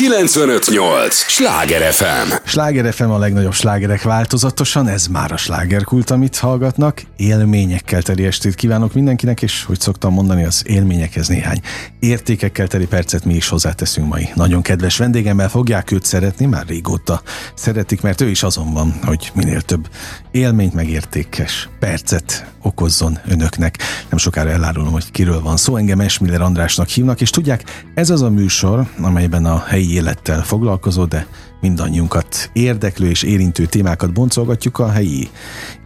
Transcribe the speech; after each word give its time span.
958! 0.00 1.14
Sláger 1.14 1.92
FM! 1.92 2.32
Sláger 2.44 2.92
FM 2.92 3.10
a 3.10 3.18
legnagyobb 3.18 3.52
slágerek 3.52 4.02
változatosan, 4.02 4.88
ez 4.88 5.06
már 5.06 5.32
a 5.32 5.36
slágerkult, 5.36 6.10
amit 6.10 6.36
hallgatnak. 6.36 7.02
Élményekkel 7.16 8.02
teli 8.02 8.24
estét 8.26 8.54
kívánok 8.54 8.92
mindenkinek, 8.92 9.42
és 9.42 9.64
hogy 9.64 9.80
szoktam 9.80 10.12
mondani, 10.12 10.44
az 10.44 10.62
élményekhez 10.66 11.28
néhány 11.28 11.60
értékekkel 11.98 12.66
teli 12.66 12.86
percet 12.86 13.24
mi 13.24 13.34
is 13.34 13.48
hozzáteszünk 13.48 14.08
mai. 14.08 14.28
Nagyon 14.34 14.62
kedves 14.62 14.96
vendégemmel 14.96 15.48
fogják 15.48 15.90
őt 15.90 16.04
szeretni, 16.04 16.46
már 16.46 16.66
régóta 16.66 17.22
szeretik, 17.54 18.00
mert 18.00 18.20
ő 18.20 18.28
is 18.28 18.42
azon 18.42 18.72
van, 18.72 18.98
hogy 19.04 19.30
minél 19.34 19.60
több 19.60 19.88
élményt 20.30 20.74
meg 20.74 20.88
értékes 20.88 21.68
percet 21.80 22.46
okozzon 22.62 23.18
önöknek. 23.28 23.78
Nem 24.08 24.18
sokára 24.18 24.50
elárulom, 24.50 24.92
hogy 24.92 25.10
kiről 25.10 25.40
van 25.40 25.56
szó. 25.56 25.76
Engem 25.76 26.00
Esmiller 26.00 26.40
Andrásnak 26.40 26.88
hívnak, 26.88 27.20
és 27.20 27.30
tudják, 27.30 27.84
ez 27.94 28.10
az 28.10 28.22
a 28.22 28.30
műsor, 28.30 28.86
amelyben 29.00 29.44
a 29.44 29.64
helyi 29.66 29.89
élettel 29.94 30.42
foglalkozó, 30.42 31.04
de 31.04 31.26
mindannyiunkat 31.60 32.50
érdeklő 32.52 33.08
és 33.08 33.22
érintő 33.22 33.66
témákat 33.66 34.12
boncolgatjuk 34.12 34.78
a 34.78 34.90
helyi 34.90 35.30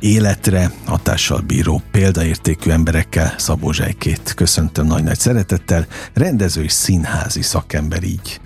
életre 0.00 0.72
hatással 0.84 1.40
bíró 1.40 1.82
példaértékű 1.90 2.70
emberekkel. 2.70 3.34
Szabó 3.38 3.72
Zsejkét 3.72 4.32
köszöntöm 4.36 4.86
nagy-nagy 4.86 5.18
szeretettel, 5.18 5.86
rendező 6.12 6.62
és 6.62 6.72
színházi 6.72 7.42
szakember 7.42 8.02
így. 8.02 8.40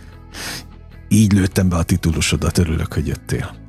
Így 1.08 1.32
lőttem 1.32 1.68
be 1.68 1.76
a 1.76 1.82
titulusodat, 1.82 2.58
örülök, 2.58 2.92
hogy 2.92 3.06
jöttél. 3.06 3.67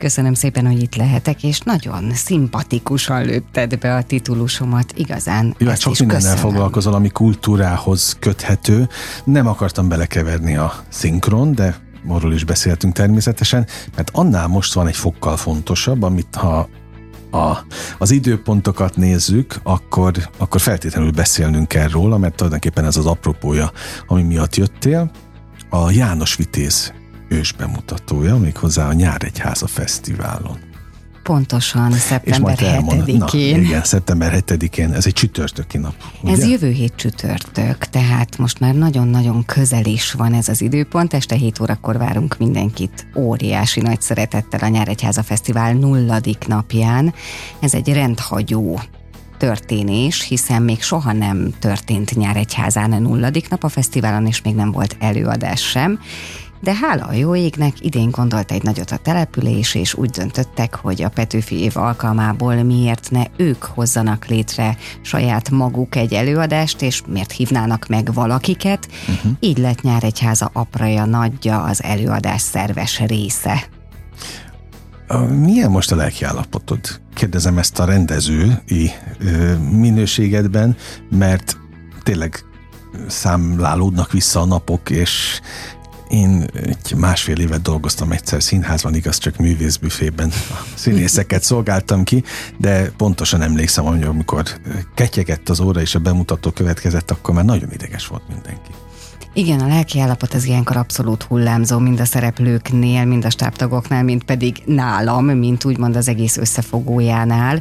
Köszönöm 0.00 0.34
szépen, 0.34 0.66
hogy 0.66 0.82
itt 0.82 0.94
lehetek, 0.94 1.42
és 1.42 1.60
nagyon 1.60 2.14
szimpatikusan 2.14 3.24
lőtted 3.24 3.78
be 3.78 3.94
a 3.94 4.02
titulusomat, 4.02 4.92
igazán. 4.96 5.54
Jó, 5.58 5.68
hát 5.68 5.80
sok 5.80 5.98
mindennel 5.98 6.36
foglalkozol, 6.36 6.94
ami 6.94 7.08
kultúrához 7.08 8.16
köthető. 8.20 8.88
Nem 9.24 9.46
akartam 9.46 9.88
belekeverni 9.88 10.56
a 10.56 10.84
szinkron, 10.88 11.54
de 11.54 11.76
arról 12.08 12.32
is 12.32 12.44
beszéltünk 12.44 12.94
természetesen, 12.94 13.66
mert 13.96 14.10
annál 14.12 14.46
most 14.46 14.72
van 14.72 14.86
egy 14.86 14.96
fokkal 14.96 15.36
fontosabb, 15.36 16.02
amit 16.02 16.34
ha 16.34 16.68
a, 17.30 17.58
az 17.98 18.10
időpontokat 18.10 18.96
nézzük, 18.96 19.54
akkor, 19.62 20.12
akkor 20.38 20.60
feltétlenül 20.60 21.10
beszélnünk 21.10 21.68
kell 21.68 21.88
róla, 21.88 22.18
mert 22.18 22.34
tulajdonképpen 22.34 22.84
ez 22.84 22.96
az 22.96 23.06
apropója, 23.06 23.72
ami 24.06 24.22
miatt 24.22 24.56
jöttél. 24.56 25.10
A 25.70 25.90
János 25.90 26.36
Vitéz 26.36 26.92
ős 27.30 27.52
bemutatója, 27.52 28.36
méghozzá 28.36 28.88
a 28.88 28.92
Nyáregyháza 28.92 29.66
Fesztiválon. 29.66 30.58
Pontosan, 31.22 31.92
szeptember 31.92 32.58
7-én. 32.60 33.18
Na, 33.18 33.28
igen, 33.32 33.84
szeptember 33.84 34.42
7-én, 34.46 34.92
ez 34.92 35.06
egy 35.06 35.12
csütörtöki 35.12 35.78
nap. 35.78 35.94
Ugye? 36.22 36.32
Ez 36.32 36.48
jövő 36.48 36.70
hét 36.70 36.92
csütörtök, 36.96 37.76
tehát 37.78 38.38
most 38.38 38.60
már 38.60 38.74
nagyon-nagyon 38.74 39.44
közel 39.44 39.84
is 39.84 40.12
van 40.12 40.34
ez 40.34 40.48
az 40.48 40.60
időpont, 40.60 41.14
este 41.14 41.34
7 41.34 41.60
órakor 41.60 41.98
várunk 41.98 42.36
mindenkit 42.38 43.06
óriási 43.16 43.80
nagy 43.80 44.00
szeretettel 44.00 44.60
a 44.60 44.68
Nyáregyháza 44.68 45.22
Fesztivál 45.22 45.72
nulladik 45.72 46.46
napján. 46.46 47.14
Ez 47.60 47.74
egy 47.74 47.92
rendhagyó 47.92 48.80
történés, 49.38 50.22
hiszen 50.22 50.62
még 50.62 50.82
soha 50.82 51.12
nem 51.12 51.54
történt 51.58 52.16
Nyáregyházán 52.16 52.92
a 52.92 52.98
nulladik 52.98 53.48
nap 53.48 53.64
a 53.64 53.68
fesztiválon, 53.68 54.26
és 54.26 54.42
még 54.42 54.54
nem 54.54 54.70
volt 54.72 54.96
előadás 54.98 55.60
sem 55.60 56.00
de 56.60 56.74
hála 56.74 57.04
a 57.04 57.12
jó 57.12 57.36
égnek 57.36 57.84
idén 57.84 58.10
gondolt 58.10 58.52
egy 58.52 58.62
nagyot 58.62 58.90
a 58.90 58.96
település, 58.96 59.74
és 59.74 59.94
úgy 59.94 60.10
döntöttek, 60.10 60.74
hogy 60.74 61.02
a 61.02 61.08
Petőfi 61.08 61.60
év 61.60 61.76
alkalmából 61.76 62.54
miért 62.54 63.10
ne 63.10 63.24
ők 63.36 63.62
hozzanak 63.62 64.26
létre 64.26 64.76
saját 65.02 65.50
maguk 65.50 65.96
egy 65.96 66.14
előadást, 66.14 66.82
és 66.82 67.02
miért 67.06 67.32
hívnának 67.32 67.86
meg 67.86 68.12
valakiket. 68.12 68.88
Uh-huh. 69.08 69.32
Így 69.40 69.58
lett 69.58 69.82
Nyáregyháza 69.82 70.50
apraja 70.52 71.04
nagyja 71.04 71.62
az 71.62 71.82
előadás 71.82 72.40
szerves 72.40 73.00
része. 73.00 73.68
Milyen 75.28 75.70
most 75.70 75.92
a 75.92 75.96
lelkiállapotod? 75.96 77.00
Kérdezem 77.14 77.58
ezt 77.58 77.78
a 77.78 77.84
rendezői 77.84 78.90
minőségedben, 79.70 80.76
mert 81.10 81.56
tényleg 82.02 82.44
számlálódnak 83.06 84.12
vissza 84.12 84.40
a 84.40 84.44
napok, 84.44 84.90
és 84.90 85.40
én 86.10 86.46
egy 86.54 86.94
másfél 86.96 87.38
évet 87.38 87.62
dolgoztam 87.62 88.12
egyszer 88.12 88.42
színházban, 88.42 88.94
igaz, 88.94 89.18
csak 89.18 89.36
művészbüfében 89.36 90.32
színészeket 90.74 91.42
szolgáltam 91.42 92.04
ki, 92.04 92.24
de 92.56 92.90
pontosan 92.96 93.42
emlékszem, 93.42 93.84
hogy 93.84 94.02
amikor 94.02 94.42
ketyegett 94.94 95.48
az 95.48 95.60
óra 95.60 95.80
és 95.80 95.94
a 95.94 95.98
bemutató 95.98 96.50
következett, 96.50 97.10
akkor 97.10 97.34
már 97.34 97.44
nagyon 97.44 97.72
ideges 97.72 98.06
volt 98.06 98.28
mindenki. 98.28 98.70
Igen, 99.32 99.60
a 99.60 99.66
lelki 99.66 100.00
állapot 100.00 100.34
az 100.34 100.44
ilyenkor 100.44 100.76
abszolút 100.76 101.22
hullámzó, 101.22 101.78
mind 101.78 102.00
a 102.00 102.04
szereplőknél, 102.04 103.04
mind 103.04 103.24
a 103.24 103.30
stábtagoknál, 103.30 104.02
mind 104.02 104.24
pedig 104.24 104.62
nálam, 104.66 105.24
mint 105.24 105.64
úgymond 105.64 105.96
az 105.96 106.08
egész 106.08 106.36
összefogójánál. 106.36 107.60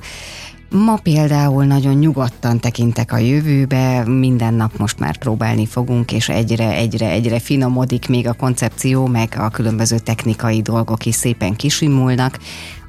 Ma 0.72 0.96
például 0.96 1.66
nagyon 1.66 1.94
nyugodtan 1.94 2.59
tekintek 2.59 3.12
a 3.12 3.18
jövőbe, 3.18 4.03
minden 4.06 4.53
nap 4.53 4.78
most 4.78 5.00
már 5.00 5.18
próbálni 5.18 5.66
fogunk, 5.66 6.12
és 6.12 6.30
egyre, 6.30 6.72
egyre, 6.72 7.09
egyre 7.09 7.40
finomodik 7.40 8.07
még 8.07 8.28
a 8.28 8.34
koncepció, 8.34 9.06
meg 9.06 9.35
a 9.38 9.50
különböző 9.50 10.00
technikai 10.00 10.62
dolgok 10.62 11.06
is 11.06 11.16
szépen 11.16 11.56
kisimulnak, 11.56 12.40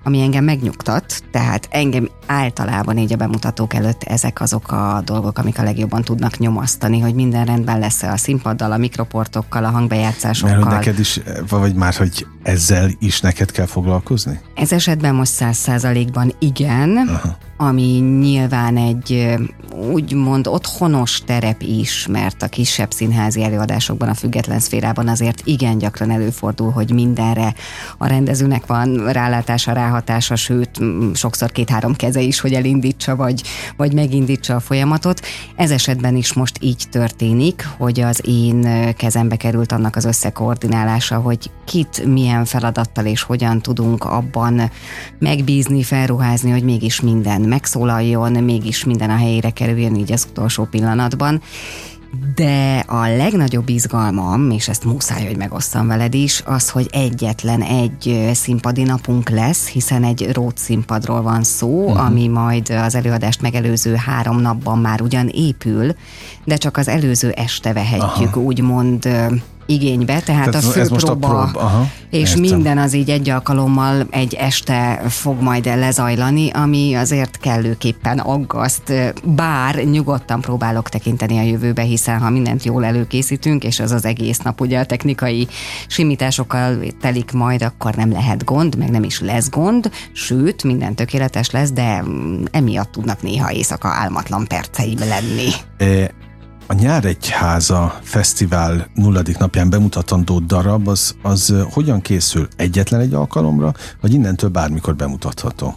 ami 0.04 0.20
engem 0.20 0.44
megnyugtat, 0.44 1.22
tehát 1.30 1.68
engem 1.70 2.08
általában 2.26 2.98
így 2.98 3.12
a 3.12 3.16
bemutatók 3.16 3.74
előtt 3.74 4.02
ezek 4.02 4.40
azok 4.40 4.72
a 4.72 5.02
dolgok, 5.04 5.38
amik 5.38 5.58
a 5.58 5.62
legjobban 5.62 6.02
tudnak 6.02 6.38
nyomasztani, 6.38 7.00
hogy 7.00 7.14
minden 7.14 7.44
rendben 7.44 7.78
lesz 7.78 8.02
a 8.02 8.16
színpaddal, 8.16 8.72
a 8.72 8.76
mikroportokkal, 8.76 9.64
a 9.64 9.70
hangbejátszásokkal. 9.70 10.56
Mert 10.56 10.68
hogy 10.68 10.76
neked 10.76 10.98
is, 10.98 11.20
vagy 11.48 11.74
már, 11.74 11.94
hogy 11.94 12.26
ezzel 12.42 12.90
is 12.98 13.20
neked 13.20 13.50
kell 13.50 13.66
foglalkozni? 13.66 14.40
Ez 14.54 14.72
esetben 14.72 15.14
most 15.14 15.32
száz 15.32 15.56
százalékban 15.56 16.34
igen, 16.38 16.96
Aha 16.96 17.48
ami 17.62 17.98
nyilván 17.98 18.76
egy 18.76 19.34
úgymond 19.92 20.46
otthonos 20.46 21.22
terep 21.26 21.62
is, 21.62 22.06
mert 22.06 22.42
a 22.42 22.48
kisebb 22.48 22.92
színházi 22.92 23.42
előadásokban, 23.42 24.08
a 24.08 24.14
független 24.14 24.58
szférában 24.58 25.08
azért 25.08 25.42
igen 25.44 25.78
gyakran 25.78 26.10
előfordul, 26.10 26.70
hogy 26.70 26.92
mindenre 26.92 27.54
a 27.98 28.06
rendezőnek 28.06 28.66
van 28.66 29.12
rálátása, 29.12 29.72
ráhatása, 29.72 30.36
sőt, 30.36 30.80
sokszor 31.14 31.52
két-három 31.52 31.94
keze 31.94 32.20
is, 32.20 32.40
hogy 32.40 32.52
elindítsa, 32.52 33.16
vagy, 33.16 33.42
vagy 33.76 33.92
megindítsa 33.92 34.54
a 34.54 34.60
folyamatot. 34.60 35.20
Ez 35.56 35.70
esetben 35.70 36.16
is 36.16 36.32
most 36.32 36.58
így 36.60 36.84
történik, 36.90 37.68
hogy 37.78 38.00
az 38.00 38.22
én 38.24 38.94
kezembe 38.96 39.36
került 39.36 39.72
annak 39.72 39.96
az 39.96 40.04
összekoordinálása, 40.04 41.18
hogy 41.18 41.50
kit 41.64 42.06
milyen 42.06 42.44
feladattal 42.44 43.06
és 43.06 43.22
hogyan 43.22 43.60
tudunk 43.60 44.04
abban 44.04 44.70
megbízni, 45.18 45.82
felruházni, 45.82 46.50
hogy 46.50 46.64
mégis 46.64 47.00
minden 47.00 47.48
megszólaljon, 47.50 48.32
mégis 48.32 48.84
minden 48.84 49.10
a 49.10 49.16
helyére 49.16 49.50
kerüljön 49.50 49.94
így 49.94 50.12
az 50.12 50.26
utolsó 50.30 50.64
pillanatban. 50.64 51.42
De 52.34 52.84
a 52.86 53.06
legnagyobb 53.06 53.68
izgalmam, 53.68 54.50
és 54.50 54.68
ezt 54.68 54.84
muszáj, 54.84 55.26
hogy 55.26 55.36
megosztam 55.36 55.86
veled 55.86 56.14
is, 56.14 56.42
az, 56.46 56.70
hogy 56.70 56.88
egyetlen 56.92 57.62
egy 57.62 58.30
színpadi 58.32 58.82
napunk 58.82 59.28
lesz, 59.28 59.68
hiszen 59.68 60.04
egy 60.04 60.32
rót 60.32 60.58
színpadról 60.58 61.22
van 61.22 61.42
szó, 61.42 61.84
uh-huh. 61.84 62.04
ami 62.04 62.28
majd 62.28 62.70
az 62.70 62.94
előadást 62.94 63.40
megelőző 63.40 63.94
három 63.94 64.40
napban 64.40 64.78
már 64.78 65.00
ugyan 65.00 65.28
épül, 65.28 65.94
de 66.44 66.56
csak 66.56 66.76
az 66.76 66.88
előző 66.88 67.30
este 67.30 67.72
vehetjük, 67.72 68.36
Aha. 68.36 68.40
úgymond 68.40 69.08
igénybe, 69.70 70.20
tehát, 70.20 70.50
tehát 70.50 70.54
a 70.54 70.70
főpróba, 70.70 71.28
prób, 71.28 71.56
aha, 71.56 71.88
és 72.10 72.28
értem. 72.28 72.40
minden 72.40 72.78
az 72.78 72.94
így 72.94 73.10
egy 73.10 73.30
alkalommal 73.30 74.06
egy 74.10 74.34
este 74.34 75.02
fog 75.08 75.42
majd 75.42 75.64
lezajlani, 75.64 76.50
ami 76.50 76.94
azért 76.94 77.38
kellőképpen 77.38 78.18
aggaszt, 78.18 78.92
bár 79.24 79.84
nyugodtan 79.84 80.40
próbálok 80.40 80.88
tekinteni 80.88 81.38
a 81.38 81.42
jövőbe, 81.42 81.82
hiszen 81.82 82.18
ha 82.18 82.30
mindent 82.30 82.64
jól 82.64 82.84
előkészítünk, 82.84 83.64
és 83.64 83.80
az 83.80 83.90
az 83.90 84.04
egész 84.04 84.38
nap 84.38 84.60
ugye 84.60 84.78
a 84.78 84.84
technikai 84.84 85.48
simításokkal 85.86 86.78
telik 87.00 87.32
majd, 87.32 87.62
akkor 87.62 87.94
nem 87.94 88.12
lehet 88.12 88.44
gond, 88.44 88.76
meg 88.76 88.90
nem 88.90 89.02
is 89.02 89.20
lesz 89.20 89.50
gond, 89.50 89.90
sőt, 90.12 90.64
minden 90.64 90.94
tökéletes 90.94 91.50
lesz, 91.50 91.72
de 91.72 92.04
emiatt 92.50 92.92
tudnak 92.92 93.22
néha 93.22 93.52
éjszaka 93.52 93.88
álmatlan 93.88 94.46
perceim 94.46 94.98
lenni. 94.98 95.48
A 95.78 96.29
Nyáregyháza 96.90 97.98
Fesztivál 98.02 98.86
nulladik 98.94 99.38
napján 99.38 99.70
bemutatandó 99.70 100.38
darab, 100.38 100.88
az, 100.88 101.16
az 101.22 101.54
hogyan 101.70 102.00
készül? 102.00 102.48
Egyetlen 102.56 103.00
egy 103.00 103.14
alkalomra, 103.14 103.72
vagy 104.00 104.14
innentől 104.14 104.50
bármikor 104.50 104.96
bemutatható? 104.96 105.76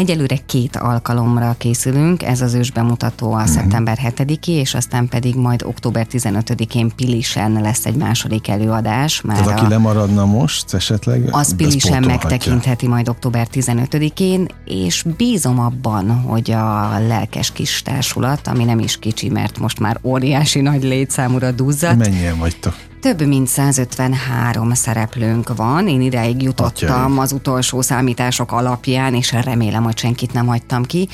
Egyelőre 0.00 0.36
két 0.46 0.76
alkalomra 0.76 1.54
készülünk, 1.58 2.22
ez 2.22 2.40
az 2.40 2.54
ős 2.54 2.70
bemutató 2.70 3.32
a 3.32 3.34
uh-huh. 3.34 3.48
szeptember 3.48 3.98
7 3.98 4.46
és 4.46 4.74
aztán 4.74 5.08
pedig 5.08 5.34
majd 5.34 5.62
október 5.62 6.06
15-én 6.12 6.92
Pilisen 6.96 7.52
lesz 7.52 7.86
egy 7.86 7.94
második 7.94 8.48
előadás. 8.48 9.20
Már 9.20 9.36
Tehát 9.36 9.58
aki 9.58 9.64
a, 9.64 9.68
lemaradna 9.68 10.24
most 10.24 10.74
esetleg? 10.74 11.28
Az 11.30 11.56
Pilisen 11.56 12.02
megtekintheti 12.02 12.88
majd 12.88 13.08
október 13.08 13.48
15-én, 13.52 14.48
és 14.64 15.04
bízom 15.16 15.58
abban, 15.58 16.10
hogy 16.10 16.50
a 16.50 16.98
lelkes 17.06 17.52
kis 17.52 17.82
társulat, 17.82 18.46
ami 18.46 18.64
nem 18.64 18.78
is 18.78 18.98
kicsi, 18.98 19.28
mert 19.28 19.58
most 19.58 19.80
már 19.80 19.98
óriási 20.02 20.60
nagy 20.60 20.82
létszámúra 20.82 21.50
duzzadt. 21.50 21.96
Mennyien 21.96 22.38
vagytok? 22.38 22.74
Több 23.00 23.26
mint 23.26 23.46
153 23.46 24.74
szereplőnk 24.74 25.56
van, 25.56 25.88
én 25.88 26.00
ideig 26.00 26.42
jutottam 26.42 27.02
Atyaik. 27.02 27.18
az 27.18 27.32
utolsó 27.32 27.80
számítások 27.80 28.52
alapján, 28.52 29.14
és 29.14 29.32
remélem, 29.32 29.82
hogy 29.82 29.98
senkit 29.98 30.32
nem 30.32 30.46
hagytam 30.46 30.84
ki, 30.84 31.08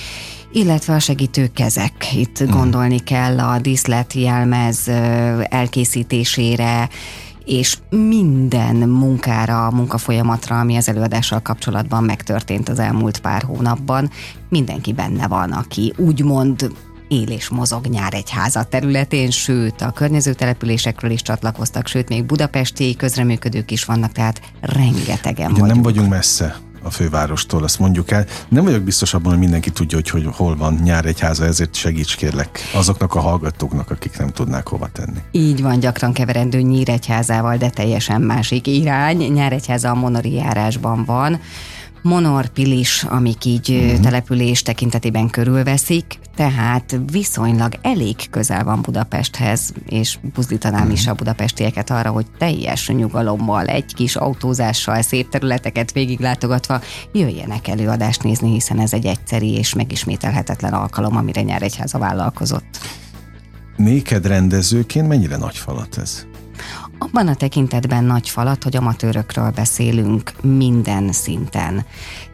illetve 0.52 0.94
a 0.94 0.98
segítő 0.98 1.50
kezek. 1.54 2.14
Itt 2.14 2.42
mm. 2.42 2.50
gondolni 2.50 2.98
kell 2.98 3.38
a 3.38 3.58
díszlet 3.58 4.12
jelmez 4.12 4.88
elkészítésére, 5.48 6.88
és 7.44 7.78
minden 7.90 8.76
munkára, 8.76 9.70
munkafolyamatra, 9.70 10.58
ami 10.60 10.76
az 10.76 10.88
előadással 10.88 11.40
kapcsolatban 11.40 12.04
megtörtént 12.04 12.68
az 12.68 12.78
elmúlt 12.78 13.20
pár 13.20 13.42
hónapban, 13.42 14.10
mindenki 14.48 14.92
benne 14.92 15.26
van, 15.26 15.52
aki 15.52 15.92
úgymond 15.96 16.70
él 17.08 17.28
és 17.28 17.48
mozog 17.48 17.86
Nyáregyháza 17.86 18.62
területén, 18.62 19.30
sőt 19.30 19.80
a 19.80 19.90
környező 19.90 20.32
településekről 20.32 21.10
is 21.10 21.22
csatlakoztak, 21.22 21.86
sőt 21.86 22.08
még 22.08 22.24
budapesti 22.24 22.96
közreműködők 22.96 23.70
is 23.70 23.84
vannak, 23.84 24.12
tehát 24.12 24.40
rengetegen 24.60 25.50
Ugye 25.50 25.64
nem 25.64 25.82
vagyunk 25.82 26.08
messze 26.08 26.56
a 26.86 26.90
fővárostól, 26.90 27.62
azt 27.62 27.78
mondjuk 27.78 28.10
el. 28.10 28.26
Nem 28.48 28.64
vagyok 28.64 28.82
biztos 28.82 29.14
abban, 29.14 29.30
hogy 29.30 29.40
mindenki 29.40 29.70
tudja, 29.70 29.96
hogy, 29.96 30.10
hogy 30.10 30.26
hol 30.36 30.56
van 30.56 30.80
Nyáregyháza, 30.84 31.44
ezért 31.44 31.74
segíts 31.74 32.16
kérlek 32.16 32.60
azoknak 32.74 33.14
a 33.14 33.20
hallgatóknak, 33.20 33.90
akik 33.90 34.18
nem 34.18 34.28
tudnák 34.28 34.68
hova 34.68 34.88
tenni. 34.92 35.18
Így 35.30 35.62
van, 35.62 35.80
gyakran 35.80 36.12
keverendő 36.12 36.60
Nyíregyházával, 36.60 37.56
de 37.56 37.70
teljesen 37.70 38.20
másik 38.20 38.66
irány. 38.66 39.16
Nyáregyháza 39.16 39.90
a 39.90 39.94
Monori 39.94 40.32
járásban 40.32 41.04
van. 41.04 41.40
Monor 42.02 42.48
Pilis, 42.48 43.02
amik 43.02 43.44
így 43.44 43.70
uh-huh. 43.70 44.00
település 44.00 44.62
tekintetében 44.62 45.28
körülveszik, 45.28 46.18
tehát 46.36 46.98
viszonylag 47.12 47.74
elég 47.82 48.16
közel 48.30 48.64
van 48.64 48.82
Budapesthez, 48.82 49.72
és 49.86 50.18
buzdítanám 50.34 50.80
uh-huh. 50.80 50.96
is 50.96 51.06
a 51.06 51.14
budapestieket 51.14 51.90
arra, 51.90 52.10
hogy 52.10 52.26
teljes 52.38 52.88
nyugalommal, 52.88 53.66
egy 53.66 53.94
kis 53.94 54.16
autózással, 54.16 55.02
szép 55.02 55.28
területeket 55.28 55.92
végiglátogatva 55.92 56.80
jöjjenek 57.12 57.68
előadást 57.68 58.22
nézni, 58.22 58.52
hiszen 58.52 58.80
ez 58.80 58.92
egy 58.92 59.06
egyszeri 59.06 59.52
és 59.52 59.74
megismételhetetlen 59.74 60.72
alkalom, 60.72 61.16
amire 61.16 61.42
Nyáregyháza 61.42 61.98
vállalkozott. 61.98 62.78
Néked 63.76 64.26
rendezőként 64.26 65.08
mennyire 65.08 65.36
nagy 65.36 65.56
falat 65.56 65.98
ez? 65.98 66.26
Abban 66.98 67.28
a 67.28 67.34
tekintetben 67.34 68.04
nagy 68.04 68.28
falat, 68.28 68.62
hogy 68.62 68.76
amatőrökről 68.76 69.50
beszélünk 69.50 70.32
minden 70.42 71.12
szinten. 71.12 71.84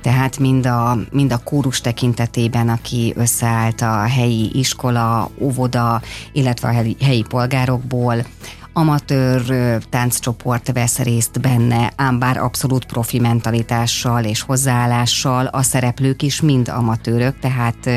Tehát 0.03 0.39
mind 0.39 0.67
a, 0.67 0.99
mind 1.11 1.33
a 1.33 1.43
kórus 1.45 1.81
tekintetében, 1.81 2.69
aki 2.69 3.13
összeállt 3.17 3.81
a 3.81 4.03
helyi 4.03 4.51
iskola, 4.59 5.31
óvoda, 5.39 6.03
illetve 6.33 6.69
a 6.69 6.73
helyi, 6.73 6.97
helyi 7.01 7.23
polgárokból, 7.29 8.25
amatőr 8.73 9.43
tánccsoport 9.91 10.73
vesz 10.73 10.99
részt 10.99 11.41
benne, 11.41 11.93
ám 11.97 12.19
bár 12.19 12.37
abszolút 12.37 12.85
profi 12.85 13.19
mentalitással 13.19 14.25
és 14.25 14.41
hozzáállással 14.41 15.47
a 15.47 15.63
szereplők 15.63 16.23
is 16.23 16.41
mind 16.41 16.69
amatőrök, 16.69 17.39
tehát 17.39 17.91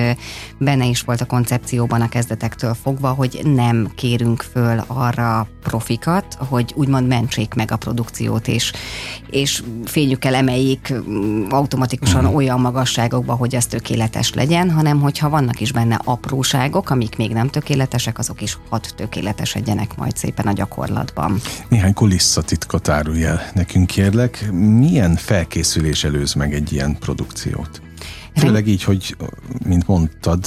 benne 0.57 0.85
is 0.85 1.01
volt 1.01 1.21
a 1.21 1.25
koncepcióban 1.25 2.01
a 2.01 2.09
kezdetektől 2.09 2.73
fogva, 2.73 3.09
hogy 3.09 3.41
nem 3.43 3.91
kérünk 3.95 4.41
föl 4.41 4.83
arra 4.87 5.47
profikat, 5.63 6.37
hogy 6.49 6.73
úgymond 6.75 7.07
mentsék 7.07 7.53
meg 7.53 7.71
a 7.71 7.77
produkciót, 7.77 8.47
és, 8.47 8.71
és 9.29 9.63
fényükkel 9.85 10.35
emeljék 10.35 10.93
automatikusan 11.49 12.23
uh-huh. 12.23 12.35
olyan 12.35 12.59
magasságokba, 12.59 13.33
hogy 13.33 13.55
ez 13.55 13.65
tökéletes 13.65 14.33
legyen, 14.33 14.71
hanem 14.71 15.01
hogyha 15.01 15.29
vannak 15.29 15.59
is 15.59 15.71
benne 15.71 15.99
apróságok, 16.03 16.89
amik 16.89 17.17
még 17.17 17.31
nem 17.31 17.49
tökéletesek, 17.49 18.19
azok 18.19 18.41
is 18.41 18.57
hat 18.69 18.93
tökéletesedjenek 18.95 19.95
majd 19.95 20.17
szépen 20.17 20.47
a 20.47 20.53
gyakorlatban. 20.65 21.39
Néhány 21.69 21.93
kulisszatitkot 21.93 22.87
árulj 22.87 23.23
el 23.23 23.41
nekünk 23.53 23.87
kérlek. 23.87 24.51
Milyen 24.51 25.15
felkészülés 25.15 26.03
előz 26.03 26.33
meg 26.33 26.53
egy 26.53 26.73
ilyen 26.73 26.97
produkciót? 26.99 27.81
Főleg 28.35 28.67
így, 28.67 28.83
hogy, 28.83 29.15
mint 29.65 29.87
mondtad, 29.87 30.45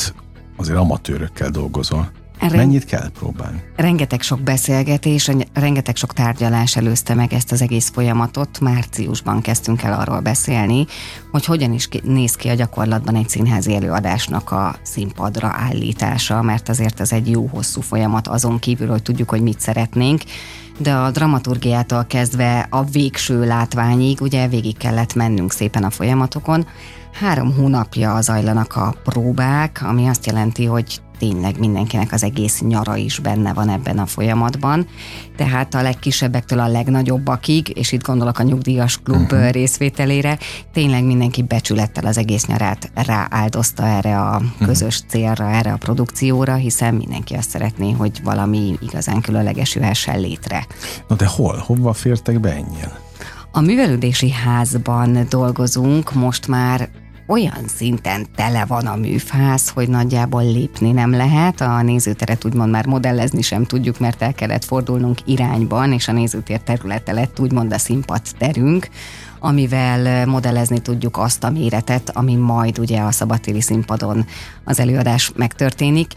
azért 0.56 0.79
amatőrökkel 0.79 1.50
dolgozol. 1.50 2.11
Ren- 2.38 2.56
Mennyit 2.56 2.85
kell 2.85 3.11
próbálni? 3.11 3.62
Rengeteg 3.76 4.23
sok 4.23 4.40
beszélgetés, 4.40 5.31
rengeteg 5.52 5.96
sok 5.96 6.12
tárgyalás 6.12 6.76
előzte 6.76 7.14
meg 7.14 7.32
ezt 7.32 7.52
az 7.52 7.62
egész 7.62 7.90
folyamatot. 7.90 8.61
Márciusban 8.61 9.40
kezdtünk 9.40 9.82
el 9.82 10.00
arról 10.00 10.20
beszélni, 10.20 10.87
hogy 11.31 11.44
hogyan 11.44 11.73
is 11.73 11.88
néz 12.02 12.35
ki 12.35 12.49
a 12.49 12.55
gyakorlatban 12.55 13.14
egy 13.14 13.29
színházi 13.29 13.75
előadásnak 13.75 14.50
a 14.50 14.76
színpadra 14.82 15.49
állítása, 15.56 16.43
mert 16.43 16.69
azért 16.69 17.00
ez 17.00 17.12
egy 17.12 17.31
jó 17.31 17.46
hosszú 17.46 17.81
folyamat 17.81 18.29
azon 18.29 18.58
kívül, 18.58 18.88
hogy 18.88 19.02
tudjuk, 19.02 19.31
hogy 19.31 19.43
mit 19.43 19.61
szeretnénk 19.61 20.23
de 20.79 20.94
a 20.94 21.11
dramaturgiától 21.11 22.05
kezdve 22.05 22.67
a 22.70 22.84
végső 22.84 23.46
látványig 23.46 24.20
ugye 24.20 24.49
végig 24.49 24.76
kellett 24.76 25.14
mennünk 25.14 25.52
szépen 25.52 25.84
a 25.84 25.91
folyamatokon. 25.91 26.67
Három 27.12 27.55
hónapja 27.55 28.20
zajlanak 28.20 28.76
a 28.76 28.94
próbák, 29.05 29.81
ami 29.82 30.08
azt 30.08 30.26
jelenti, 30.26 30.64
hogy 30.64 31.00
tényleg 31.19 31.59
mindenkinek 31.59 32.12
az 32.12 32.23
egész 32.23 32.61
nyara 32.61 32.97
is 32.97 33.19
benne 33.19 33.53
van 33.53 33.69
ebben 33.69 33.99
a 33.99 34.06
folyamatban. 34.06 34.87
Tehát 35.37 35.75
a 35.75 35.82
legkisebbektől 35.82 36.59
a 36.59 36.69
legnagyobbakig, 36.69 37.76
és 37.76 37.93
itt 37.93 38.03
gondolok 38.03 38.38
a 38.38 38.43
nyugdíjas 38.43 39.03
klub 39.03 39.32
uh-huh. 39.32 39.50
részvételére, 39.50 40.38
tényleg 40.73 41.05
mindenki 41.05 41.43
becsülettel 41.43 42.06
az 42.06 42.19
egész 42.19 42.47
nyarát 42.47 42.91
rááldozta 42.94 43.87
erre 43.87 44.20
a 44.20 44.38
mhm. 44.38 44.65
közös 44.65 45.03
célra, 45.09 45.50
erre 45.50 45.73
a 45.73 45.76
produkcióra, 45.76 46.55
hiszen 46.55 46.94
mindenki 46.94 47.35
azt 47.35 47.50
szeretné, 47.50 47.93
hogy 47.93 48.20
valami 48.25 48.76
igazán 48.81 49.20
különleges 49.20 49.75
jöhessen 49.75 50.20
létre. 50.20 50.67
Na 51.09 51.17
de 51.17 51.26
hol? 51.26 51.62
Hova 51.67 51.93
fértek 51.93 52.41
be 52.41 52.50
ennyien? 52.50 52.93
A 53.53 53.61
művelődési 53.61 54.31
házban 54.31 55.26
dolgozunk 55.29 56.15
most 56.15 56.47
már 56.47 56.88
olyan 57.29 57.65
szinten 57.67 58.27
tele 58.35 58.65
van 58.65 58.87
a 58.87 58.97
műfáz, 58.97 59.69
hogy 59.69 59.89
nagyjából 59.89 60.45
lépni 60.45 60.93
nem 60.93 61.11
lehet. 61.11 61.61
A 61.61 61.83
nézőteret 61.83 62.45
úgymond 62.45 62.71
már 62.71 62.87
modellezni 62.87 63.43
sem 63.43 63.65
tudjuk, 63.65 63.99
mert 63.99 64.23
el 64.23 64.35
kellett 64.35 64.65
fordulnunk 64.65 65.19
irányban, 65.25 65.93
és 65.93 66.09
a 66.09 66.13
nézőtér 66.13 66.61
területe 66.61 67.13
lett 67.13 67.41
úgymond 67.41 67.73
a 67.73 67.79
színpad 67.79 68.23
terünk 68.39 68.89
amivel 69.41 70.27
modellezni 70.27 70.79
tudjuk 70.79 71.17
azt 71.17 71.45
a 71.45 71.51
méretet, 71.51 72.11
ami 72.17 72.35
majd 72.35 72.79
ugye 72.79 73.01
a 73.01 73.11
szabadtéri 73.11 73.61
színpadon 73.61 74.27
az 74.65 74.81
előadás 74.81 75.33
megtörténik 75.37 76.13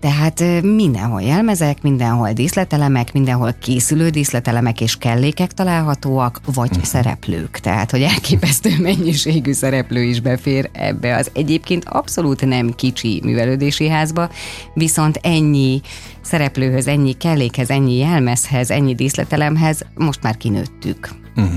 tehát 0.00 0.62
mindenhol 0.62 1.22
jelmezek, 1.22 1.82
mindenhol 1.82 2.32
díszletelemek, 2.32 3.12
mindenhol 3.12 3.52
készülő 3.52 4.08
díszletelemek 4.08 4.80
és 4.80 4.96
kellékek 4.96 5.52
találhatóak, 5.52 6.40
vagy 6.54 6.70
uh-huh. 6.70 6.84
szereplők. 6.84 7.58
Tehát, 7.58 7.90
hogy 7.90 8.02
elképesztő 8.02 8.70
mennyiségű 8.82 9.52
szereplő 9.52 10.02
is 10.02 10.20
befér 10.20 10.70
ebbe 10.72 11.16
az 11.16 11.30
egyébként 11.34 11.84
abszolút 11.84 12.46
nem 12.46 12.74
kicsi 12.74 13.20
művelődési 13.24 13.88
házba, 13.88 14.30
viszont 14.74 15.18
ennyi 15.22 15.80
szereplőhöz, 16.20 16.86
ennyi 16.86 17.12
kellékhez, 17.12 17.70
ennyi 17.70 17.96
jelmezhez, 17.96 18.70
ennyi 18.70 18.94
díszletelemhez 18.94 19.84
most 19.94 20.22
már 20.22 20.36
kinőttük. 20.36 21.08
Uh-huh. 21.36 21.54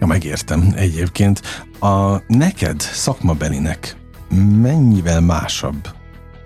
Ja, 0.00 0.06
megértem. 0.06 0.72
Egyébként 0.76 1.40
a 1.80 2.22
neked 2.26 2.80
szakmabelinek 2.80 3.96
mennyivel 4.62 5.20
másabb 5.20 5.96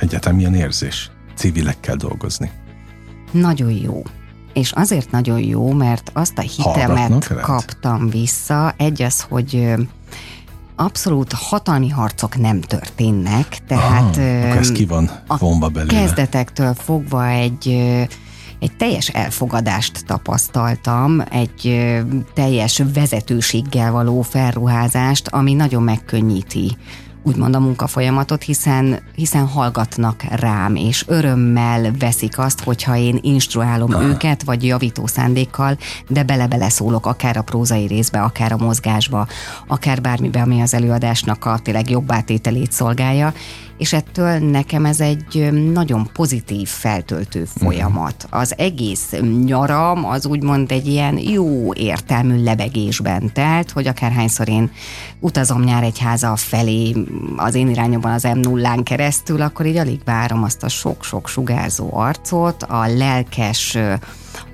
Egyetem 0.02 0.34
milyen 0.34 0.54
érzés 0.54 1.10
civilekkel 1.34 1.96
dolgozni? 1.96 2.50
Nagyon 3.30 3.70
jó. 3.70 4.02
És 4.52 4.72
azért 4.72 5.10
nagyon 5.10 5.40
jó, 5.40 5.72
mert 5.72 6.10
azt 6.12 6.38
a 6.38 6.40
hitemet 6.40 7.26
kaptam 7.40 8.08
vissza. 8.08 8.74
Egy 8.76 9.02
az, 9.02 9.20
hogy 9.20 9.74
abszolút 10.76 11.32
hatalmi 11.32 11.88
harcok 11.88 12.36
nem 12.36 12.60
történnek, 12.60 13.58
tehát 13.66 14.16
ah, 14.16 14.56
ez 14.56 14.72
ki 14.72 14.84
van 14.84 15.10
vonva 15.38 15.68
belőle. 15.68 15.92
kezdetektől 15.92 16.74
fogva 16.74 17.26
egy 17.26 17.68
egy 18.58 18.76
teljes 18.76 19.08
elfogadást 19.08 20.04
tapasztaltam, 20.06 21.22
egy 21.30 21.90
teljes 22.34 22.82
vezetőséggel 22.94 23.92
való 23.92 24.22
felruházást, 24.22 25.28
ami 25.28 25.52
nagyon 25.52 25.82
megkönnyíti 25.82 26.76
úgymond 27.22 27.54
a 27.54 27.60
munkafolyamatot, 27.60 28.42
hiszen, 28.42 28.98
hiszen 29.14 29.46
hallgatnak 29.46 30.22
rám, 30.22 30.74
és 30.74 31.04
örömmel 31.06 31.90
veszik 31.98 32.38
azt, 32.38 32.60
hogyha 32.60 32.96
én 32.96 33.18
instruálom 33.20 33.94
Aha. 33.94 34.02
őket, 34.02 34.42
vagy 34.42 34.64
javító 34.64 35.06
szándékkal, 35.06 35.78
de 36.08 36.22
bele-bele 36.22 36.68
szólok 36.68 37.06
akár 37.06 37.36
a 37.36 37.42
prózai 37.42 37.86
részbe, 37.86 38.20
akár 38.20 38.52
a 38.52 38.56
mozgásba, 38.56 39.26
akár 39.66 40.00
bármibe, 40.00 40.40
ami 40.40 40.60
az 40.60 40.74
előadásnak 40.74 41.44
a 41.44 41.58
tényleg 41.58 41.90
jobb 41.90 42.12
átételét 42.12 42.72
szolgálja, 42.72 43.32
és 43.78 43.92
ettől 43.92 44.38
nekem 44.38 44.84
ez 44.84 45.00
egy 45.00 45.52
nagyon 45.72 46.10
pozitív, 46.12 46.68
feltöltő 46.68 47.40
mhm. 47.40 47.64
folyamat. 47.64 48.26
Az 48.30 48.54
egész 48.58 49.14
nyaram 49.44 50.04
az 50.04 50.26
úgymond 50.26 50.72
egy 50.72 50.86
ilyen 50.86 51.18
jó 51.18 51.74
értelmű 51.74 52.42
lebegésben 52.42 53.32
telt, 53.32 53.70
hogy 53.70 53.86
akárhányszor 53.86 54.48
én 54.48 54.70
utazom 55.20 55.62
nyáregyháza 55.62 56.36
felé 56.36 56.94
az 57.36 57.54
én 57.54 57.68
irányomban 57.68 58.12
az 58.12 58.22
m 58.22 58.38
0 58.38 58.82
keresztül, 58.82 59.40
akkor 59.40 59.66
így 59.66 59.76
alig 59.76 60.00
várom 60.04 60.42
azt 60.42 60.62
a 60.62 60.68
sok-sok 60.68 61.28
sugárzó 61.28 61.88
arcot, 61.92 62.62
a 62.62 62.86
lelkes 62.86 63.78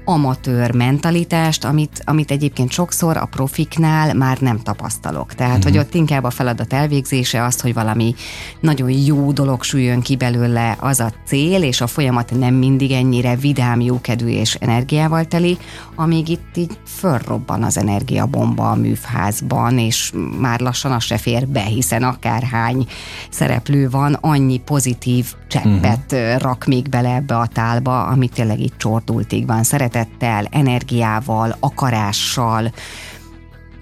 amatőr 0.08 0.74
mentalitást, 0.74 1.64
amit, 1.64 2.02
amit 2.04 2.30
egyébként 2.30 2.70
sokszor 2.70 3.16
a 3.16 3.24
profiknál 3.24 4.14
már 4.14 4.38
nem 4.38 4.58
tapasztalok. 4.58 5.34
Tehát, 5.34 5.56
uh-huh. 5.56 5.70
hogy 5.72 5.78
ott 5.78 5.94
inkább 5.94 6.24
a 6.24 6.30
feladat 6.30 6.72
elvégzése 6.72 7.44
az, 7.44 7.60
hogy 7.60 7.74
valami 7.74 8.14
nagyon 8.60 8.90
jó 8.90 9.32
dolog 9.32 9.62
süljön 9.62 10.00
ki 10.00 10.16
belőle 10.16 10.76
az 10.80 11.00
a 11.00 11.12
cél, 11.26 11.62
és 11.62 11.80
a 11.80 11.86
folyamat 11.86 12.38
nem 12.38 12.54
mindig 12.54 12.90
ennyire 12.90 13.36
vidám, 13.36 13.80
jókedvű 13.80 14.28
és 14.28 14.54
energiával 14.54 15.24
teli, 15.24 15.58
amíg 15.94 16.28
itt 16.28 16.56
így 16.56 16.78
fölrobban 16.86 17.62
az 17.62 17.78
energiabomba 17.78 18.70
a 18.70 18.74
művházban, 18.74 19.78
és 19.78 20.12
már 20.40 20.60
lassan 20.60 20.92
az 20.92 21.02
se 21.02 21.18
fér 21.18 21.48
be, 21.48 21.62
hiszen 21.62 22.02
akárhány 22.02 22.86
szereplő 23.30 23.88
van, 23.90 24.12
annyi 24.20 24.58
pozitív 24.58 25.34
cseppet 25.48 26.12
uh-huh. 26.12 26.40
rak 26.40 26.64
még 26.64 26.88
bele 26.88 27.14
ebbe 27.14 27.36
a 27.36 27.46
tálba, 27.46 28.06
ami 28.06 28.28
tényleg 28.28 28.60
itt 28.60 28.78
csordultig 28.78 29.46
van. 29.46 29.62
Szeretettel, 29.98 30.46
energiával, 30.50 31.56
akarással, 31.60 32.72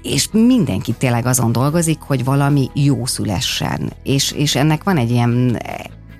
és 0.02 0.28
mindenki 0.32 0.92
tényleg 0.92 1.26
azon 1.26 1.52
dolgozik, 1.52 1.98
hogy 2.00 2.24
valami 2.24 2.70
jó 2.74 3.06
szülessen. 3.06 3.92
És, 4.02 4.32
és 4.32 4.54
ennek 4.54 4.84
van 4.84 4.96
egy 4.96 5.10
ilyen 5.10 5.58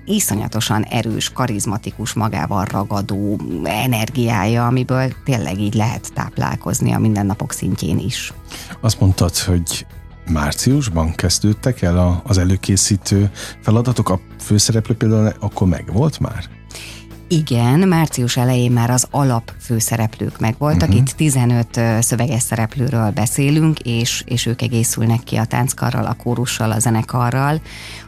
iszonyatosan 0.05 0.83
erős, 0.83 1.29
karizmatikus, 1.29 2.13
magával 2.13 2.65
ragadó 2.65 3.39
energiája, 3.63 4.65
amiből 4.65 5.13
tényleg 5.23 5.59
így 5.59 5.73
lehet 5.73 6.13
táplálkozni 6.13 6.93
a 6.93 6.99
mindennapok 6.99 7.51
szintjén 7.51 7.99
is. 7.99 8.33
Azt 8.81 8.99
mondtad, 8.99 9.37
hogy 9.37 9.85
márciusban 10.31 11.15
kezdődtek 11.15 11.81
el 11.81 12.21
az 12.23 12.37
előkészítő 12.37 13.31
feladatok, 13.61 14.09
a 14.09 14.19
főszereplő 14.39 14.95
például 14.95 15.33
akkor 15.39 15.67
meg 15.67 15.93
volt 15.93 16.19
már? 16.19 16.56
Igen, 17.29 17.79
március 17.79 18.37
elején 18.37 18.71
már 18.71 18.89
az 18.89 19.07
alap 19.11 19.51
főszereplők 19.59 20.39
megvoltak. 20.39 20.89
Uh-huh. 20.89 20.95
Itt 20.95 21.11
15 21.11 21.79
szöveges 21.99 22.41
szereplőről 22.41 23.11
beszélünk, 23.11 23.79
és, 23.79 24.23
és 24.25 24.45
ők 24.45 24.61
egészülnek 24.61 25.23
ki 25.23 25.35
a 25.35 25.45
tánckarral, 25.45 26.05
a 26.05 26.13
kórussal, 26.13 26.71
a 26.71 26.79
zenekarral, 26.79 27.61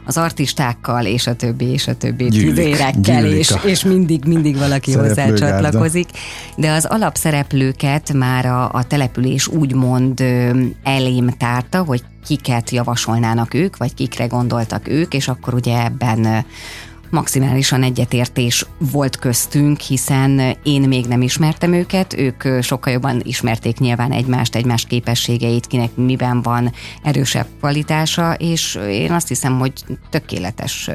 az 0.04 0.16
artistákkal, 0.16 1.04
és 1.04 1.26
a 1.26 1.34
többi, 1.34 1.64
és 1.64 1.86
a 1.86 1.94
többi 1.94 2.28
tüzérekkel, 2.28 3.24
és, 3.24 3.54
és 3.64 3.84
mindig, 3.84 4.24
mindig 4.24 4.56
valaki 4.56 4.92
hozzá 4.92 5.32
csatlakozik. 5.32 6.08
De 6.56 6.70
az 6.70 6.84
alapszereplőket 6.84 8.12
már 8.12 8.46
a, 8.46 8.72
a 8.72 8.86
település 8.86 9.46
úgymond 9.46 10.20
elém 10.82 11.28
tárta, 11.38 11.82
hogy 11.82 12.02
kiket 12.26 12.70
javasolnának 12.70 13.54
ők, 13.54 13.76
vagy 13.76 13.94
kikre 13.94 14.26
gondoltak 14.26 14.88
ők, 14.88 15.14
és 15.14 15.28
akkor 15.28 15.54
ugye 15.54 15.84
ebben 15.84 16.44
maximálisan 17.10 17.82
egyetértés 17.82 18.66
volt 18.92 19.16
köztünk, 19.16 19.80
hiszen 19.80 20.56
én 20.62 20.88
még 20.88 21.06
nem 21.06 21.22
ismertem 21.22 21.72
őket, 21.72 22.14
ők 22.18 22.62
sokkal 22.62 22.92
jobban 22.92 23.20
ismerték 23.24 23.78
nyilván 23.78 24.12
egymást, 24.12 24.54
egymás 24.54 24.84
képességeit, 24.84 25.66
kinek 25.66 25.90
miben 25.94 26.42
van 26.42 26.72
erősebb 27.02 27.46
kvalitása, 27.58 28.34
és 28.34 28.78
én 28.88 29.12
azt 29.12 29.28
hiszem, 29.28 29.58
hogy 29.58 29.72
tökéletes 30.10 30.90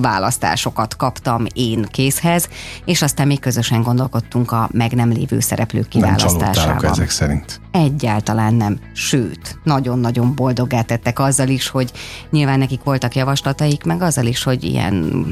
választásokat 0.00 0.96
kaptam 0.96 1.46
én 1.54 1.86
készhez, 1.90 2.48
és 2.84 3.02
aztán 3.02 3.26
még 3.26 3.40
közösen 3.40 3.82
gondolkodtunk 3.82 4.52
a 4.52 4.68
meg 4.72 4.92
nem 4.92 5.10
lévő 5.10 5.40
szereplők 5.40 5.88
kiválasztásában. 5.88 6.76
Nem 6.80 6.92
ezek 6.92 7.10
szerint? 7.10 7.60
Egyáltalán 7.70 8.54
nem. 8.54 8.78
Sőt, 8.92 9.58
nagyon-nagyon 9.64 10.34
boldogá 10.34 10.82
tettek 10.82 11.18
azzal 11.18 11.48
is, 11.48 11.68
hogy 11.68 11.92
nyilván 12.30 12.58
nekik 12.58 12.82
voltak 12.82 13.14
javaslataik, 13.14 13.84
meg 13.84 14.02
azzal 14.02 14.26
is, 14.26 14.42
hogy 14.42 14.64
ilyen 14.64 15.24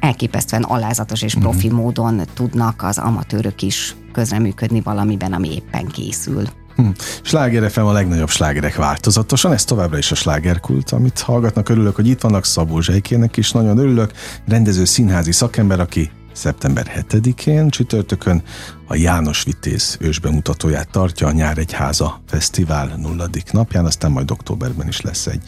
elképesztően 0.00 0.62
alázatos 0.62 1.22
és 1.22 1.34
profi 1.34 1.68
mm. 1.68 1.74
módon 1.74 2.22
tudnak 2.34 2.82
az 2.82 2.98
amatőrök 2.98 3.62
is 3.62 3.96
közreműködni 4.12 4.80
valamiben, 4.80 5.32
ami 5.32 5.54
éppen 5.54 5.86
készül. 5.86 6.44
Hm. 6.76 6.88
Sláger 7.22 7.70
FM 7.70 7.80
a 7.80 7.92
legnagyobb 7.92 8.28
slágerek 8.28 8.76
változatosan, 8.76 9.52
ez 9.52 9.64
továbbra 9.64 9.98
is 9.98 10.10
a 10.10 10.14
slágerkult, 10.14 10.90
amit 10.90 11.20
hallgatnak. 11.20 11.68
Örülök, 11.68 11.94
hogy 11.94 12.06
itt 12.06 12.20
vannak 12.20 12.44
Szabó 12.44 12.80
Zsejkének 12.80 13.36
is, 13.36 13.52
nagyon 13.52 13.78
örülök. 13.78 14.12
Rendező 14.48 14.84
színházi 14.84 15.32
szakember, 15.32 15.80
aki 15.80 16.10
szeptember 16.36 17.04
7-én 17.10 17.68
csütörtökön 17.68 18.42
a 18.86 18.94
János 18.94 19.42
Vitéz 19.42 19.96
ősbemutatóját 20.00 20.90
tartja 20.90 21.26
a 21.26 21.32
Nyáregyháza 21.32 22.22
Fesztivál 22.26 22.96
nulladik 22.96 23.52
napján, 23.52 23.84
aztán 23.84 24.10
majd 24.10 24.30
októberben 24.30 24.88
is 24.88 25.00
lesz 25.00 25.26
egy, 25.26 25.42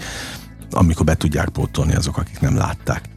amikor 0.71 1.05
be 1.05 1.15
tudják 1.15 1.49
pótolni 1.49 1.95
azok, 1.95 2.17
akik 2.17 2.41
nem 2.41 2.57
látták. 2.57 3.09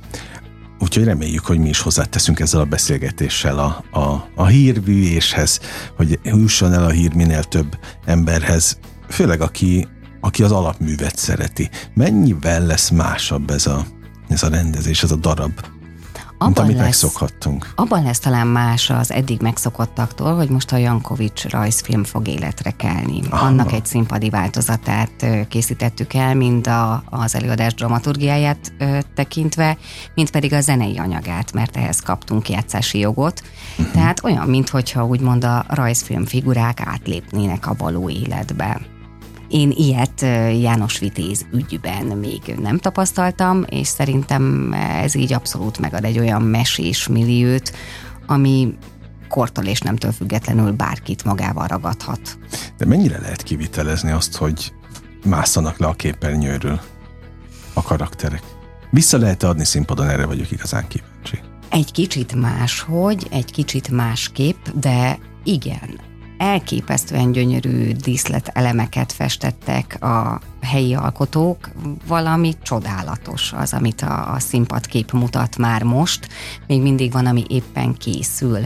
Úgyhogy 0.79 1.03
reméljük, 1.03 1.45
hogy 1.45 1.59
mi 1.59 1.69
is 1.69 1.79
hozzáteszünk 1.79 2.39
ezzel 2.39 2.59
a 2.59 2.65
beszélgetéssel 2.65 3.59
a, 3.59 3.99
a, 3.99 4.29
a 4.35 4.45
hírvűéshez, 4.45 5.59
hogy 5.95 6.19
jusson 6.23 6.73
el 6.73 6.85
a 6.85 6.89
hír 6.89 7.13
minél 7.13 7.43
több 7.43 7.77
emberhez, 8.05 8.79
főleg 9.09 9.41
aki, 9.41 9.87
aki 10.21 10.43
az 10.43 10.51
alapművet 10.51 11.17
szereti. 11.17 11.69
Mennyivel 11.93 12.65
lesz 12.65 12.89
másabb 12.89 13.49
ez 13.49 13.67
a, 13.67 13.85
ez 14.29 14.43
a 14.43 14.49
rendezés, 14.49 15.03
ez 15.03 15.11
a 15.11 15.15
darab, 15.15 15.51
abban 16.41 16.63
amit 16.63 16.75
lesz, 16.75 16.83
megszokhattunk. 16.85 17.71
Abban 17.75 18.03
lesz 18.03 18.19
talán 18.19 18.47
más 18.47 18.89
az 18.89 19.11
eddig 19.11 19.41
megszokottaktól, 19.41 20.35
hogy 20.35 20.49
most 20.49 20.71
a 20.71 20.77
Jankovics 20.77 21.45
rajzfilm 21.45 22.03
fog 22.03 22.27
életre 22.27 22.71
kelni. 22.71 23.21
Aha. 23.29 23.45
Annak 23.45 23.71
egy 23.71 23.85
színpadi 23.85 24.29
változatát 24.29 25.25
készítettük 25.49 26.13
el, 26.13 26.35
mind 26.35 26.67
a, 26.67 27.03
az 27.09 27.35
előadás 27.35 27.73
dramaturgiáját 27.73 28.73
tekintve, 29.15 29.77
mint 30.15 30.29
pedig 30.29 30.53
a 30.53 30.61
zenei 30.61 30.97
anyagát, 30.97 31.53
mert 31.53 31.77
ehhez 31.77 31.99
kaptunk 31.99 32.49
játszási 32.49 32.99
jogot. 32.99 33.41
Uh-huh. 33.77 33.93
Tehát 33.93 34.23
olyan, 34.23 34.47
mintha 34.47 35.05
úgymond 35.05 35.43
a 35.43 35.65
rajzfilm 35.67 36.25
figurák 36.25 36.81
átlépnének 36.85 37.67
a 37.67 37.75
való 37.77 38.09
életbe. 38.09 38.81
Én 39.51 39.71
ilyet 39.75 40.21
János 40.61 40.99
Vitéz 40.99 41.45
ügyben 41.53 42.05
még 42.05 42.55
nem 42.61 42.77
tapasztaltam, 42.77 43.65
és 43.69 43.87
szerintem 43.87 44.73
ez 44.73 45.15
így 45.15 45.33
abszolút 45.33 45.79
megad 45.79 46.03
egy 46.03 46.19
olyan 46.19 46.41
mesés 46.41 47.07
milliót, 47.07 47.71
ami 48.25 48.77
kortól 49.29 49.65
és 49.65 49.79
nemtől 49.79 50.11
függetlenül 50.11 50.71
bárkit 50.71 51.23
magával 51.23 51.67
ragadhat. 51.67 52.37
De 52.77 52.85
mennyire 52.85 53.19
lehet 53.19 53.43
kivitelezni 53.43 54.11
azt, 54.11 54.35
hogy 54.35 54.73
másszanak 55.25 55.77
le 55.77 55.87
a 55.87 55.93
képernyőről 55.93 56.79
a 57.73 57.81
karakterek? 57.81 58.43
Vissza 58.89 59.17
lehet 59.17 59.43
adni 59.43 59.65
színpadon, 59.65 60.09
erre 60.09 60.25
vagyok 60.25 60.51
igazán 60.51 60.87
kíváncsi. 60.87 61.39
Egy 61.69 61.91
kicsit 61.91 62.35
máshogy, 62.35 63.27
egy 63.31 63.51
kicsit 63.51 63.89
másképp, 63.89 64.65
de 64.73 65.19
igen, 65.43 65.99
elképesztően 66.41 67.31
gyönyörű 67.31 67.91
díszlet 67.91 68.51
elemeket 68.53 69.11
festettek 69.11 70.03
a 70.03 70.41
helyi 70.61 70.93
alkotók, 70.93 71.69
valami 72.07 72.53
csodálatos 72.61 73.53
az, 73.53 73.73
amit 73.73 74.01
a, 74.01 74.33
a 74.33 74.39
színpadkép 74.39 75.11
mutat 75.11 75.57
már 75.57 75.83
most, 75.83 76.27
még 76.67 76.81
mindig 76.81 77.11
van, 77.11 77.25
ami 77.25 77.43
éppen 77.47 77.93
készül. 77.93 78.59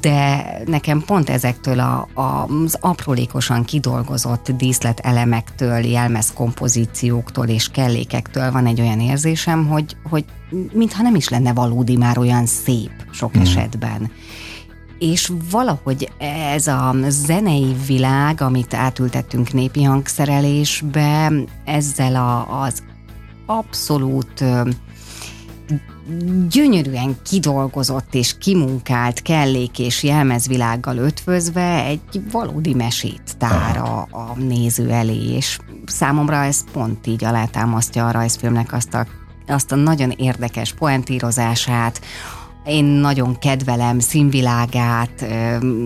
De 0.00 0.46
nekem 0.66 1.02
pont 1.06 1.30
ezektől 1.30 1.80
a, 1.80 2.08
a, 2.14 2.46
az 2.64 2.78
aprólékosan 2.80 3.64
kidolgozott 3.64 4.50
díszlet 4.50 5.00
elemektől, 5.00 5.78
jelmez 5.78 6.32
kompozícióktól 6.32 7.46
és 7.46 7.68
kellékektől 7.68 8.52
van 8.52 8.66
egy 8.66 8.80
olyan 8.80 9.00
érzésem, 9.00 9.66
hogy, 9.66 9.96
hogy 10.02 10.24
mintha 10.72 11.02
nem 11.02 11.14
is 11.14 11.28
lenne 11.28 11.52
valódi 11.52 11.96
már 11.96 12.18
olyan 12.18 12.46
szép 12.46 12.92
sok 13.10 13.38
mm. 13.38 13.40
esetben 13.40 14.10
és 14.98 15.32
valahogy 15.50 16.10
ez 16.52 16.66
a 16.66 16.94
zenei 17.08 17.76
világ, 17.86 18.40
amit 18.40 18.74
átültettünk 18.74 19.52
népi 19.52 19.82
hangszerelésbe, 19.82 21.32
ezzel 21.64 22.16
a, 22.16 22.62
az 22.62 22.82
abszolút 23.46 24.44
gyönyörűen 26.48 27.16
kidolgozott 27.22 28.14
és 28.14 28.38
kimunkált 28.38 29.22
kellék 29.22 29.78
és 29.78 30.02
jelmezvilággal 30.02 30.96
ötvözve 30.96 31.84
egy 31.84 32.30
valódi 32.30 32.74
mesét 32.74 33.36
tár 33.38 33.76
a, 33.76 34.08
a 34.10 34.34
néző 34.36 34.90
elé, 34.90 35.34
és 35.34 35.58
számomra 35.86 36.36
ez 36.36 36.64
pont 36.72 37.06
így 37.06 37.24
alátámasztja 37.24 38.06
a 38.06 38.10
rajzfilmnek 38.10 38.72
azt 38.72 38.94
a, 38.94 39.06
azt 39.46 39.72
a 39.72 39.76
nagyon 39.76 40.10
érdekes 40.10 40.72
poentírozását, 40.72 42.00
én 42.68 42.84
nagyon 42.84 43.38
kedvelem 43.38 43.98
színvilágát 43.98 45.26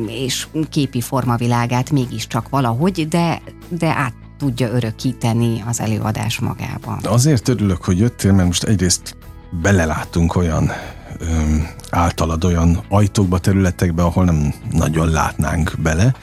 és 0.07 0.47
képi 0.71 1.01
formavilágát 1.01 1.91
mégiscsak 1.91 2.49
valahogy, 2.49 3.09
de, 3.09 3.43
de 3.69 3.87
át 3.87 4.15
tudja 4.39 4.69
örökíteni 4.69 5.65
az 5.67 5.81
előadás 5.81 6.39
magában. 6.39 6.99
Azért 7.03 7.49
örülök, 7.49 7.85
hogy 7.85 7.99
jöttél, 7.99 8.33
mert 8.33 8.47
most 8.47 8.65
egyrészt 8.65 9.17
belelátunk 9.63 10.37
olyan 10.37 10.71
általad 11.91 12.45
olyan 12.45 12.85
ajtókba, 12.89 13.39
területekbe, 13.39 14.03
ahol 14.03 14.25
nem 14.25 14.55
nagyon 14.71 15.09
látnánk 15.09 15.75
bele. 15.83 16.15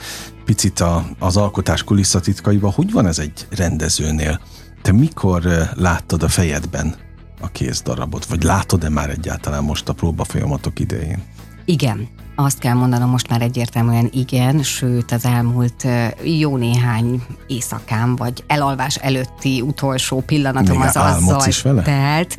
Picit 0.45 0.79
a, 0.79 1.05
az 1.19 1.37
alkotás 1.37 1.83
kulisszatitkaiba, 1.83 2.71
hogy 2.71 2.91
van 2.91 3.07
ez 3.07 3.19
egy 3.19 3.47
rendezőnél? 3.49 4.39
Te 4.81 4.91
mikor 4.91 5.43
láttad 5.75 6.23
a 6.23 6.27
fejedben 6.27 6.95
a 7.39 7.47
kézdarabot? 7.51 8.25
Vagy 8.25 8.43
látod-e 8.43 8.89
már 8.89 9.09
egyáltalán 9.09 9.63
most 9.63 9.89
a 9.89 9.93
próba 9.93 10.23
folyamatok 10.23 10.79
idején? 10.79 11.23
Igen, 11.65 12.07
azt 12.35 12.59
kell 12.59 12.73
mondanom 12.73 13.09
most 13.09 13.29
már 13.29 13.41
egyértelműen 13.41 14.09
igen, 14.13 14.63
sőt 14.63 15.11
az 15.11 15.25
elmúlt 15.25 15.87
jó 16.23 16.57
néhány 16.57 17.23
éjszakám, 17.47 18.15
vagy 18.15 18.43
elalvás 18.47 18.95
előtti 18.95 19.61
utolsó 19.61 20.19
pillanatom 20.21 20.77
Még 20.77 20.87
az 20.87 20.95
azzal 20.95 21.47
is 21.47 21.61
vele? 21.61 21.81
telt, 21.81 22.37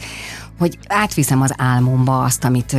hogy 0.60 0.78
átviszem 0.86 1.40
az 1.40 1.54
álmomba 1.56 2.22
azt, 2.22 2.44
amit 2.44 2.76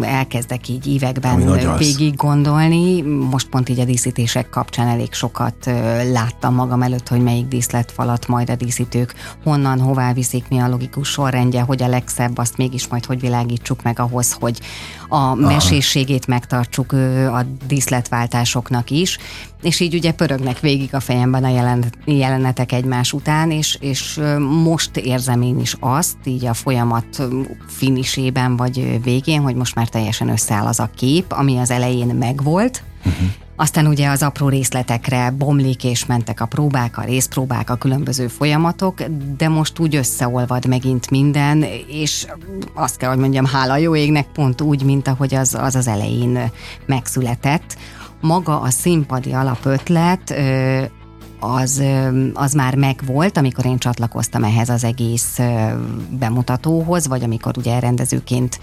elkezdek 0.00 0.68
így 0.68 0.86
években 0.86 1.52
végig 1.78 2.14
gondolni. 2.16 3.02
Most 3.02 3.48
pont 3.48 3.68
így 3.68 3.80
a 3.80 3.84
díszítések 3.84 4.48
kapcsán 4.48 4.86
elég 4.86 5.12
sokat 5.12 5.54
láttam 6.12 6.54
magam 6.54 6.82
előtt, 6.82 7.08
hogy 7.08 7.22
melyik 7.22 7.46
díszletfalat 7.46 8.26
majd 8.26 8.50
a 8.50 8.54
díszítők 8.56 9.14
honnan, 9.44 9.80
hová 9.80 10.12
viszik, 10.12 10.48
mi 10.48 10.58
a 10.58 10.68
logikus 10.68 11.08
sorrendje, 11.08 11.62
hogy 11.62 11.82
a 11.82 11.88
legszebb, 11.88 12.38
azt 12.38 12.56
mégis 12.56 12.88
majd 12.88 13.04
hogy 13.04 13.20
világítsuk 13.20 13.82
meg 13.82 13.98
ahhoz, 13.98 14.32
hogy 14.32 14.60
a 15.12 15.34
mesészségét 15.34 16.26
megtartsuk 16.26 16.92
a 17.32 17.42
díszletváltásoknak 17.66 18.90
is, 18.90 19.18
és 19.62 19.80
így 19.80 19.94
ugye 19.94 20.12
pörögnek 20.12 20.60
végig 20.60 20.94
a 20.94 21.00
fejemben 21.00 21.44
a 21.44 21.48
jelen, 21.48 21.84
jelenetek 22.04 22.72
egymás 22.72 23.12
után, 23.12 23.50
és, 23.50 23.76
és 23.80 24.20
most 24.62 24.96
érzem 24.96 25.42
én 25.42 25.60
is 25.60 25.76
azt, 25.80 26.16
így 26.24 26.46
a 26.46 26.54
folyamat 26.54 27.22
finisében 27.66 28.56
vagy 28.56 29.02
végén, 29.02 29.40
hogy 29.40 29.54
most 29.54 29.74
már 29.74 29.88
teljesen 29.88 30.28
összeáll 30.28 30.66
az 30.66 30.80
a 30.80 30.90
kép, 30.96 31.32
ami 31.32 31.58
az 31.58 31.70
elején 31.70 32.14
megvolt, 32.14 32.82
uh-huh. 33.04 33.28
Aztán 33.56 33.86
ugye 33.86 34.08
az 34.08 34.22
apró 34.22 34.48
részletekre 34.48 35.30
bomlik 35.30 35.84
és 35.84 36.06
mentek 36.06 36.40
a 36.40 36.46
próbák, 36.46 36.98
a 36.98 37.02
részpróbák, 37.02 37.70
a 37.70 37.76
különböző 37.76 38.28
folyamatok, 38.28 39.02
de 39.36 39.48
most 39.48 39.78
úgy 39.78 39.96
összeolvad 39.96 40.66
megint 40.66 41.10
minden, 41.10 41.64
és 41.88 42.26
azt 42.74 42.96
kell, 42.96 43.08
hogy 43.08 43.18
mondjam, 43.18 43.44
hála 43.44 43.76
jó 43.76 43.96
égnek 43.96 44.26
pont 44.26 44.60
úgy, 44.60 44.84
mint 44.84 45.08
ahogy 45.08 45.34
az 45.34 45.54
az, 45.54 45.74
az 45.74 45.86
elején 45.86 46.50
megszületett. 46.86 47.76
Maga 48.20 48.60
a 48.60 48.70
színpadi 48.70 49.32
alapötlet 49.32 50.34
az, 51.40 51.82
az 52.34 52.52
már 52.52 52.74
megvolt, 52.74 53.36
amikor 53.36 53.66
én 53.66 53.78
csatlakoztam 53.78 54.44
ehhez 54.44 54.68
az 54.68 54.84
egész 54.84 55.38
bemutatóhoz, 56.10 57.06
vagy 57.06 57.22
amikor 57.22 57.58
ugye 57.58 57.78
rendezőként 57.78 58.60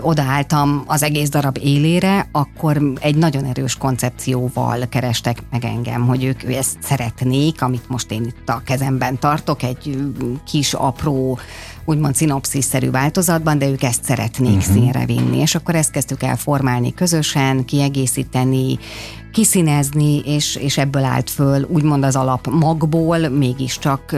odaálltam 0.00 0.82
az 0.86 1.02
egész 1.02 1.28
darab 1.28 1.58
élére, 1.62 2.28
akkor 2.32 2.82
egy 3.00 3.16
nagyon 3.16 3.44
erős 3.44 3.76
koncepcióval 3.76 4.88
kerestek 4.88 5.42
meg 5.50 5.64
engem, 5.64 6.06
hogy 6.06 6.24
ők 6.24 6.42
ezt 6.42 6.76
szeretnék, 6.80 7.62
amit 7.62 7.88
most 7.88 8.10
én 8.10 8.24
itt 8.24 8.48
a 8.48 8.62
kezemben 8.64 9.18
tartok, 9.18 9.62
egy 9.62 9.98
kis 10.46 10.74
apró 10.74 11.38
úgymond 11.84 12.14
szinopszisszerű 12.14 12.90
változatban, 12.90 13.58
de 13.58 13.68
ők 13.68 13.82
ezt 13.82 14.04
szeretnék 14.04 14.56
uh-huh. 14.56 14.72
színre 14.72 15.06
vinni. 15.06 15.38
És 15.38 15.54
akkor 15.54 15.74
ezt 15.74 15.90
kezdtük 15.90 16.22
el 16.22 16.36
formálni 16.36 16.94
közösen, 16.94 17.64
kiegészíteni, 17.64 18.78
kiszínezni, 19.38 20.18
és, 20.18 20.56
és 20.56 20.78
ebből 20.78 21.04
állt 21.04 21.30
föl 21.30 21.66
úgymond 21.68 22.04
az 22.04 22.16
alap 22.16 22.46
magból, 22.50 23.28
mégiscsak 23.28 24.16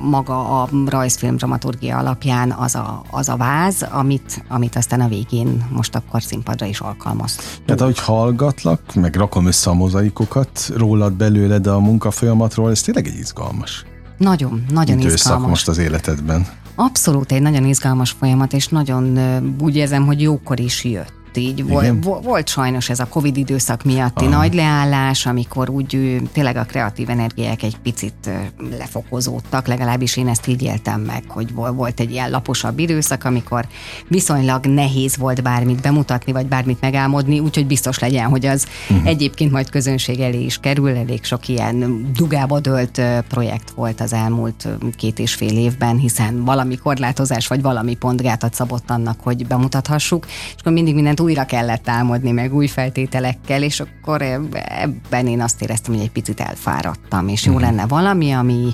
maga 0.00 0.62
a 0.62 0.68
rajzfilm 0.86 1.36
dramaturgia 1.36 1.98
alapján 1.98 2.50
az 2.52 2.74
a, 2.74 3.02
az 3.10 3.28
a 3.28 3.36
váz, 3.36 3.86
amit, 3.90 4.44
amit 4.48 4.76
aztán 4.76 5.00
a 5.00 5.08
végén 5.08 5.66
most 5.70 5.94
akkor 5.94 6.22
színpadra 6.22 6.66
is 6.66 6.80
alkalmaz. 6.80 7.36
Tehát 7.64 7.80
ahogy 7.80 7.98
hallgatlak, 7.98 8.94
meg 8.94 9.14
rakom 9.14 9.46
össze 9.46 9.70
a 9.70 9.74
mozaikokat 9.74 10.70
rólad 10.76 11.12
belőle, 11.12 11.58
de 11.58 11.70
a 11.70 11.78
munkafolyamatról, 11.78 12.70
ez 12.70 12.80
tényleg 12.80 13.06
egy 13.06 13.18
izgalmas. 13.18 13.84
Nagyon, 14.18 14.64
nagyon 14.70 14.98
Időszak 14.98 15.18
izgalmas. 15.18 15.48
most 15.48 15.68
az 15.68 15.78
életedben. 15.78 16.46
Abszolút 16.74 17.32
egy 17.32 17.42
nagyon 17.42 17.64
izgalmas 17.64 18.10
folyamat, 18.10 18.52
és 18.52 18.68
nagyon 18.68 19.18
úgy 19.60 19.76
érzem, 19.76 20.06
hogy 20.06 20.20
jókor 20.20 20.60
is 20.60 20.84
jött 20.84 21.17
így 21.36 21.68
volt, 21.68 22.04
volt 22.22 22.48
sajnos 22.48 22.88
ez 22.88 23.00
a 23.00 23.06
Covid 23.06 23.36
időszak 23.36 23.84
miatti 23.84 24.24
Aha. 24.24 24.36
nagy 24.36 24.54
leállás, 24.54 25.26
amikor 25.26 25.70
úgy 25.70 26.20
tényleg 26.32 26.56
a 26.56 26.64
kreatív 26.64 27.10
energiák 27.10 27.62
egy 27.62 27.76
picit 27.76 28.30
lefokozódtak, 28.78 29.66
legalábbis 29.66 30.16
én 30.16 30.28
ezt 30.28 30.46
így 30.46 30.62
éltem 30.62 31.00
meg, 31.00 31.22
hogy 31.28 31.52
volt 31.54 32.00
egy 32.00 32.10
ilyen 32.10 32.30
laposabb 32.30 32.78
időszak, 32.78 33.24
amikor 33.24 33.66
viszonylag 34.08 34.66
nehéz 34.66 35.16
volt 35.16 35.42
bármit 35.42 35.80
bemutatni, 35.80 36.32
vagy 36.32 36.46
bármit 36.46 36.80
megálmodni, 36.80 37.38
úgyhogy 37.38 37.66
biztos 37.66 37.98
legyen, 37.98 38.28
hogy 38.28 38.46
az 38.46 38.66
uh-huh. 38.90 39.06
egyébként 39.06 39.52
majd 39.52 39.70
közönség 39.70 40.20
elé 40.20 40.44
is 40.44 40.58
kerül, 40.58 40.96
elég 40.96 41.24
sok 41.24 41.48
ilyen 41.48 42.06
dugába 42.16 42.60
dölt 42.60 43.02
projekt 43.28 43.70
volt 43.70 44.00
az 44.00 44.12
elmúlt 44.12 44.68
két 44.96 45.18
és 45.18 45.34
fél 45.34 45.58
évben, 45.58 45.96
hiszen 45.96 46.44
valami 46.44 46.76
korlátozás, 46.76 47.46
vagy 47.46 47.62
valami 47.62 47.94
pont 47.94 48.22
gátat 48.22 48.54
szabott 48.54 48.90
annak, 48.90 49.20
hogy 49.20 49.46
bemutathassuk, 49.46 50.26
és 50.26 50.54
akkor 50.58 50.72
mindig 50.72 50.94
mindent 51.18 51.20
újra 51.20 51.44
kellett 51.44 51.88
álmodni, 51.88 52.30
meg 52.30 52.54
új 52.54 52.66
feltételekkel, 52.66 53.62
és 53.62 53.80
akkor 53.80 54.22
ebben 54.22 55.26
én 55.26 55.40
azt 55.40 55.62
éreztem, 55.62 55.94
hogy 55.94 56.02
egy 56.02 56.10
picit 56.10 56.40
elfáradtam, 56.40 57.28
és 57.28 57.44
jó 57.44 57.54
mm. 57.54 57.60
lenne 57.60 57.86
valami, 57.86 58.32
ami, 58.32 58.72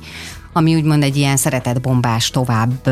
ami 0.52 0.74
úgymond 0.74 1.02
egy 1.02 1.16
ilyen 1.16 1.36
szeretetbombás 1.36 2.30
tovább 2.30 2.88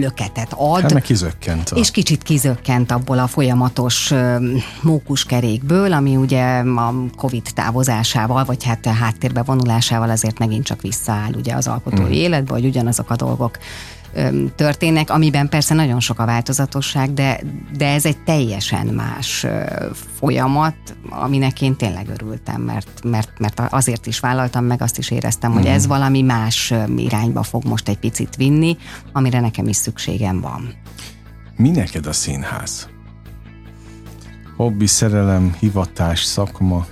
löketet 0.00 0.52
ad. 0.56 0.80
Hát 0.80 0.92
meg 0.92 1.02
kizökkent. 1.02 1.68
A... 1.68 1.76
És 1.76 1.90
kicsit 1.90 2.22
kizökkent 2.22 2.90
abból 2.90 3.18
a 3.18 3.26
folyamatos 3.26 4.12
mókuskerékből, 4.82 5.92
ami 5.92 6.16
ugye 6.16 6.44
a 6.58 6.94
Covid 7.16 7.46
távozásával, 7.54 8.44
vagy 8.44 8.64
hát 8.64 8.86
a 8.86 8.92
háttérbe 8.92 9.42
vonulásával 9.42 10.10
azért 10.10 10.38
megint 10.38 10.64
csak 10.64 10.82
visszaáll 10.82 11.32
ugye 11.36 11.54
az 11.54 11.66
alkotói 11.66 12.16
mm. 12.16 12.22
életbe, 12.22 12.52
hogy 12.52 12.64
ugyanazok 12.64 13.10
a 13.10 13.16
dolgok 13.16 13.58
történnek, 14.54 15.10
amiben 15.10 15.48
persze 15.48 15.74
nagyon 15.74 16.00
sok 16.00 16.18
a 16.18 16.24
változatosság, 16.24 17.14
de, 17.14 17.40
de 17.76 17.86
ez 17.86 18.04
egy 18.04 18.18
teljesen 18.18 18.86
más 18.86 19.46
folyamat, 20.14 20.74
aminek 21.08 21.62
én 21.62 21.76
tényleg 21.76 22.08
örültem, 22.08 22.62
mert, 22.62 23.04
mert, 23.04 23.38
mert 23.38 23.60
azért 23.70 24.06
is 24.06 24.20
vállaltam 24.20 24.64
meg, 24.64 24.82
azt 24.82 24.98
is 24.98 25.10
éreztem, 25.10 25.52
hogy 25.52 25.66
ez 25.66 25.82
mhm. 25.82 25.90
valami 25.90 26.22
más 26.22 26.74
irányba 26.96 27.42
fog 27.42 27.64
most 27.64 27.88
egy 27.88 27.98
picit 27.98 28.36
vinni, 28.36 28.76
amire 29.12 29.40
nekem 29.40 29.68
is 29.68 29.76
szükségem 29.76 30.40
van. 30.40 30.74
Mi 31.56 31.70
neked 31.70 32.06
a 32.06 32.12
színház? 32.12 32.88
Hobbi, 34.56 34.86
szerelem, 34.86 35.54
hivatás, 35.58 36.22
szakma? 36.22 36.86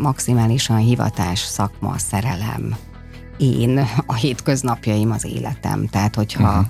Maximálisan 0.00 0.76
hivatás, 0.76 1.38
szakma, 1.38 1.98
szerelem 1.98 2.76
én 3.38 3.86
a 4.06 4.14
hétköznapjaim, 4.14 5.10
az 5.10 5.24
életem. 5.24 5.86
Tehát, 5.86 6.14
hogyha 6.14 6.48
uh-huh. 6.48 6.66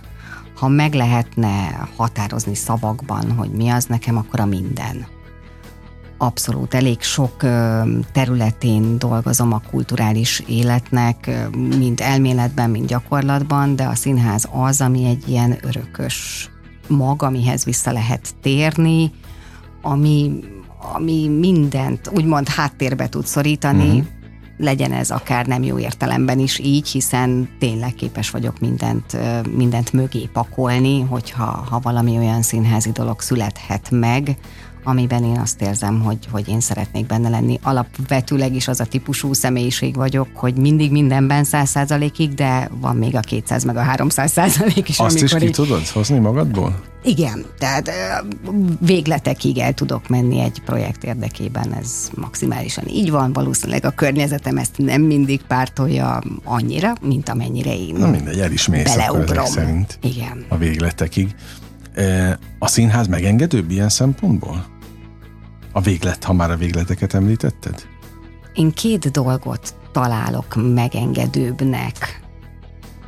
ha 0.55 0.69
meg 0.69 0.95
lehetne 0.95 1.89
határozni 1.97 2.55
szavakban, 2.55 3.33
hogy 3.33 3.51
mi 3.51 3.69
az 3.69 3.85
nekem, 3.85 4.17
akkor 4.17 4.41
a 4.41 4.47
minden. 4.47 5.07
Abszolút, 6.19 6.75
elég 6.75 7.03
sok 7.03 7.37
területén 8.13 8.99
dolgozom 8.99 9.53
a 9.53 9.63
kulturális 9.71 10.43
életnek, 10.47 11.31
mind 11.77 12.01
elméletben, 12.01 12.71
mind 12.71 12.89
gyakorlatban, 12.89 13.77
de 13.77 13.85
a 13.85 13.95
színház 13.95 14.49
az, 14.53 14.81
ami 14.81 15.05
egy 15.05 15.29
ilyen 15.29 15.59
örökös 15.63 16.49
mag, 16.89 17.23
amihez 17.23 17.65
vissza 17.65 17.93
lehet 17.93 18.35
térni, 18.43 19.13
ami, 19.83 20.41
ami 20.95 21.29
mindent 21.29 22.11
úgymond 22.15 22.49
háttérbe 22.49 23.09
tud 23.09 23.27
szorítani, 23.27 23.89
uh-huh 23.89 24.17
legyen 24.59 24.93
ez 24.93 25.11
akár 25.11 25.47
nem 25.47 25.63
jó 25.63 25.79
értelemben 25.79 26.39
is 26.39 26.59
így, 26.59 26.89
hiszen 26.89 27.49
tényleg 27.59 27.95
képes 27.95 28.31
vagyok 28.31 28.61
mindent, 28.61 29.17
mindent 29.57 29.93
mögé 29.93 30.29
pakolni, 30.33 31.01
hogyha 31.01 31.67
ha 31.71 31.81
valami 31.83 32.17
olyan 32.17 32.43
színházi 32.43 32.91
dolog 32.91 33.21
születhet 33.21 33.91
meg, 33.91 34.37
amiben 34.89 35.25
én 35.25 35.39
azt 35.39 35.63
érzem, 35.63 36.01
hogy, 36.01 36.19
hogy 36.31 36.49
én 36.49 36.61
szeretnék 36.61 37.07
benne 37.07 37.29
lenni. 37.29 37.59
Alapvetőleg 37.63 38.55
is 38.55 38.69
az 38.69 38.81
a 38.81 38.85
típusú 38.85 39.33
személyiség 39.33 39.95
vagyok, 39.95 40.29
hogy 40.35 40.55
mindig 40.55 40.91
mindenben 40.91 41.45
száz 41.45 41.69
százalékig, 41.69 42.35
de 42.35 42.71
van 42.81 42.97
még 42.97 43.17
a 43.17 43.21
200 43.21 43.65
meg 43.65 43.77
a 43.77 43.81
300 43.81 44.31
százalék 44.33 44.89
is. 44.89 44.99
Azt 44.99 45.23
is 45.23 45.35
ki 45.35 45.45
így... 45.45 45.53
tudod 45.53 45.87
hozni 45.87 46.19
magadból? 46.19 46.81
Igen, 47.03 47.45
tehát 47.59 47.91
végletekig 48.81 49.59
el 49.59 49.73
tudok 49.73 50.09
menni 50.09 50.41
egy 50.41 50.63
projekt 50.65 51.05
érdekében, 51.05 51.73
ez 51.73 52.11
maximálisan 52.15 52.85
így 52.89 53.11
van, 53.11 53.33
valószínűleg 53.33 53.85
a 53.85 53.91
környezetem 53.91 54.57
ezt 54.57 54.79
nem 54.79 55.03
mindig 55.03 55.41
pártolja 55.43 56.21
annyira, 56.45 56.93
mint 57.03 57.29
amennyire 57.29 57.77
én 57.77 57.95
Na 57.95 58.11
mindegy, 58.11 58.39
el 58.39 58.53
is 58.53 58.67
mész 58.69 58.95
beleugrom. 58.97 59.45
szerint 59.45 59.99
Igen. 60.03 60.45
a 60.49 60.57
végletekig. 60.57 61.35
A 62.59 62.67
színház 62.67 63.07
megengedőbb 63.07 63.71
ilyen 63.71 63.89
szempontból? 63.89 64.78
A 65.79 65.81
véglet, 65.81 66.25
ha 66.25 66.33
már 66.33 66.51
a 66.51 66.57
végleteket 66.57 67.15
említetted? 67.15 67.87
Én 68.55 68.73
két 68.73 69.11
dolgot 69.11 69.75
találok 69.93 70.75
megengedőbbnek. 70.75 72.21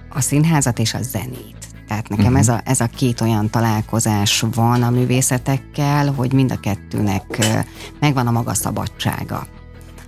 A 0.08 0.20
színházat 0.20 0.78
és 0.78 0.94
a 0.94 1.02
zenét. 1.02 1.66
Tehát 1.88 2.08
nekem 2.08 2.24
uh-huh. 2.24 2.40
ez, 2.40 2.48
a, 2.48 2.60
ez 2.64 2.80
a 2.80 2.86
két 2.86 3.20
olyan 3.20 3.50
találkozás 3.50 4.44
van 4.54 4.82
a 4.82 4.90
művészetekkel, 4.90 6.12
hogy 6.12 6.32
mind 6.32 6.52
a 6.52 6.60
kettőnek 6.60 7.46
megvan 8.00 8.26
a 8.26 8.30
maga 8.30 8.54
szabadsága. 8.54 9.46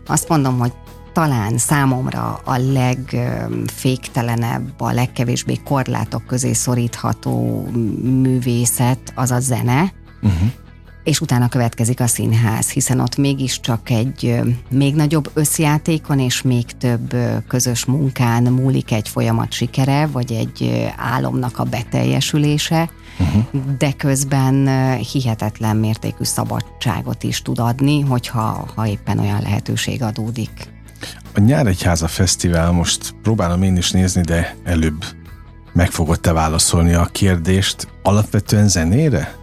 Azt 0.07 0.29
mondom, 0.29 0.59
hogy 0.59 0.73
talán 1.13 1.59
számomra 1.59 2.41
a 2.45 2.57
legféktelenebb, 2.57 4.81
a 4.81 4.93
legkevésbé 4.93 5.61
korlátok 5.65 6.27
közé 6.27 6.53
szorítható 6.53 7.67
művészet 8.03 9.13
az 9.15 9.31
a 9.31 9.41
zene, 9.41 9.93
uh-huh. 10.23 10.51
És 11.05 11.21
utána 11.21 11.49
következik 11.49 12.01
a 12.01 12.07
színház, 12.07 12.71
hiszen 12.71 13.01
ott 13.01 13.17
mégiscsak 13.17 13.91
egy 13.91 14.41
még 14.71 14.95
nagyobb 14.95 15.31
összjátékon 15.35 16.19
és 16.19 16.43
még 16.43 16.65
több 16.79 17.17
közös 17.49 17.85
munkán 17.85 18.43
múlik 18.43 18.93
egy 18.93 19.09
folyamat 19.09 19.53
sikere, 19.53 20.07
vagy 20.07 20.33
egy 20.33 20.91
álomnak 20.97 21.59
a 21.59 21.65
beteljesülése, 21.65 22.91
uh-huh. 23.19 23.45
de 23.79 23.93
közben 23.93 24.69
hihetetlen 24.99 25.77
mértékű 25.77 26.25
szabadságot 26.25 27.23
is 27.23 27.43
tud 27.43 27.59
adni, 27.59 28.01
hogyha 28.01 28.69
ha 28.75 28.87
éppen 28.87 29.19
olyan 29.19 29.43
lehetőség 29.43 30.03
adódik. 30.03 30.71
A 31.35 31.41
Nyáregyháza 31.41 32.09
Fesztivál, 32.09 32.73
most 32.73 33.15
próbálom 33.23 33.63
én 33.63 33.77
is 33.77 33.91
nézni, 33.91 34.21
de 34.21 34.57
előbb 34.65 35.05
meg 35.73 35.91
fogod 35.91 36.21
te 36.21 36.33
válaszolni 36.33 36.93
a 36.93 37.05
kérdést, 37.05 37.89
alapvetően 38.03 38.69
zenére? 38.69 39.42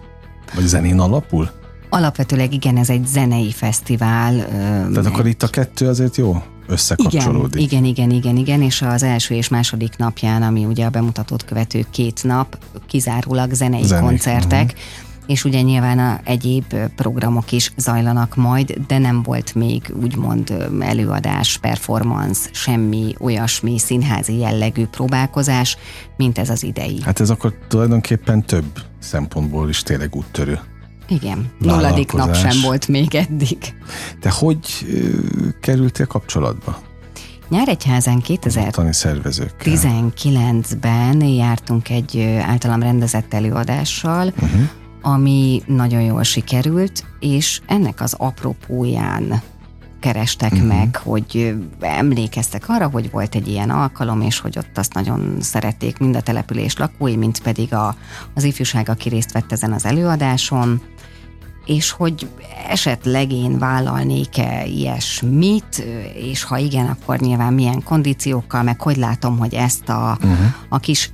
Vagy 0.56 0.66
zenén 0.66 1.00
alapul? 1.00 1.50
Alapvetőleg 1.90 2.54
igen, 2.54 2.78
ez 2.78 2.90
egy 2.90 3.06
zenei 3.08 3.52
fesztivál. 3.52 4.36
Tehát 4.36 4.98
egy... 4.98 5.06
akkor 5.06 5.28
itt 5.28 5.44
a 5.44 5.48
kettő 5.48 5.88
azért 5.88 6.18
jó 6.18 6.44
összekapcsolódik. 6.68 7.62
Igen, 7.62 7.84
igen, 7.84 8.10
igen, 8.10 8.38
igen, 8.38 8.62
és 8.62 8.82
az 8.82 9.04
első 9.04 9.36
és 9.36 9.48
második 9.48 9.98
napján, 9.98 10.42
ami 10.42 10.66
ugye 10.66 10.86
a 10.86 10.90
bemutatót 10.90 11.46
követő 11.46 11.86
két 11.92 12.24
nap, 12.24 12.58
kizárólag 12.88 13.54
zenei, 13.54 13.84
zenei. 13.84 14.04
koncertek, 14.04 14.64
uh-huh 14.64 15.09
és 15.30 15.44
ugye 15.44 15.62
nyilván 15.62 16.00
a 16.00 16.20
egyéb 16.24 16.76
programok 16.96 17.52
is 17.52 17.74
zajlanak 17.78 18.36
majd, 18.36 18.74
de 18.88 18.98
nem 18.98 19.24
volt 19.24 19.56
még 19.56 19.94
úgymond 20.02 20.70
előadás, 20.80 21.58
performance, 21.58 22.50
semmi 22.52 23.16
olyasmi 23.20 23.80
színházi 23.80 24.38
jellegű 24.38 24.86
próbálkozás, 24.86 25.78
mint 26.18 26.38
ez 26.38 26.50
az 26.50 26.64
idei. 26.64 27.02
Hát 27.02 27.20
ez 27.20 27.30
akkor 27.30 27.54
tulajdonképpen 27.68 28.46
több 28.46 28.80
szempontból 29.00 29.70
is 29.70 29.84
tényleg 29.84 30.16
úttörő. 30.16 30.60
Igen, 31.08 31.52
nulladik 31.60 32.12
nap 32.12 32.36
sem 32.36 32.62
volt 32.64 32.88
még 32.88 33.16
eddig. 33.16 33.58
De 34.22 34.30
hogy 34.30 34.60
kerültél 35.62 36.06
kapcsolatba? 36.06 36.82
Nyáregyházán 37.50 38.22
2019-ben 38.28 41.22
jártunk 41.22 41.90
egy 41.90 42.20
általam 42.42 42.82
rendezett 42.82 43.34
előadással, 43.34 44.28
uh-huh 44.28 44.70
ami 45.02 45.62
nagyon 45.66 46.02
jól 46.02 46.24
sikerült, 46.24 47.06
és 47.20 47.62
ennek 47.66 48.02
az 48.02 48.14
apropóján 48.14 49.42
kerestek 50.00 50.52
uh-huh. 50.52 50.68
meg, 50.68 50.96
hogy 50.96 51.56
emlékeztek 51.80 52.64
arra, 52.68 52.90
hogy 52.90 53.12
volt 53.12 53.36
egy 53.36 53.48
ilyen 53.48 53.70
alkalom, 53.70 54.22
és 54.22 54.40
hogy 54.40 54.58
ott 54.58 54.78
azt 54.78 54.94
nagyon 54.94 55.38
szerették 55.40 55.98
mind 55.98 56.16
a 56.16 56.22
település 56.22 56.78
lakói, 56.78 57.16
mint 57.16 57.42
pedig 57.42 57.74
a, 57.74 57.96
az 58.34 58.44
ifjúság, 58.44 58.90
aki 58.90 59.10
részt 59.10 59.32
vett 59.32 59.52
ezen 59.52 59.72
az 59.72 59.86
előadáson, 59.86 60.82
és 61.70 61.92
hogy 61.92 62.28
esetleg 62.68 63.32
én 63.32 63.60
vállalnék-e 63.60 64.66
ilyesmit, 64.66 65.86
és 66.16 66.44
ha 66.44 66.58
igen, 66.58 66.86
akkor 66.86 67.20
nyilván 67.20 67.54
milyen 67.54 67.84
kondíciókkal, 67.84 68.64
meg 68.64 68.82
hogy 68.82 68.98
látom, 68.98 69.38
hogy 69.38 69.54
ezt 69.54 69.90
a, 69.90 70.18
uh-huh. 70.22 70.38
a 70.70 70.80
kis 70.80 71.12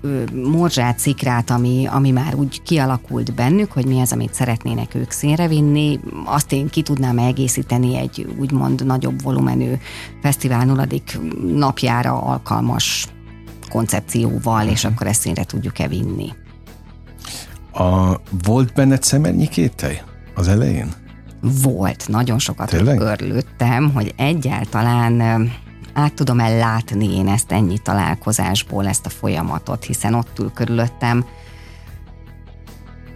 morzsát, 0.51 0.99
szikrát, 0.99 1.49
ami, 1.49 1.87
ami 1.91 2.11
már 2.11 2.35
úgy 2.35 2.61
kialakult 2.61 3.33
bennük, 3.33 3.71
hogy 3.71 3.85
mi 3.85 3.99
az, 3.99 4.11
amit 4.11 4.33
szeretnének 4.33 4.95
ők 4.95 5.11
színre 5.11 5.47
vinni, 5.47 5.99
azt 6.25 6.51
én 6.51 6.67
ki 6.67 6.81
tudnám 6.81 7.17
egészíteni 7.17 7.97
egy 7.97 8.27
úgymond 8.39 8.85
nagyobb 8.85 9.21
volumenű 9.21 9.73
fesztivál 10.21 10.65
nulladik 10.65 11.19
napjára 11.55 12.21
alkalmas 12.21 13.07
koncepcióval, 13.69 14.55
uh-huh. 14.55 14.71
és 14.71 14.85
akkor 14.85 15.07
ezt 15.07 15.21
színre 15.21 15.43
tudjuk-e 15.43 15.87
vinni. 15.87 16.33
A, 17.73 18.19
volt 18.45 18.73
benned 18.73 19.03
szemernyi 19.03 19.47
kételj? 19.47 19.95
Az 20.35 20.47
elején? 20.47 20.93
Volt, 21.41 22.07
nagyon 22.07 22.39
sokat 22.39 22.69
Tényleg? 22.69 22.97
hogy 23.93 24.13
egyáltalán 24.17 25.21
át 25.93 26.13
tudom-e 26.13 26.57
látni 26.57 27.15
én 27.17 27.27
ezt 27.27 27.51
ennyi 27.51 27.77
találkozásból, 27.77 28.87
ezt 28.87 29.05
a 29.05 29.09
folyamatot, 29.09 29.83
hiszen 29.83 30.13
ott 30.13 30.39
ül 30.39 30.51
körülöttem 30.53 31.25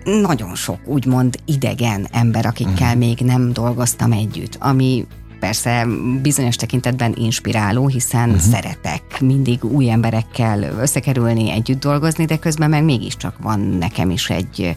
nagyon 0.03 0.55
sok 0.55 0.79
úgymond 0.85 1.39
idegen 1.45 2.07
ember, 2.11 2.45
akikkel 2.45 2.87
uh-huh. 2.87 2.95
még 2.95 3.19
nem 3.19 3.53
dolgoztam 3.53 4.11
együtt, 4.11 4.57
ami 4.59 5.05
persze 5.39 5.87
bizonyos 6.21 6.55
tekintetben 6.55 7.13
inspiráló, 7.17 7.87
hiszen 7.87 8.29
uh-huh. 8.29 8.43
szeretek 8.43 9.21
mindig 9.21 9.63
új 9.63 9.89
emberekkel 9.89 10.63
összekerülni, 10.63 11.51
együtt 11.51 11.79
dolgozni, 11.79 12.25
de 12.25 12.37
közben 12.37 12.69
meg 12.69 12.83
mégiscsak 12.83 13.35
van 13.41 13.59
nekem 13.59 14.09
is 14.09 14.29
egy 14.29 14.75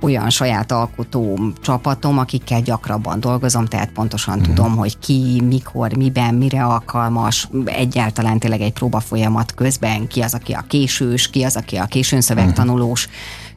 olyan 0.00 0.30
saját 0.30 0.72
alkotó 0.72 1.38
csapatom, 1.60 2.18
akikkel 2.18 2.60
gyakrabban 2.60 3.20
dolgozom, 3.20 3.66
tehát 3.66 3.90
pontosan 3.90 4.38
mm. 4.38 4.42
tudom, 4.42 4.76
hogy 4.76 4.98
ki, 4.98 5.42
mikor, 5.44 5.96
miben, 5.96 6.34
mire 6.34 6.64
alkalmas, 6.64 7.48
egyáltalán 7.64 8.38
tényleg 8.38 8.60
egy 8.60 8.72
próba 8.72 9.00
folyamat 9.00 9.54
közben, 9.54 10.06
ki 10.06 10.20
az, 10.20 10.34
aki 10.34 10.52
a 10.52 10.64
késős, 10.68 11.30
ki 11.30 11.42
az, 11.42 11.56
aki 11.56 11.76
a 11.76 11.84
későn 11.84 12.20
szövegtanulós, 12.20 13.08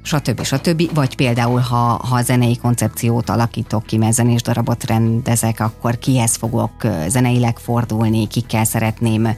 stb. 0.01 0.43
stb. 0.43 0.93
Vagy 0.93 1.15
például, 1.15 1.59
ha, 1.59 2.01
ha 2.09 2.21
zenei 2.21 2.57
koncepciót 2.57 3.29
alakítok 3.29 3.85
ki, 3.85 3.97
mert 3.97 4.13
zenés 4.13 4.41
darabot 4.41 4.83
rendezek, 4.83 5.59
akkor 5.59 5.97
kihez 5.97 6.35
fogok 6.35 6.73
zeneileg 7.07 7.57
fordulni, 7.57 8.27
kikkel 8.27 8.63
szeretném 8.65 9.35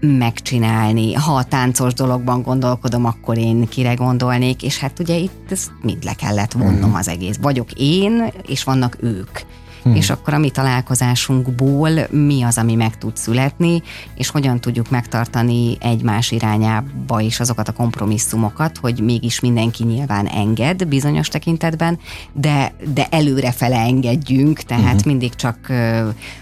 megcsinálni. 0.00 1.12
Ha 1.12 1.34
a 1.34 1.44
táncos 1.44 1.94
dologban 1.94 2.42
gondolkodom, 2.42 3.04
akkor 3.04 3.38
én 3.38 3.68
kire 3.68 3.94
gondolnék, 3.94 4.62
és 4.62 4.78
hát 4.78 4.98
ugye 4.98 5.16
itt 5.16 5.50
ezt 5.50 5.70
mind 5.82 6.04
le 6.04 6.14
kellett 6.14 6.52
vonnom 6.52 6.90
mm. 6.90 6.94
az 6.94 7.08
egész. 7.08 7.36
Vagyok 7.40 7.72
én, 7.76 8.32
és 8.46 8.64
vannak 8.64 8.96
ők 9.00 9.38
hmm. 9.86 9.94
és 9.94 10.10
akkor 10.10 10.34
a 10.34 10.38
mi 10.38 10.50
találkozásunkból 10.50 11.90
mi 12.10 12.42
az, 12.42 12.58
ami 12.58 12.74
meg 12.74 12.98
tud 12.98 13.16
születni, 13.16 13.82
és 14.14 14.30
hogyan 14.30 14.60
tudjuk 14.60 14.90
megtartani 14.90 15.76
egymás 15.80 16.30
irányába 16.30 17.20
is 17.20 17.40
azokat 17.40 17.68
a 17.68 17.72
kompromisszumokat, 17.72 18.78
hogy 18.78 19.00
mégis 19.00 19.40
mindenki 19.40 19.84
nyilván 19.84 20.26
enged 20.26 20.86
bizonyos 20.88 21.28
tekintetben, 21.28 21.98
de, 22.32 22.72
de 22.94 23.06
előre 23.10 23.52
fele 23.52 23.78
engedjünk, 23.78 24.58
tehát 24.58 25.02
hmm. 25.02 25.10
mindig 25.10 25.34
csak 25.34 25.72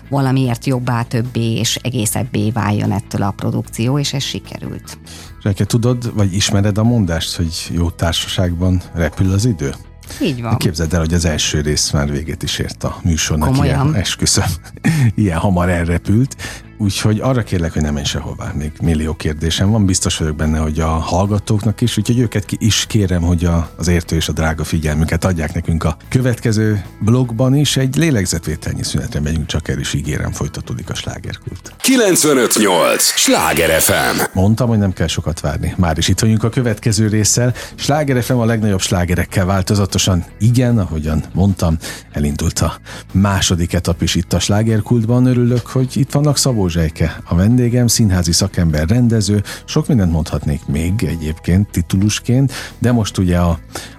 valamiért 0.09 0.67
jobbá, 0.67 1.03
többé 1.03 1.53
és 1.53 1.77
egészebbé 1.77 2.51
váljon 2.51 2.93
ettől 2.93 3.23
a 3.23 3.31
produkció, 3.31 3.99
és 3.99 4.13
ez 4.13 4.23
sikerült. 4.23 4.99
Reke, 5.43 5.65
tudod, 5.65 6.15
vagy 6.15 6.35
ismered 6.35 6.79
a 6.79 6.83
mondást, 6.83 7.37
hogy 7.37 7.69
jó 7.71 7.91
társaságban 7.91 8.83
repül 8.95 9.33
az 9.33 9.45
idő? 9.45 9.75
Így 10.23 10.43
van. 10.43 10.57
Képzeld 10.57 10.93
el, 10.93 11.01
hogy 11.01 11.15
az 11.15 11.25
első 11.25 11.61
rész 11.61 11.91
már 11.91 12.11
végét 12.11 12.43
is 12.43 12.59
ért 12.59 12.85
a 12.85 12.97
műsornak. 13.03 13.49
Komolyan? 13.49 13.87
Ilyen, 13.87 14.01
esküszöm, 14.01 14.45
ilyen 15.15 15.39
hamar 15.39 15.69
elrepült. 15.69 16.37
Úgyhogy 16.79 17.21
arra 17.21 17.43
kérlek, 17.43 17.73
hogy 17.73 17.83
nem 17.83 17.95
menj 17.95 18.07
sehová. 18.07 18.53
Még 18.53 18.73
millió 18.83 19.15
kérdésem 19.15 19.71
van. 19.71 19.87
Biztos 19.87 20.17
vagyok 20.17 20.37
benne, 20.37 20.59
hogy 20.59 20.81
a 20.81 20.87
hallgatóknak 20.87 21.81
is, 21.81 21.99
úgyhogy 21.99 22.19
őket 22.19 22.45
ki 22.45 22.57
is 22.61 22.87
kérem, 22.87 23.23
hogy 23.23 23.45
a, 23.45 23.71
az 23.77 23.89
értő 23.89 24.17
és 24.17 24.29
a 24.29 24.33
drága 24.33 24.65
figyelmüket 24.65 25.25
adják 25.25 25.55
nekünk 25.55 25.85
a 25.85 25.97
következő 26.09 26.85
blogban 27.01 27.55
is. 27.55 27.77
Egy 27.77 27.97
lélegzetvételnyi 27.97 28.83
szünetre 28.83 29.21
megyünk, 29.21 29.47
csak 29.47 29.69
el 29.69 29.79
is 29.79 29.93
ígérem, 29.93 30.33
folytatódik 30.33 30.91
a 30.91 30.95
slágerkult. 30.95 31.75
958! 31.81 33.03
Sláger 33.03 33.81
FM! 33.81 34.21
Mondtam, 34.33 34.69
hogy 34.69 34.79
nem 34.79 34.93
kell 34.93 35.07
sokat 35.07 35.41
várni. 35.41 35.75
Már 35.77 35.99
is 35.99 36.09
itt 36.09 36.21
vagyunk 36.21 36.45
a 36.45 36.49
következő 36.49 37.09
résszel. 37.09 37.55
Sláger 37.75 38.23
FM 38.23 38.35
a 38.35 38.45
legnagyobb 38.45 38.81
slágerekkel 38.81 39.45
változatosan. 39.45 40.25
Igen, 40.39 40.79
ahogyan 40.79 41.25
mondtam, 41.33 41.77
elindult 42.13 42.59
a 42.59 42.77
második 43.13 43.73
etap 43.73 44.03
is 44.03 44.15
itt 44.15 44.33
a 44.33 44.39
slágerkultban. 44.39 45.27
Örülök, 45.27 45.67
hogy 45.67 45.97
itt 45.97 46.13
vannak 46.13 46.37
Szabó 46.37 46.64
Zsejke, 46.69 47.21
a 47.25 47.35
vendégem, 47.35 47.87
színházi 47.87 48.33
szakember, 48.33 48.89
rendező, 48.89 49.43
sok 49.65 49.87
mindent 49.87 50.13
mondhatnék 50.13 50.67
még 50.67 50.93
egyébként 51.03 51.71
titulusként, 51.71 52.53
de 52.79 52.93
most 52.93 53.19
ugye 53.19 53.39
a, 53.39 53.59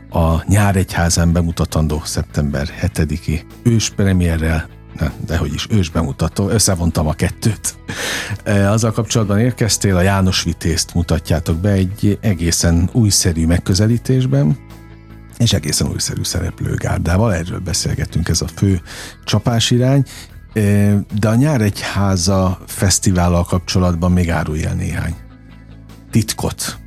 a 0.10 0.44
Nyáregyházán 0.48 1.32
bemutatandó 1.32 2.02
szeptember 2.04 2.70
7-i 2.82 3.42
őspremierrel 3.64 4.68
nem, 5.00 5.14
de 5.26 5.38
hogy 5.38 5.54
is 5.54 5.68
ős 5.70 5.90
bemutató, 5.90 6.50
összevontam 6.50 7.08
a 7.08 7.14
kettőt. 7.14 7.76
E, 8.44 8.72
azzal 8.72 8.92
kapcsolatban 8.92 9.40
érkeztél, 9.40 9.96
a 9.96 10.02
János 10.02 10.44
Vitézt 10.44 10.94
mutatjátok 10.94 11.58
be 11.58 11.72
egy 11.72 12.18
egészen 12.22 12.90
újszerű 12.92 13.46
megközelítésben, 13.46 14.58
és 15.38 15.54
egészen 15.54 15.88
újszerű 15.88 16.24
szereplőgárdával, 16.24 17.34
erről 17.34 17.60
beszélgetünk, 17.60 18.30
ez 18.30 18.42
a 18.42 18.48
fő 18.56 18.82
csapásirány, 19.24 20.04
de 21.20 21.30
a 21.30 21.36
Nyáregyháza 21.36 22.60
fesztivállal 22.66 23.44
kapcsolatban 23.44 24.12
még 24.12 24.30
árulj 24.30 24.64
el 24.66 24.74
néhány 24.74 25.16
titkot. 26.12 26.78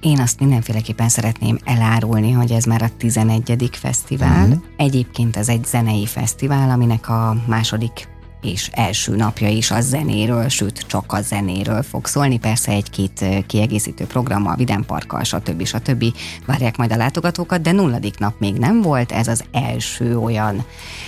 Én 0.00 0.20
azt 0.20 0.40
mindenféleképpen 0.40 1.08
szeretném 1.08 1.58
elárulni, 1.64 2.30
hogy 2.32 2.50
ez 2.50 2.64
már 2.64 2.82
a 2.82 2.90
11. 2.96 3.70
fesztivál. 3.72 4.46
Uh-huh. 4.46 4.62
Egyébként 4.76 5.36
ez 5.36 5.48
egy 5.48 5.64
zenei 5.64 6.06
fesztivál, 6.06 6.70
aminek 6.70 7.08
a 7.08 7.36
második 7.46 8.08
és 8.40 8.70
első 8.72 9.16
napja 9.16 9.48
is 9.48 9.70
a 9.70 9.80
zenéről, 9.80 10.48
sőt 10.48 10.84
csak 10.86 11.12
a 11.12 11.20
zenéről 11.20 11.82
fog 11.82 12.06
szólni, 12.06 12.38
persze 12.38 12.72
egy-két 12.72 13.24
kiegészítő 13.46 14.04
programmal, 14.04 14.56
Vidám 14.56 14.84
Parkkal, 14.84 15.24
stb. 15.24 15.64
stb. 15.64 16.04
várják 16.46 16.76
majd 16.76 16.92
a 16.92 16.96
látogatókat, 16.96 17.60
de 17.60 17.72
nulladik 17.72 18.18
nap 18.18 18.34
még 18.38 18.54
nem 18.54 18.82
volt, 18.82 19.12
ez 19.12 19.28
az 19.28 19.44
első 19.52 20.18
olyan 20.18 20.64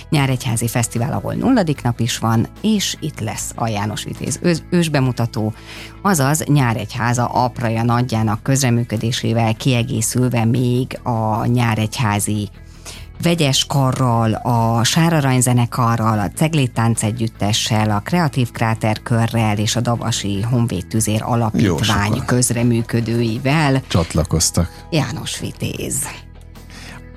nyáregyházi 0.09 0.67
fesztivál, 0.67 1.13
ahol 1.13 1.33
nulladik 1.33 1.81
nap 1.81 1.99
is 1.99 2.17
van, 2.17 2.47
és 2.61 2.95
itt 2.99 3.19
lesz 3.19 3.51
a 3.55 3.67
János 3.67 4.03
Vitéz 4.03 4.39
ős, 4.41 4.57
ősbemutató, 4.69 5.53
azaz 6.01 6.43
nyáregyháza 6.43 7.25
apraja 7.25 7.83
nagyjának 7.83 8.43
közreműködésével 8.43 9.55
kiegészülve 9.55 10.45
még 10.45 10.99
a 11.03 11.45
nyáregyházi 11.45 12.49
vegyes 13.21 13.65
karral, 13.65 14.33
a 14.33 14.83
Sárarany 14.83 15.41
zenekarral, 15.41 16.19
a 16.19 16.29
Ceglét 16.35 16.71
Tánc 16.71 17.03
együttessel, 17.03 17.89
a 17.89 17.99
Kreatív 17.99 18.51
Kráter 18.51 19.01
körrel 19.03 19.57
és 19.57 19.75
a 19.75 19.81
Davasi 19.81 20.41
Honvéd 20.41 20.87
Tüzér 20.87 21.21
Alapítvány 21.23 22.25
közreműködőivel 22.25 23.81
csatlakoztak. 23.87 24.85
János 24.89 25.39
Vitéz. 25.39 25.95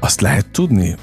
Azt 0.01 0.21
lehet 0.21 0.47
tudni, 0.51 0.97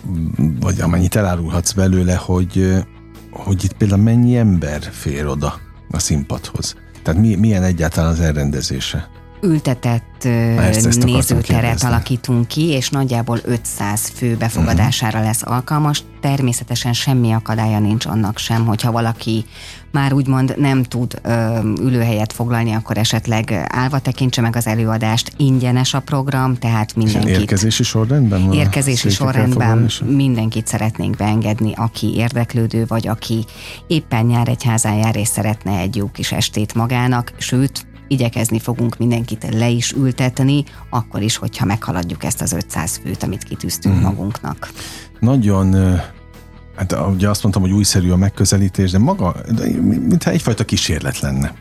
vagy 0.59 0.81
amennyit 0.81 1.15
elárulhatsz 1.15 1.71
belőle, 1.71 2.15
hogy, 2.15 2.83
hogy 3.31 3.63
itt 3.63 3.73
például 3.73 4.01
mennyi 4.01 4.37
ember 4.37 4.81
fér 4.91 5.27
oda 5.27 5.59
a 5.91 5.99
színpadhoz? 5.99 6.75
Tehát 7.03 7.21
mi, 7.21 7.35
milyen 7.35 7.63
egyáltalán 7.63 8.11
az 8.11 8.19
elrendezése? 8.19 9.09
Ültetett 9.41 10.25
ezt, 10.25 11.03
nézőteret 11.03 11.83
alakítunk 11.83 12.47
ki, 12.47 12.67
és 12.67 12.89
nagyjából 12.89 13.39
500 13.43 14.11
fő 14.15 14.35
befogadására 14.35 15.17
mhm. 15.17 15.27
lesz 15.27 15.41
alkalmas. 15.43 16.03
Természetesen 16.21 16.93
semmi 16.93 17.31
akadálya 17.31 17.79
nincs 17.79 18.05
annak 18.05 18.37
sem, 18.37 18.65
hogyha 18.65 18.91
valaki 18.91 19.45
már 19.91 20.13
úgymond 20.13 20.53
nem 20.57 20.83
tud 20.83 21.19
ö, 21.23 21.59
ülőhelyet 21.81 22.33
foglalni, 22.33 22.71
akkor 22.71 22.97
esetleg 22.97 23.65
állva 23.67 23.99
tekintse 23.99 24.41
meg 24.41 24.55
az 24.55 24.67
előadást. 24.67 25.31
Ingyenes 25.37 25.93
a 25.93 25.99
program, 25.99 26.55
tehát 26.55 26.95
mindenkit... 26.95 27.29
És 27.29 27.37
érkezési 27.37 27.83
sorrendben? 27.83 28.53
Érkezési 28.53 29.09
sorrendben 29.09 29.89
mindenkit 30.05 30.67
szeretnénk 30.67 31.15
beengedni, 31.15 31.73
aki 31.75 32.15
érdeklődő, 32.15 32.85
vagy 32.87 33.07
aki 33.07 33.45
éppen 33.87 34.25
nyáregyházán 34.25 34.95
jár 34.95 35.15
és 35.15 35.27
szeretne 35.27 35.77
egy 35.77 35.95
jó 35.95 36.11
kis 36.11 36.31
estét 36.31 36.73
magának, 36.73 37.33
sőt, 37.37 37.85
igyekezni 38.11 38.59
fogunk 38.59 38.97
mindenkit 38.97 39.47
le 39.53 39.69
is 39.69 39.91
ültetni, 39.91 40.63
akkor 40.89 41.21
is, 41.21 41.35
hogyha 41.37 41.65
meghaladjuk 41.65 42.23
ezt 42.23 42.41
az 42.41 42.51
500 42.51 42.99
főt, 43.03 43.23
amit 43.23 43.43
kitűztünk 43.43 43.95
mm. 43.95 44.01
magunknak. 44.01 44.71
Nagyon 45.19 45.99
Hát 46.75 46.95
ugye 47.07 47.29
azt 47.29 47.41
mondtam, 47.41 47.63
hogy 47.63 47.71
újszerű 47.71 48.11
a 48.11 48.15
megközelítés, 48.15 48.91
de 48.91 48.97
maga, 48.97 49.35
de 49.55 49.63
mintha 49.81 50.31
egyfajta 50.31 50.63
kísérlet 50.63 51.19
lenne. 51.19 51.53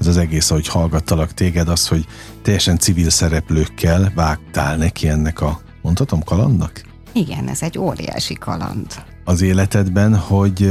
Ez 0.00 0.06
az 0.06 0.16
egész, 0.16 0.50
ahogy 0.50 0.68
hallgattalak 0.68 1.34
téged, 1.34 1.68
az, 1.68 1.88
hogy 1.88 2.06
teljesen 2.42 2.78
civil 2.78 3.10
szereplőkkel 3.10 4.12
vágtál 4.14 4.76
neki 4.76 5.08
ennek 5.08 5.40
a, 5.40 5.60
mondhatom, 5.82 6.22
kalandnak? 6.22 6.82
Igen, 7.12 7.48
ez 7.48 7.62
egy 7.62 7.78
óriási 7.78 8.34
kaland. 8.34 8.86
Az 9.24 9.42
életedben, 9.42 10.16
hogy 10.16 10.70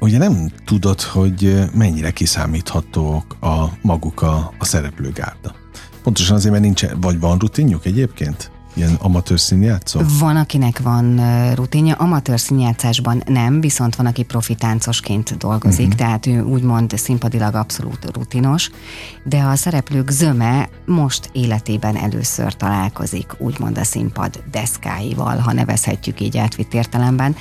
ugye 0.00 0.18
nem 0.18 0.50
tudod, 0.64 1.00
hogy 1.00 1.64
mennyire 1.74 2.10
kiszámíthatók 2.10 3.36
a 3.40 3.64
maguk 3.82 4.22
a, 4.22 4.52
a 4.58 4.64
szereplőgárda. 4.64 5.54
Pontosan 6.02 6.36
azért, 6.36 6.52
mert 6.52 6.64
nincs, 6.64 6.84
vagy 7.00 7.20
van 7.20 7.38
rutinjuk 7.38 7.86
egyébként? 7.86 8.50
Ilyen 8.74 8.94
amatőr 8.94 9.40
színjátszó? 9.40 10.00
Van, 10.18 10.36
akinek 10.36 10.78
van 10.78 11.20
rutinja, 11.54 11.94
amatőr 11.94 12.40
színjátszásban 12.40 13.22
nem, 13.26 13.60
viszont 13.60 13.96
van, 13.96 14.06
aki 14.06 14.22
profitáncosként 14.22 15.36
dolgozik, 15.36 15.86
uh-huh. 15.86 16.00
tehát 16.00 16.26
ő 16.26 16.42
úgymond 16.42 16.96
színpadilag 16.96 17.54
abszolút 17.54 18.16
rutinos, 18.16 18.70
de 19.24 19.42
a 19.42 19.56
szereplők 19.56 20.10
zöme 20.10 20.68
most 20.86 21.30
életében 21.32 21.96
először 21.96 22.54
találkozik, 22.54 23.34
úgymond 23.38 23.78
a 23.78 23.84
színpad 23.84 24.42
deszkáival, 24.50 25.38
ha 25.38 25.52
nevezhetjük 25.52 26.20
így 26.20 26.38
átvitt 26.38 26.74
értelemben, 26.74 27.36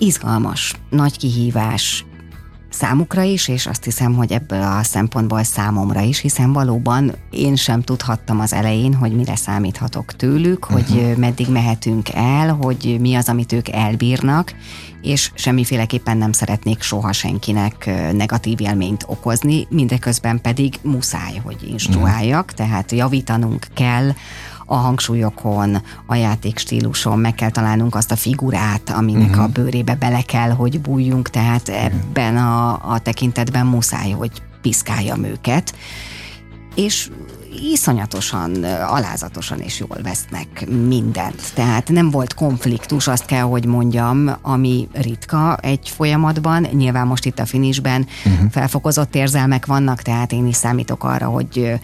izgalmas, 0.00 0.74
nagy 0.90 1.18
kihívás 1.18 2.04
számukra 2.70 3.22
is, 3.22 3.48
és 3.48 3.66
azt 3.66 3.84
hiszem, 3.84 4.14
hogy 4.14 4.32
ebből 4.32 4.62
a 4.62 4.82
szempontból 4.82 5.42
számomra 5.42 6.00
is, 6.00 6.18
hiszen 6.18 6.52
valóban 6.52 7.12
én 7.30 7.56
sem 7.56 7.82
tudhattam 7.82 8.40
az 8.40 8.52
elején, 8.52 8.94
hogy 8.94 9.12
mire 9.12 9.36
számíthatok 9.36 10.12
tőlük, 10.12 10.70
uh-huh. 10.70 10.80
hogy 10.80 11.16
meddig 11.16 11.48
mehetünk 11.48 12.08
el, 12.14 12.54
hogy 12.54 12.96
mi 13.00 13.14
az, 13.14 13.28
amit 13.28 13.52
ők 13.52 13.68
elbírnak, 13.68 14.54
és 15.02 15.30
semmiféleképpen 15.34 16.16
nem 16.16 16.32
szeretnék 16.32 16.82
soha 16.82 17.12
senkinek 17.12 17.90
negatív 18.12 18.60
élményt 18.60 19.04
okozni, 19.06 19.66
mindeközben 19.70 20.40
pedig 20.40 20.74
muszáj, 20.82 21.40
hogy 21.44 21.68
instruáljak, 21.70 22.42
uh-huh. 22.44 22.56
tehát 22.56 22.92
javítanunk 22.92 23.66
kell 23.74 24.12
a 24.70 24.76
hangsúlyokon, 24.76 25.82
a 26.06 26.14
játékstíluson, 26.14 27.18
meg 27.18 27.34
kell 27.34 27.50
találnunk 27.50 27.94
azt 27.94 28.10
a 28.10 28.16
figurát, 28.16 28.90
aminek 28.90 29.28
uh-huh. 29.28 29.44
a 29.44 29.48
bőrébe 29.48 29.94
bele 29.94 30.22
kell, 30.22 30.50
hogy 30.50 30.80
bújjunk, 30.80 31.30
tehát 31.30 31.68
ebben 31.68 32.36
a, 32.36 32.92
a 32.92 32.98
tekintetben 32.98 33.66
muszáj, 33.66 34.10
hogy 34.10 34.30
piszkáljam 34.62 35.24
őket. 35.24 35.74
És 36.74 37.10
iszonyatosan, 37.72 38.64
alázatosan 38.64 39.58
és 39.58 39.78
jól 39.78 39.98
vesznek 40.02 40.66
mindent. 40.88 41.52
Tehát 41.54 41.88
nem 41.88 42.10
volt 42.10 42.34
konfliktus, 42.34 43.06
azt 43.06 43.24
kell, 43.24 43.42
hogy 43.42 43.64
mondjam, 43.64 44.30
ami 44.42 44.88
ritka 44.92 45.56
egy 45.56 45.88
folyamatban. 45.88 46.66
Nyilván 46.72 47.06
most 47.06 47.24
itt 47.24 47.38
a 47.38 47.46
finisben 47.46 48.06
uh-huh. 48.24 48.50
felfokozott 48.50 49.14
érzelmek 49.14 49.66
vannak, 49.66 50.02
tehát 50.02 50.32
én 50.32 50.46
is 50.46 50.56
számítok 50.56 51.04
arra, 51.04 51.26
hogy 51.26 51.80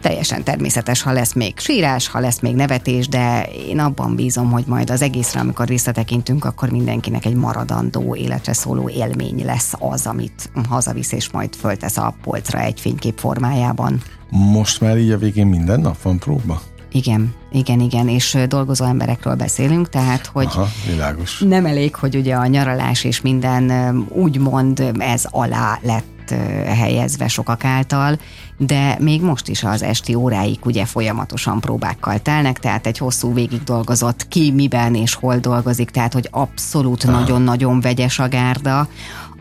teljesen 0.00 0.44
természetes, 0.44 1.02
ha 1.02 1.12
lesz 1.12 1.32
még 1.32 1.58
sírás, 1.58 2.08
ha 2.08 2.20
lesz 2.20 2.40
még 2.40 2.54
nevetés, 2.54 3.08
de 3.08 3.42
én 3.68 3.78
abban 3.78 4.14
bízom, 4.14 4.50
hogy 4.50 4.64
majd 4.66 4.90
az 4.90 5.02
egészre, 5.02 5.40
amikor 5.40 5.66
visszatekintünk, 5.66 6.44
akkor 6.44 6.70
mindenkinek 6.70 7.24
egy 7.24 7.34
maradandó, 7.34 8.14
életre 8.14 8.52
szóló 8.52 8.88
élmény 8.88 9.44
lesz 9.44 9.72
az, 9.78 10.06
amit 10.06 10.50
hazavisz 10.68 11.12
és 11.12 11.30
majd 11.30 11.54
föltesz 11.54 11.96
a 11.96 12.14
polcra 12.22 12.60
egy 12.60 12.80
fénykép 12.80 13.18
formájában. 13.18 14.02
Most 14.30 14.80
már 14.80 14.98
így 14.98 15.10
a 15.10 15.18
végén 15.18 15.46
minden 15.46 15.80
nap 15.80 16.02
van 16.02 16.18
próba? 16.18 16.60
Igen, 16.92 17.34
igen, 17.52 17.80
igen, 17.80 18.08
és 18.08 18.38
dolgozó 18.48 18.84
emberekről 18.84 19.34
beszélünk, 19.34 19.88
tehát, 19.88 20.26
hogy 20.26 20.46
Aha, 20.46 20.66
világos. 20.86 21.38
nem 21.38 21.66
elég, 21.66 21.94
hogy 21.94 22.16
ugye 22.16 22.34
a 22.34 22.46
nyaralás 22.46 23.04
és 23.04 23.20
minden 23.20 23.94
úgymond 24.08 24.92
ez 24.98 25.24
alá 25.30 25.78
lett 25.82 26.17
helyezve 26.64 27.28
sokak 27.28 27.64
által, 27.64 28.18
de 28.56 28.96
még 29.00 29.22
most 29.22 29.48
is 29.48 29.64
az 29.64 29.82
esti 29.82 30.14
óráik 30.14 30.64
ugye 30.66 30.84
folyamatosan 30.84 31.60
próbákkal 31.60 32.18
telnek, 32.18 32.58
tehát 32.58 32.86
egy 32.86 32.98
hosszú 32.98 33.34
végig 33.34 33.62
dolgozott 33.62 34.28
ki, 34.28 34.50
miben 34.50 34.94
és 34.94 35.14
hol 35.14 35.36
dolgozik, 35.38 35.90
tehát 35.90 36.12
hogy 36.12 36.28
abszolút 36.30 37.06
nagyon-nagyon 37.06 37.80
vegyes 37.80 38.18
a 38.18 38.28
gárda. 38.28 38.88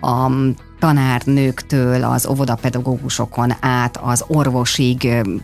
A 0.01 0.31
tanárnőktől 0.79 2.03
az 2.03 2.27
óvodapedagógusokon 2.27 3.53
át 3.59 3.97
az 3.97 4.23
orvosig, 4.27 4.97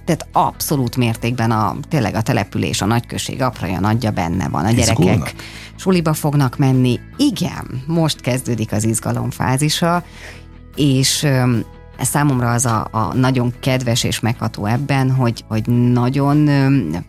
tehát 0.05 0.27
abszolút 0.31 0.95
mértékben 0.95 1.51
a, 1.51 1.75
tényleg 1.89 2.15
a 2.15 2.21
település, 2.21 2.81
a 2.81 2.85
nagyközség 2.85 3.41
apraja 3.41 3.79
nagyja 3.79 4.11
benne 4.11 4.49
van. 4.49 4.65
A 4.65 4.69
Izgulnak. 4.69 5.03
gyerekek 5.03 5.35
suliba 5.75 6.13
fognak 6.13 6.57
menni. 6.57 6.99
Igen, 7.17 7.83
most 7.87 8.21
kezdődik 8.21 8.71
az 8.71 8.83
izgalom 8.83 9.29
fázisa, 9.29 10.03
és 10.75 11.27
számomra 11.97 12.51
az 12.51 12.65
a, 12.65 12.87
a 12.91 13.13
nagyon 13.13 13.53
kedves 13.59 14.03
és 14.03 14.19
megható 14.19 14.65
ebben, 14.65 15.11
hogy, 15.11 15.43
hogy 15.47 15.67
nagyon 15.67 16.49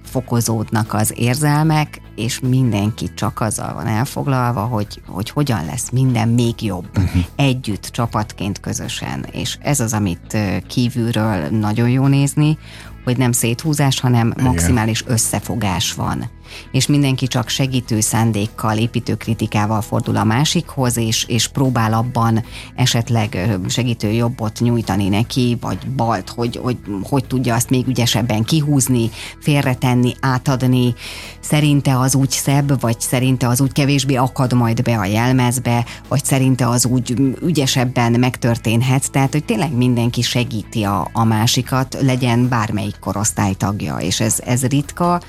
fokozódnak 0.04 0.94
az 0.94 1.12
érzelmek, 1.16 2.00
és 2.16 2.40
mindenki 2.40 3.14
csak 3.14 3.40
azzal 3.40 3.74
van 3.74 3.86
elfoglalva, 3.86 4.60
hogy, 4.60 5.00
hogy 5.06 5.30
hogyan 5.30 5.64
lesz 5.64 5.90
minden 5.90 6.28
még 6.28 6.62
jobb, 6.62 6.86
uh-huh. 6.98 7.22
együtt, 7.36 7.82
csapatként, 7.82 8.60
közösen. 8.60 9.26
És 9.32 9.58
ez 9.60 9.80
az, 9.80 9.92
amit 9.92 10.38
kívülről 10.66 11.48
nagyon 11.48 11.88
jó 11.88 12.06
nézni, 12.06 12.58
hogy 13.04 13.16
nem 13.16 13.32
széthúzás, 13.32 14.00
hanem 14.00 14.32
Igen. 14.32 14.44
maximális 14.44 15.04
összefogás 15.06 15.94
van. 15.94 16.30
És 16.72 16.86
mindenki 16.86 17.26
csak 17.26 17.48
segítő 17.48 18.00
szándékkal, 18.00 18.76
építő 18.76 19.14
kritikával 19.14 19.80
fordul 19.80 20.16
a 20.16 20.24
másikhoz, 20.24 20.96
és, 20.96 21.24
és 21.24 21.48
próbál 21.48 21.92
abban 21.92 22.44
esetleg 22.74 23.58
segítő 23.68 24.10
jobbot 24.10 24.60
nyújtani 24.60 25.08
neki, 25.08 25.56
vagy 25.60 25.78
balt, 25.96 26.28
hogy, 26.28 26.56
hogy 26.62 26.76
hogy 27.02 27.24
tudja 27.24 27.54
azt 27.54 27.70
még 27.70 27.86
ügyesebben 27.86 28.44
kihúzni, 28.44 29.10
félretenni, 29.40 30.14
átadni. 30.20 30.94
Szerinte 31.40 31.98
az 31.98 32.14
úgy 32.14 32.30
szebb, 32.30 32.80
vagy 32.80 33.00
szerinte 33.00 33.48
az 33.48 33.60
úgy 33.60 33.72
kevésbé 33.72 34.14
akad 34.14 34.52
majd 34.52 34.82
be 34.82 34.98
a 34.98 35.04
jelmezbe, 35.04 35.84
vagy 36.08 36.24
szerinte 36.24 36.68
az 36.68 36.86
úgy 36.86 37.14
ügyesebben 37.42 38.12
megtörténhet. 38.12 39.10
Tehát, 39.10 39.32
hogy 39.32 39.44
tényleg 39.44 39.72
mindenki 39.72 40.22
segíti 40.22 40.82
a, 40.82 41.08
a 41.12 41.24
másikat, 41.24 41.96
legyen 42.00 42.48
bármelyik 42.48 42.98
korosztály 43.00 43.54
tagja, 43.54 43.96
és 43.96 44.20
ez, 44.20 44.40
ez 44.44 44.66
ritka, 44.66 45.20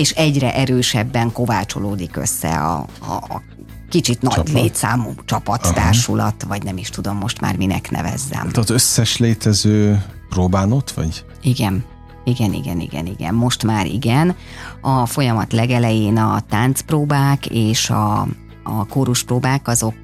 és 0.00 0.10
egyre 0.10 0.54
erősebben 0.54 1.32
kovácsolódik 1.32 2.16
össze 2.16 2.48
a, 2.48 2.86
a, 3.00 3.12
a 3.12 3.42
kicsit 3.88 4.22
nagy 4.22 4.32
Csapat. 4.32 4.52
létszámú 4.52 5.14
csapat, 5.24 5.66
Aha. 5.66 6.32
vagy 6.48 6.62
nem 6.62 6.76
is 6.76 6.90
tudom 6.90 7.16
most 7.16 7.40
már 7.40 7.56
minek 7.56 7.90
nevezzem. 7.90 8.38
Tehát 8.38 8.56
az 8.56 8.70
összes 8.70 9.16
létező 9.16 10.04
próbán 10.28 10.72
ott 10.72 10.90
vagy? 10.90 11.24
Igen. 11.42 11.84
Igen, 12.24 12.52
igen, 12.52 12.80
igen, 12.80 13.06
igen. 13.06 13.34
Most 13.34 13.62
már 13.64 13.86
igen. 13.86 14.36
A 14.80 15.06
folyamat 15.06 15.52
legelején 15.52 16.16
a 16.16 16.40
táncpróbák 16.48 17.46
és 17.46 17.90
a, 17.90 18.26
a 18.62 18.86
kóruspróbák 18.86 19.68
azok 19.68 19.96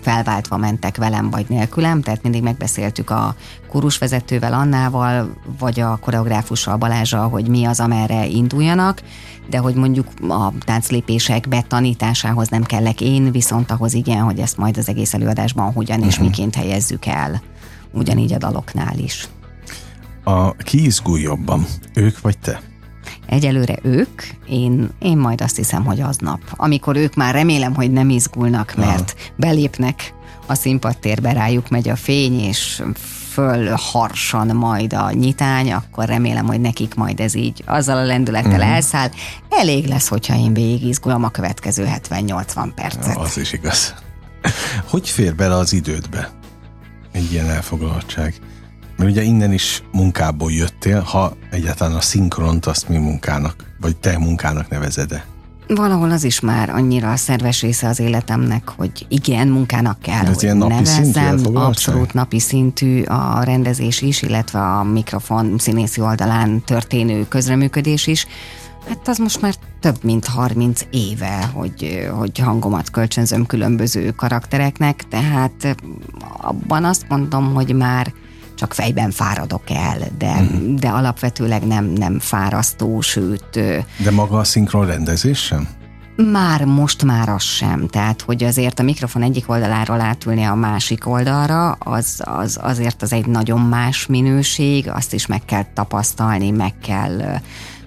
felváltva 0.00 0.56
mentek 0.56 0.96
velem 0.96 1.30
vagy 1.30 1.46
nélkülem, 1.48 2.02
tehát 2.02 2.22
mindig 2.22 2.42
megbeszéltük 2.42 3.10
a 3.10 3.34
kórusvezetővel 3.68 4.52
Annával, 4.52 5.34
vagy 5.58 5.80
a 5.80 5.96
koreográfussal 5.96 6.76
Balázsral, 6.76 7.28
hogy 7.28 7.48
mi 7.48 7.64
az, 7.64 7.80
amerre 7.80 8.26
induljanak, 8.26 9.02
de 9.50 9.58
hogy 9.58 9.74
mondjuk 9.74 10.06
a 10.28 10.52
tánclépések 10.58 11.48
betanításához 11.48 12.48
nem 12.48 12.62
kellek 12.62 13.00
én, 13.00 13.30
viszont 13.30 13.70
ahhoz 13.70 13.94
igen, 13.94 14.22
hogy 14.22 14.38
ezt 14.38 14.56
majd 14.56 14.76
az 14.76 14.88
egész 14.88 15.14
előadásban 15.14 15.72
hogyan 15.72 16.02
és 16.02 16.18
miként 16.18 16.54
helyezzük 16.54 17.06
el. 17.06 17.42
Ugyanígy 17.92 18.32
a 18.32 18.38
daloknál 18.38 18.98
is. 18.98 19.28
A 20.24 20.56
ki 20.56 20.84
izgul 20.84 21.18
jobban? 21.18 21.66
Ők 21.94 22.20
vagy 22.20 22.38
te? 22.38 22.60
Egyelőre 23.26 23.78
ők, 23.82 24.22
én, 24.48 24.90
én 24.98 25.16
majd 25.16 25.40
azt 25.40 25.56
hiszem, 25.56 25.84
hogy 25.84 26.00
aznap. 26.00 26.40
Amikor 26.50 26.96
ők 26.96 27.14
már 27.14 27.34
remélem, 27.34 27.74
hogy 27.74 27.90
nem 27.90 28.10
izgulnak, 28.10 28.74
mert 28.76 29.32
belépnek 29.36 30.14
a 30.46 30.54
színpadtérbe, 30.54 31.32
rájuk 31.32 31.68
megy 31.68 31.88
a 31.88 31.96
fény, 31.96 32.40
és 32.40 32.82
fölharsan 33.32 34.46
majd 34.46 34.92
a 34.92 35.10
nyitány, 35.10 35.72
akkor 35.72 36.04
remélem, 36.04 36.46
hogy 36.46 36.60
nekik 36.60 36.94
majd 36.94 37.20
ez 37.20 37.34
így 37.34 37.62
azzal 37.66 37.96
a 37.96 38.04
lendülettel 38.04 38.52
uh-huh. 38.52 38.74
elszáll. 38.74 39.10
Elég 39.48 39.86
lesz, 39.86 40.08
hogyha 40.08 40.36
én 40.36 40.54
végig 40.54 40.82
izgulom 40.82 41.24
a 41.24 41.28
következő 41.28 41.88
70-80 42.08 42.68
percet. 42.74 43.16
Az 43.16 43.38
is 43.38 43.52
igaz. 43.52 43.94
Hogy 44.90 45.08
fér 45.08 45.34
bele 45.34 45.54
az 45.54 45.72
idődbe 45.72 46.30
egy 47.12 47.32
ilyen 47.32 47.50
elfoglaltság? 47.50 48.34
Mert 48.96 49.10
ugye 49.10 49.22
innen 49.22 49.52
is 49.52 49.82
munkából 49.92 50.52
jöttél, 50.52 51.00
ha 51.00 51.36
egyáltalán 51.50 51.96
a 51.96 52.00
szinkront 52.00 52.66
azt 52.66 52.88
mi 52.88 52.96
munkának, 52.96 53.74
vagy 53.80 53.96
te 53.96 54.18
munkának 54.18 54.68
nevezed-e? 54.68 55.24
Valahol 55.68 56.10
az 56.10 56.24
is 56.24 56.40
már 56.40 56.70
annyira 56.70 57.10
a 57.12 57.16
szerves 57.16 57.60
része 57.60 57.88
az 57.88 58.00
életemnek, 58.00 58.68
hogy 58.76 59.06
igen, 59.08 59.48
munkának 59.48 59.98
kell, 60.00 60.24
Ez 60.26 60.34
hogy 60.34 60.42
ilyen 60.42 60.56
napi 60.56 60.84
szintű 60.84 61.00
nevezzem. 61.00 61.24
elfoglaltság? 61.26 61.68
Abszolút 61.68 62.12
napi 62.12 62.38
szintű 62.40 63.02
a 63.02 63.42
rendezés 63.42 64.02
is, 64.02 64.22
illetve 64.22 64.60
a 64.60 64.82
mikrofon 64.82 65.54
színészi 65.58 66.00
oldalán 66.00 66.62
történő 66.64 67.28
közreműködés 67.28 68.06
is. 68.06 68.26
Hát 68.88 69.08
az 69.08 69.18
most 69.18 69.40
már 69.40 69.54
több 69.80 70.04
mint 70.04 70.26
30 70.26 70.80
éve, 70.90 71.50
hogy, 71.52 72.08
hogy 72.16 72.38
hangomat 72.38 72.90
kölcsönzöm 72.90 73.46
különböző 73.46 74.10
karaktereknek, 74.10 75.04
tehát 75.08 75.76
abban 76.40 76.84
azt 76.84 77.04
mondom, 77.08 77.54
hogy 77.54 77.74
már 77.74 78.12
csak 78.64 78.74
fejben 78.74 79.10
fáradok 79.10 79.70
el, 79.70 79.98
de, 80.18 80.30
uh-huh. 80.30 80.74
de 80.74 80.88
alapvetőleg 80.88 81.66
nem, 81.66 81.84
nem 81.84 82.18
fárasztó, 82.18 83.00
sőt, 83.00 83.60
De 84.02 84.10
maga 84.10 84.38
a 84.38 84.44
szinkron 84.44 84.86
rendezés 84.86 85.38
sem? 85.38 85.68
már 86.32 86.64
most 86.64 87.04
már 87.04 87.28
az 87.28 87.42
sem. 87.42 87.88
Tehát, 87.88 88.22
hogy 88.22 88.44
azért 88.44 88.78
a 88.78 88.82
mikrofon 88.82 89.22
egyik 89.22 89.50
oldaláról 89.50 90.00
átülni 90.00 90.42
a 90.42 90.54
másik 90.54 91.08
oldalra, 91.08 91.70
az, 91.70 92.20
az 92.24 92.58
azért 92.62 93.02
az 93.02 93.12
egy 93.12 93.26
nagyon 93.26 93.60
más 93.60 94.06
minőség, 94.06 94.88
azt 94.88 95.12
is 95.12 95.26
meg 95.26 95.44
kell 95.44 95.64
tapasztalni, 95.74 96.50
meg 96.50 96.72
kell 96.82 97.40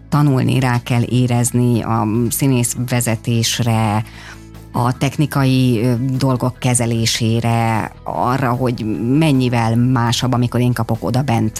tanulni, 0.10 0.60
rá 0.60 0.84
kell 0.84 1.02
érezni 1.02 1.82
a 1.82 2.08
színész 2.30 2.76
vezetésre, 2.90 4.04
a 4.86 4.98
technikai 4.98 5.88
dolgok 6.18 6.60
kezelésére, 6.60 7.92
arra, 8.04 8.52
hogy 8.52 8.86
mennyivel 9.18 9.76
másabb, 9.76 10.34
amikor 10.34 10.60
én 10.60 10.74
kapok 10.74 11.04
oda 11.04 11.22
bent 11.22 11.60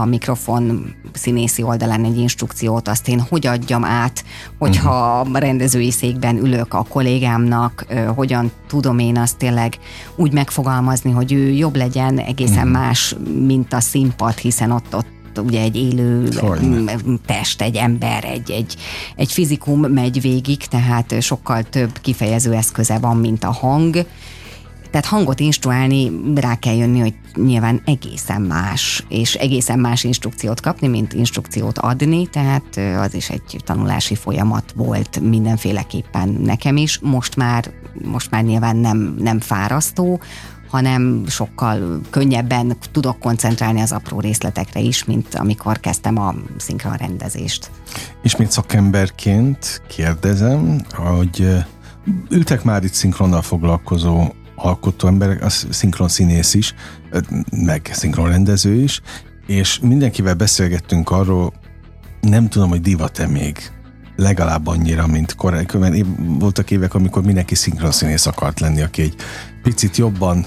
a 0.00 0.04
mikrofon 0.04 0.94
színészi 1.12 1.62
oldalán 1.62 2.04
egy 2.04 2.18
instrukciót, 2.18 2.88
azt 2.88 3.08
én 3.08 3.20
hogy 3.28 3.46
adjam 3.46 3.84
át, 3.84 4.24
hogyha 4.58 5.20
a 5.20 5.38
rendezői 5.38 5.90
székben 5.90 6.36
ülök 6.36 6.74
a 6.74 6.84
kollégámnak, 6.88 7.86
hogyan 8.14 8.50
tudom 8.66 8.98
én 8.98 9.18
azt 9.18 9.36
tényleg 9.36 9.78
úgy 10.16 10.32
megfogalmazni, 10.32 11.10
hogy 11.10 11.32
ő 11.32 11.50
jobb 11.50 11.76
legyen, 11.76 12.18
egészen 12.18 12.68
más, 12.68 13.16
mint 13.46 13.72
a 13.72 13.80
színpad, 13.80 14.38
hiszen 14.38 14.70
ott, 14.70 14.96
ott 14.96 15.17
ugye 15.36 15.60
egy 15.60 15.76
élő 15.76 16.28
Hogyne. 16.36 16.94
test, 17.26 17.62
egy 17.62 17.76
ember, 17.76 18.24
egy, 18.24 18.50
egy, 18.50 18.76
egy 19.16 19.32
fizikum 19.32 19.80
megy 19.80 20.20
végig, 20.20 20.56
tehát 20.56 21.22
sokkal 21.22 21.62
több 21.62 21.98
kifejező 22.00 22.52
eszköze 22.52 22.98
van, 22.98 23.16
mint 23.16 23.44
a 23.44 23.52
hang. 23.52 24.06
Tehát 24.90 25.06
hangot 25.06 25.40
instruálni, 25.40 26.10
rá 26.34 26.54
kell 26.54 26.74
jönni, 26.74 26.98
hogy 26.98 27.14
nyilván 27.34 27.82
egészen 27.84 28.42
más, 28.42 29.04
és 29.08 29.34
egészen 29.34 29.78
más 29.78 30.04
instrukciót 30.04 30.60
kapni, 30.60 30.88
mint 30.88 31.12
instrukciót 31.12 31.78
adni, 31.78 32.26
tehát 32.26 32.76
az 32.76 33.14
is 33.14 33.28
egy 33.30 33.56
tanulási 33.64 34.14
folyamat 34.14 34.72
volt 34.76 35.20
mindenféleképpen 35.20 36.28
nekem 36.28 36.76
is. 36.76 36.98
Most 36.98 37.36
már, 37.36 37.70
most 38.04 38.30
már 38.30 38.44
nyilván 38.44 38.76
nem, 38.76 39.16
nem 39.18 39.40
fárasztó, 39.40 40.20
hanem 40.68 41.24
sokkal 41.26 42.00
könnyebben 42.10 42.76
tudok 42.92 43.18
koncentrálni 43.18 43.80
az 43.80 43.92
apró 43.92 44.20
részletekre 44.20 44.80
is, 44.80 45.04
mint 45.04 45.34
amikor 45.34 45.80
kezdtem 45.80 46.18
a 46.18 46.34
szinkron 46.56 46.92
rendezést. 46.92 47.70
És 48.22 48.36
mint 48.36 48.50
szakemberként 48.50 49.82
kérdezem, 49.88 50.80
hogy 50.90 51.48
ültek 52.30 52.62
már 52.62 52.84
itt 52.84 52.92
szinkronnal 52.92 53.42
foglalkozó 53.42 54.32
alkotó 54.54 55.08
emberek, 55.08 55.44
az 55.44 55.66
szinkron 55.70 56.08
színész 56.08 56.54
is, 56.54 56.74
meg 57.50 57.90
szinkron 57.92 58.28
rendező 58.28 58.74
is, 58.74 59.00
és 59.46 59.78
mindenkivel 59.82 60.34
beszélgettünk 60.34 61.10
arról, 61.10 61.52
nem 62.20 62.48
tudom, 62.48 62.68
hogy 62.68 62.80
divat-e 62.80 63.26
még 63.26 63.58
legalább 64.18 64.66
annyira, 64.66 65.06
mint 65.06 65.34
korábban. 65.34 66.16
Voltak 66.38 66.70
évek, 66.70 66.94
amikor 66.94 67.22
mindenki 67.22 67.54
szinkron 67.54 67.90
színész 67.90 68.26
akart 68.26 68.60
lenni, 68.60 68.80
aki 68.82 69.02
egy 69.02 69.14
picit 69.62 69.96
jobban 69.96 70.46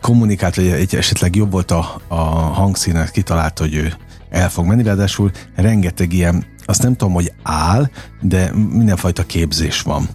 kommunikált, 0.00 0.54
vagy 0.54 0.66
egy 0.66 0.94
esetleg 0.94 1.36
jobb 1.36 1.50
volt 1.50 1.70
a, 1.70 2.00
a 2.08 2.14
hangszínet, 2.14 3.10
kitalálta, 3.10 3.62
hogy 3.62 3.74
ő 3.74 3.92
el 4.30 4.50
fog 4.50 4.66
menni, 4.66 4.82
ráadásul 4.82 5.30
rengeteg 5.56 6.12
ilyen, 6.12 6.44
azt 6.64 6.82
nem 6.82 6.96
tudom, 6.96 7.14
hogy 7.14 7.32
áll, 7.42 7.90
de 8.20 8.52
mindenfajta 8.54 9.26
képzés 9.26 9.80
van, 9.80 10.08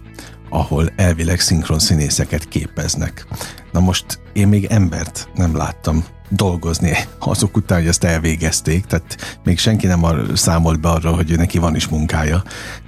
ahol 0.48 0.92
elvileg 0.96 1.40
szinkron 1.40 1.78
színészeket 1.78 2.48
képeznek. 2.48 3.26
Na 3.72 3.80
most 3.80 4.04
én 4.32 4.48
még 4.48 4.64
embert 4.64 5.28
nem 5.34 5.56
láttam 5.56 6.04
dolgozni 6.30 6.96
azok 7.18 7.56
után, 7.56 7.78
hogy 7.78 7.88
ezt 7.88 8.04
elvégezték, 8.04 8.84
tehát 8.84 9.38
még 9.44 9.58
senki 9.58 9.86
nem 9.86 10.04
számolt 10.34 10.80
be 10.80 10.88
arra, 10.88 11.14
hogy 11.14 11.36
neki 11.36 11.58
van 11.58 11.74
is 11.74 11.88
munkája 11.88 12.42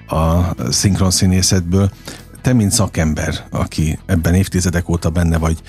a 0.07 0.55
szinkron 0.70 1.11
színészetből. 1.11 1.90
Te, 2.42 2.52
mint 2.52 2.72
szakember, 2.72 3.46
aki 3.50 3.98
ebben 4.07 4.35
évtizedek 4.35 4.88
óta 4.88 5.11
benne 5.11 5.38
vagy, 5.38 5.62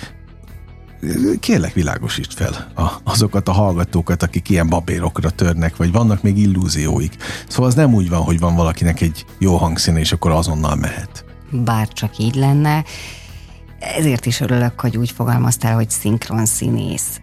kérlek 1.40 1.74
világosítsd 1.74 2.34
fel 2.34 2.72
azokat 3.04 3.48
a 3.48 3.52
hallgatókat, 3.52 4.24
akik 4.24 4.50
ilyen 4.50 4.70
babérokra 4.70 5.30
törnek, 5.30 5.78
vagy 5.78 5.92
vannak 5.92 6.22
még 6.22 6.38
illúzióik. 6.38 7.16
Szóval 7.48 7.66
az 7.66 7.76
nem 7.76 7.94
úgy 7.94 8.10
van, 8.10 8.22
hogy 8.22 8.40
van 8.40 8.56
valakinek 8.56 9.02
egy 9.02 9.26
jó 9.38 9.56
hangszíne, 9.56 10.00
és 10.00 10.12
akkor 10.12 10.32
azonnal 10.32 10.76
mehet. 10.76 11.26
Bár 11.52 11.88
csak 11.88 12.18
így 12.18 12.36
lenne. 12.36 12.84
Ezért 13.80 14.26
is 14.26 14.40
örülök, 14.40 14.80
hogy 14.80 14.98
úgy 14.98 15.12
fogalmaztál, 15.12 15.76
hogy 15.76 15.90
szinkron 15.90 16.46
színész. 16.46 17.22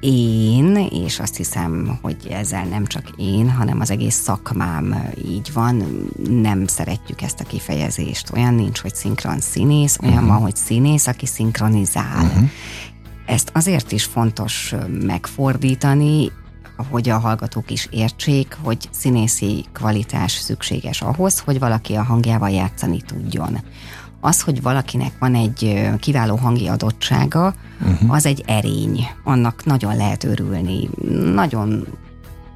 Én, 0.00 0.76
és 0.76 1.18
azt 1.18 1.36
hiszem, 1.36 1.98
hogy 2.02 2.16
ezzel 2.30 2.64
nem 2.64 2.86
csak 2.86 3.10
én, 3.16 3.50
hanem 3.50 3.80
az 3.80 3.90
egész 3.90 4.14
szakmám 4.14 5.10
így 5.28 5.52
van, 5.52 5.84
nem 6.28 6.66
szeretjük 6.66 7.22
ezt 7.22 7.40
a 7.40 7.44
kifejezést. 7.44 8.32
Olyan 8.32 8.54
nincs, 8.54 8.80
hogy 8.80 8.94
szinkron 8.94 9.40
színész, 9.40 9.98
olyan 10.02 10.14
uh-huh. 10.14 10.28
van, 10.28 10.40
hogy 10.40 10.56
színész, 10.56 11.06
aki 11.06 11.26
szinkronizál. 11.26 12.24
Uh-huh. 12.24 12.48
Ezt 13.26 13.50
azért 13.54 13.92
is 13.92 14.04
fontos 14.04 14.74
megfordítani, 15.02 16.30
hogy 16.90 17.08
a 17.08 17.18
hallgatók 17.18 17.70
is 17.70 17.88
értsék, 17.90 18.56
hogy 18.62 18.88
színészi 18.90 19.64
kvalitás 19.72 20.32
szükséges 20.32 21.02
ahhoz, 21.02 21.38
hogy 21.38 21.58
valaki 21.58 21.94
a 21.94 22.02
hangjával 22.02 22.50
játszani 22.50 23.00
tudjon. 23.00 23.58
Az, 24.20 24.42
hogy 24.42 24.62
valakinek 24.62 25.12
van 25.18 25.34
egy 25.34 25.88
kiváló 25.98 26.36
hangi 26.36 26.68
adottsága, 26.68 27.54
uh-huh. 27.80 28.12
az 28.12 28.26
egy 28.26 28.42
erény. 28.46 29.06
Annak 29.24 29.64
nagyon 29.64 29.96
lehet 29.96 30.24
örülni. 30.24 30.88
Nagyon 31.34 31.86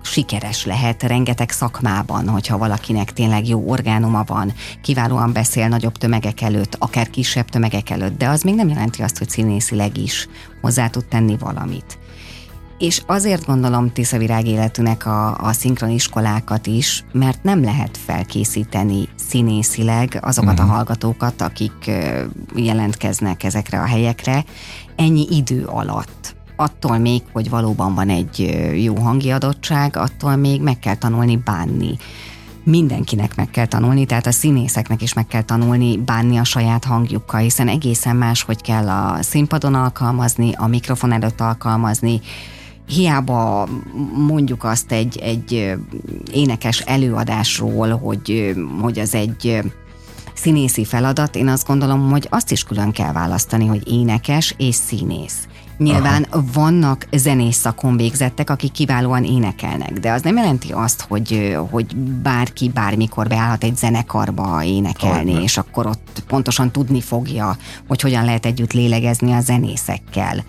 sikeres 0.02 0.64
lehet 0.64 1.02
rengeteg 1.02 1.50
szakmában, 1.50 2.28
hogyha 2.28 2.58
valakinek 2.58 3.12
tényleg 3.12 3.48
jó 3.48 3.64
orgánuma 3.66 4.24
van, 4.26 4.52
kiválóan 4.82 5.32
beszél 5.32 5.68
nagyobb 5.68 5.96
tömegek 5.96 6.40
előtt, 6.40 6.76
akár 6.78 7.10
kisebb 7.10 7.48
tömegek 7.48 7.90
előtt, 7.90 8.18
de 8.18 8.28
az 8.28 8.42
még 8.42 8.54
nem 8.54 8.68
jelenti 8.68 9.02
azt, 9.02 9.18
hogy 9.18 9.28
színészileg 9.28 9.96
is 9.98 10.28
hozzá 10.60 10.88
tud 10.88 11.04
tenni 11.04 11.36
valamit. 11.36 11.98
És 12.84 13.02
azért 13.06 13.46
gondolom 13.46 13.92
Tiszavirág 13.92 14.46
életűnek 14.46 15.06
a, 15.06 15.38
a 15.38 15.52
szinkroniskolákat 15.52 16.66
is, 16.66 17.04
mert 17.12 17.42
nem 17.42 17.62
lehet 17.62 17.96
felkészíteni 17.96 19.08
színészileg 19.28 20.18
azokat 20.20 20.50
uh-huh. 20.52 20.64
a 20.64 20.66
mhm. 20.66 20.74
hallgatókat, 20.74 21.40
akik 21.40 21.90
jelentkeznek 22.54 23.42
ezekre 23.42 23.80
a 23.80 23.84
helyekre 23.84 24.44
ennyi 24.96 25.26
idő 25.30 25.64
alatt 25.64 26.36
attól 26.56 26.98
még, 26.98 27.22
hogy 27.32 27.50
valóban 27.50 27.94
van 27.94 28.08
egy 28.08 28.56
jó 28.82 28.94
hangi 28.94 29.30
adottság, 29.30 29.96
attól 29.96 30.36
még 30.36 30.62
meg 30.62 30.78
kell 30.78 30.96
tanulni 30.96 31.36
bánni 31.36 31.96
mindenkinek 32.64 33.36
meg 33.36 33.50
kell 33.50 33.66
tanulni, 33.66 34.06
tehát 34.06 34.26
a 34.26 34.32
színészeknek 34.32 35.02
is 35.02 35.12
meg 35.12 35.26
kell 35.26 35.42
tanulni 35.42 35.96
bánni 35.96 36.36
a 36.36 36.44
saját 36.44 36.84
hangjukkal, 36.84 37.40
hiszen 37.40 37.68
egészen 37.68 38.16
más, 38.16 38.42
hogy 38.42 38.62
kell 38.62 38.88
a 38.88 39.22
színpadon 39.22 39.74
alkalmazni, 39.74 40.52
a 40.56 40.66
mikrofon 40.66 41.12
előtt 41.12 41.40
alkalmazni, 41.40 42.20
hiába 42.86 43.68
mondjuk 44.26 44.64
azt 44.64 44.92
egy, 44.92 45.18
egy 45.18 45.74
énekes 46.32 46.80
előadásról, 46.80 47.96
hogy, 47.96 48.54
hogy 48.80 48.98
az 48.98 49.14
egy 49.14 49.62
színészi 50.34 50.84
feladat, 50.84 51.36
én 51.36 51.48
azt 51.48 51.66
gondolom, 51.66 52.10
hogy 52.10 52.26
azt 52.30 52.50
is 52.50 52.64
külön 52.64 52.92
kell 52.92 53.12
választani, 53.12 53.66
hogy 53.66 53.92
énekes 53.92 54.54
és 54.56 54.74
színész. 54.74 55.48
Nyilván 55.78 56.26
Aha. 56.30 56.44
vannak 56.52 57.06
zenész 57.12 57.56
szakon 57.56 57.96
végzettek, 57.96 58.50
akik 58.50 58.72
kiválóan 58.72 59.24
énekelnek, 59.24 59.92
de 59.92 60.12
az 60.12 60.22
nem 60.22 60.36
jelenti 60.36 60.72
azt, 60.72 61.04
hogy, 61.08 61.56
hogy 61.70 61.96
bárki 61.96 62.68
bármikor 62.68 63.26
beállhat 63.28 63.64
egy 63.64 63.76
zenekarba 63.76 64.62
énekelni, 64.64 65.30
Hogyne. 65.30 65.42
és 65.42 65.56
akkor 65.56 65.86
ott 65.86 66.22
pontosan 66.26 66.70
tudni 66.70 67.00
fogja, 67.00 67.56
hogy 67.88 68.00
hogyan 68.00 68.24
lehet 68.24 68.46
együtt 68.46 68.72
lélegezni 68.72 69.32
a 69.32 69.40
zenészekkel 69.40 70.44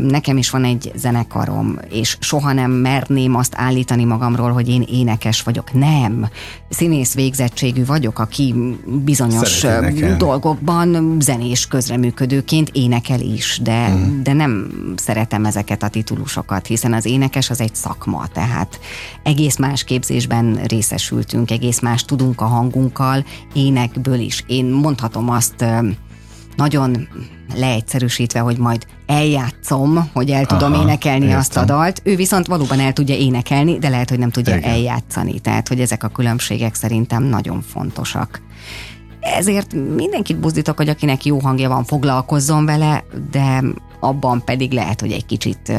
nekem 0.00 0.36
is 0.36 0.50
van 0.50 0.64
egy 0.64 0.92
zenekarom, 0.94 1.78
és 1.90 2.16
soha 2.20 2.52
nem 2.52 2.70
merném 2.70 3.34
azt 3.34 3.52
állítani 3.56 4.04
magamról, 4.04 4.52
hogy 4.52 4.68
én 4.68 4.84
énekes 4.90 5.42
vagyok. 5.42 5.72
Nem. 5.72 6.28
Színész 6.68 7.14
végzettségű 7.14 7.84
vagyok, 7.84 8.18
aki 8.18 8.54
bizonyos 9.04 9.66
dolgokban 10.18 11.16
zenés 11.20 11.66
közreműködőként 11.66 12.70
énekel 12.72 13.20
is, 13.20 13.60
de, 13.62 13.88
mm. 13.88 14.22
de 14.22 14.32
nem 14.32 14.70
szeretem 14.96 15.44
ezeket 15.44 15.82
a 15.82 15.88
titulusokat, 15.88 16.66
hiszen 16.66 16.92
az 16.92 17.04
énekes 17.04 17.50
az 17.50 17.60
egy 17.60 17.74
szakma, 17.74 18.26
tehát 18.32 18.80
egész 19.22 19.56
más 19.56 19.84
képzésben 19.84 20.60
részesültünk, 20.66 21.50
egész 21.50 21.80
más 21.80 22.04
tudunk 22.04 22.40
a 22.40 22.44
hangunkkal, 22.44 23.24
énekből 23.52 24.18
is. 24.18 24.44
Én 24.46 24.64
mondhatom 24.64 25.30
azt 25.30 25.64
nagyon 26.58 27.08
leegyszerűsítve, 27.54 28.40
hogy 28.40 28.58
majd 28.58 28.86
eljátszom, 29.06 30.10
hogy 30.12 30.30
el 30.30 30.46
tudom 30.46 30.72
Aha, 30.72 30.82
énekelni 30.82 31.24
értem. 31.24 31.38
azt 31.38 31.56
a 31.56 31.64
dalt. 31.64 32.00
Ő 32.04 32.16
viszont 32.16 32.46
valóban 32.46 32.80
el 32.80 32.92
tudja 32.92 33.14
énekelni, 33.14 33.78
de 33.78 33.88
lehet, 33.88 34.08
hogy 34.08 34.18
nem 34.18 34.30
tudja 34.30 34.56
Igen. 34.56 34.70
eljátszani. 34.70 35.40
Tehát, 35.40 35.68
hogy 35.68 35.80
ezek 35.80 36.04
a 36.04 36.08
különbségek 36.08 36.74
szerintem 36.74 37.22
nagyon 37.22 37.62
fontosak. 37.62 38.40
Ezért 39.20 39.72
mindenkit 39.72 40.38
buzdítok, 40.38 40.76
hogy 40.76 40.88
akinek 40.88 41.24
jó 41.24 41.38
hangja 41.38 41.68
van, 41.68 41.84
foglalkozzon 41.84 42.64
vele, 42.64 43.04
de 43.30 43.62
abban 44.00 44.44
pedig 44.44 44.72
lehet, 44.72 45.00
hogy 45.00 45.12
egy 45.12 45.26
kicsit 45.26 45.72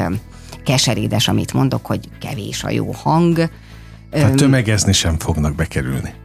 keserédes, 0.64 1.28
amit 1.28 1.52
mondok, 1.52 1.86
hogy 1.86 2.08
kevés 2.20 2.64
a 2.64 2.70
jó 2.70 2.92
hang. 2.92 3.50
Tehát 4.10 4.34
tömegezni 4.34 4.92
sem 4.92 5.18
fognak 5.18 5.54
bekerülni 5.54 6.19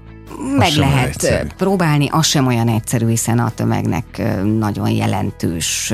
meg 0.58 0.74
lehet 0.74 1.54
próbálni, 1.58 2.08
az 2.12 2.26
sem 2.26 2.48
olyan 2.48 2.68
egyszerű, 2.68 3.08
hiszen 3.08 3.40
a 3.40 3.50
tömegnek 3.50 4.22
nagyon 4.44 4.90
jelentős 4.90 5.94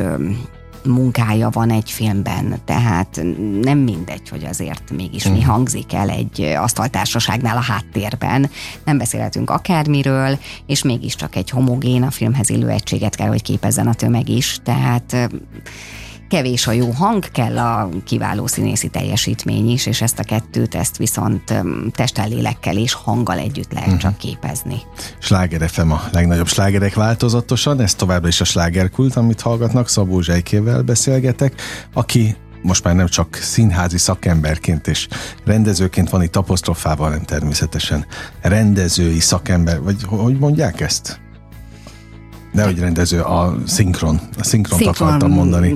munkája 0.85 1.49
van 1.49 1.71
egy 1.71 1.91
filmben, 1.91 2.61
tehát 2.65 3.21
nem 3.61 3.77
mindegy, 3.77 4.29
hogy 4.29 4.45
azért 4.45 4.91
mégis 4.91 5.23
mi 5.23 5.37
mhm. 5.37 5.47
hangzik 5.47 5.93
el 5.93 6.09
egy 6.09 6.41
asztaltársaságnál 6.41 7.57
a 7.57 7.61
háttérben. 7.61 8.49
Nem 8.85 8.97
beszélhetünk 8.97 9.49
akármiről, 9.49 10.39
és 10.65 10.83
mégiscsak 10.83 11.35
egy 11.35 11.49
homogén, 11.49 12.03
a 12.03 12.11
filmhez 12.11 12.49
illő 12.49 12.67
egységet 12.67 13.15
kell, 13.15 13.27
hogy 13.27 13.41
képezzen 13.41 13.87
a 13.87 13.93
tömeg 13.93 14.29
is, 14.29 14.59
tehát 14.63 15.29
kevés 16.31 16.67
a 16.67 16.71
jó 16.71 16.91
hang, 16.91 17.25
kell 17.31 17.57
a 17.57 17.89
kiváló 18.05 18.47
színészi 18.47 18.87
teljesítmény 18.87 19.69
is, 19.69 19.85
és 19.85 20.01
ezt 20.01 20.19
a 20.19 20.23
kettőt, 20.23 20.75
ezt 20.75 20.97
viszont 20.97 21.53
testtel, 21.91 22.27
lélekkel 22.27 22.77
és 22.77 22.93
hanggal 22.93 23.37
együtt 23.37 23.71
lehet 23.71 23.87
uh-huh. 23.87 24.01
csak 24.01 24.17
képezni. 24.17 24.81
Sláger 25.19 25.69
FM 25.69 25.91
a 25.91 26.01
legnagyobb 26.11 26.47
slágerek 26.47 26.93
változatosan, 26.93 27.81
ez 27.81 27.95
továbbra 27.95 28.27
is 28.27 28.41
a 28.41 28.43
slágerkult, 28.43 29.15
amit 29.15 29.41
hallgatnak, 29.41 29.89
Szabó 29.89 30.21
Zsejkével 30.21 30.81
beszélgetek, 30.81 31.61
aki 31.93 32.35
most 32.61 32.83
már 32.83 32.95
nem 32.95 33.07
csak 33.07 33.35
színházi 33.35 33.97
szakemberként 33.97 34.87
és 34.87 35.07
rendezőként 35.45 36.09
van 36.09 36.23
itt 36.23 36.35
apostrofával, 36.35 37.07
hanem 37.07 37.23
természetesen 37.23 38.05
rendezői 38.41 39.19
szakember, 39.19 39.81
vagy 39.81 40.03
hogy 40.03 40.37
mondják 40.37 40.81
ezt? 40.81 41.19
Nehogy 42.51 42.79
rendező, 42.79 43.21
a 43.21 43.57
szinkron. 43.65 44.19
A 44.37 44.43
szinkront 44.43 44.81
szinkron, 44.83 45.07
akartam 45.07 45.31
mondani. 45.31 45.75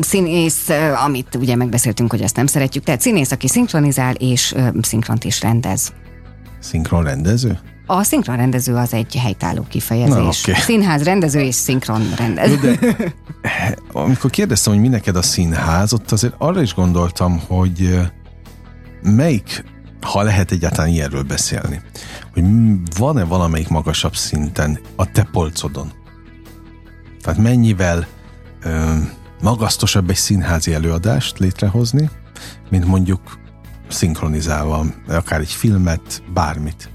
Színész, 0.00 0.68
amit 1.04 1.34
ugye 1.34 1.56
megbeszéltünk, 1.56 2.10
hogy 2.10 2.20
ezt 2.20 2.36
nem 2.36 2.46
szeretjük. 2.46 2.84
Tehát 2.84 3.00
színész, 3.00 3.30
aki 3.30 3.48
szinkronizál 3.48 4.14
és 4.14 4.54
szinkront 4.82 5.24
is 5.24 5.40
rendez. 5.40 5.92
Szinkron 6.60 7.04
rendező? 7.04 7.58
A 7.86 8.02
szinkron 8.02 8.36
rendező 8.36 8.74
az 8.74 8.92
egy 8.92 9.14
helytálló 9.14 9.66
kifejezés. 9.68 10.44
Na, 10.44 10.50
okay. 10.50 10.62
Színház 10.62 11.02
rendező 11.02 11.40
és 11.40 11.54
szinkron 11.54 12.14
rendező. 12.16 12.56
De, 12.56 13.14
amikor 13.92 14.30
kérdeztem, 14.30 14.72
hogy 14.72 14.82
mi 14.82 14.88
neked 14.88 15.16
a 15.16 15.22
színház, 15.22 15.92
ott 15.92 16.12
azért 16.12 16.34
arra 16.38 16.62
is 16.62 16.74
gondoltam, 16.74 17.40
hogy 17.46 17.98
melyik, 19.02 19.64
ha 20.00 20.22
lehet 20.22 20.50
egyáltalán 20.50 20.90
ilyenről 20.90 21.22
beszélni, 21.22 21.80
hogy 22.32 22.44
van-e 22.98 23.24
valamelyik 23.24 23.68
magasabb 23.68 24.16
szinten 24.16 24.78
a 24.96 25.10
te 25.10 25.28
polcodon, 25.32 25.92
tehát 27.24 27.40
mennyivel 27.40 28.06
ö, 28.62 28.94
magasztosabb 29.40 30.10
egy 30.10 30.16
színházi 30.16 30.72
előadást 30.72 31.38
létrehozni, 31.38 32.10
mint 32.70 32.86
mondjuk 32.86 33.38
szinkronizálva, 33.88 34.84
akár 35.08 35.40
egy 35.40 35.52
filmet, 35.52 36.22
bármit. 36.32 36.90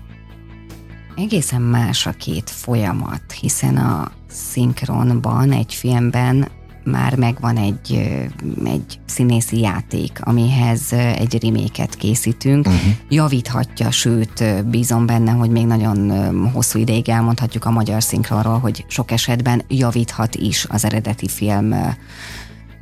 Egészen 1.15 1.61
más 1.61 2.05
a 2.05 2.11
két 2.11 2.49
folyamat, 2.49 3.31
hiszen 3.39 3.77
a 3.77 4.11
szinkronban, 4.27 5.51
egy 5.51 5.73
filmben 5.73 6.47
már 6.83 7.15
megvan 7.15 7.57
egy, 7.57 8.09
egy 8.65 8.99
színészi 9.05 9.59
játék, 9.59 10.19
amihez 10.23 10.93
egy 10.93 11.37
riméket 11.41 11.95
készítünk. 11.95 12.67
Uh-huh. 12.67 12.81
Javíthatja, 13.09 13.91
sőt, 13.91 14.65
bízom 14.65 15.05
benne, 15.05 15.31
hogy 15.31 15.49
még 15.49 15.65
nagyon 15.65 16.11
hosszú 16.53 16.79
ideig 16.79 17.09
elmondhatjuk 17.09 17.65
a 17.65 17.71
magyar 17.71 18.03
szinkronról, 18.03 18.59
hogy 18.59 18.85
sok 18.87 19.11
esetben 19.11 19.61
javíthat 19.67 20.35
is 20.35 20.65
az 20.69 20.85
eredeti 20.85 21.27
film 21.27 21.75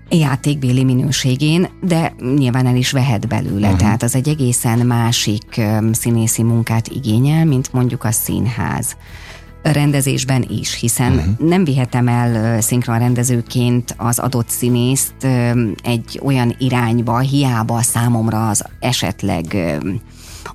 játékbéli 0.10 0.84
minőségén, 0.84 1.70
de 1.82 2.14
nyilván 2.36 2.66
el 2.66 2.76
is 2.76 2.92
vehet 2.92 3.28
belőle. 3.28 3.66
Uh-huh. 3.66 3.80
Tehát 3.80 4.04
az 4.04 4.16
egy 4.16 4.28
egészen 4.28 4.80
másik 4.80 5.62
színészi 5.92 6.44
munkát 6.44 6.88
igényel, 6.88 7.46
mint 7.46 7.74
mondjuk 7.74 8.04
a 8.04 8.12
színház 8.12 8.96
rendezésben 9.62 10.46
is, 10.50 10.74
hiszen 10.74 11.14
uh-huh. 11.14 11.50
nem 11.50 11.64
vihetem 11.64 12.08
el 12.08 12.62
szinkron 12.62 13.00
rendezőként 13.00 13.96
az 13.98 14.20
adott 14.20 14.50
színészt 14.50 15.28
egy 15.84 16.20
olyan 16.24 16.56
irányba, 16.58 17.20
hiába 17.20 17.82
számomra 17.82 18.50
az 18.50 18.64
esetleg 18.80 19.58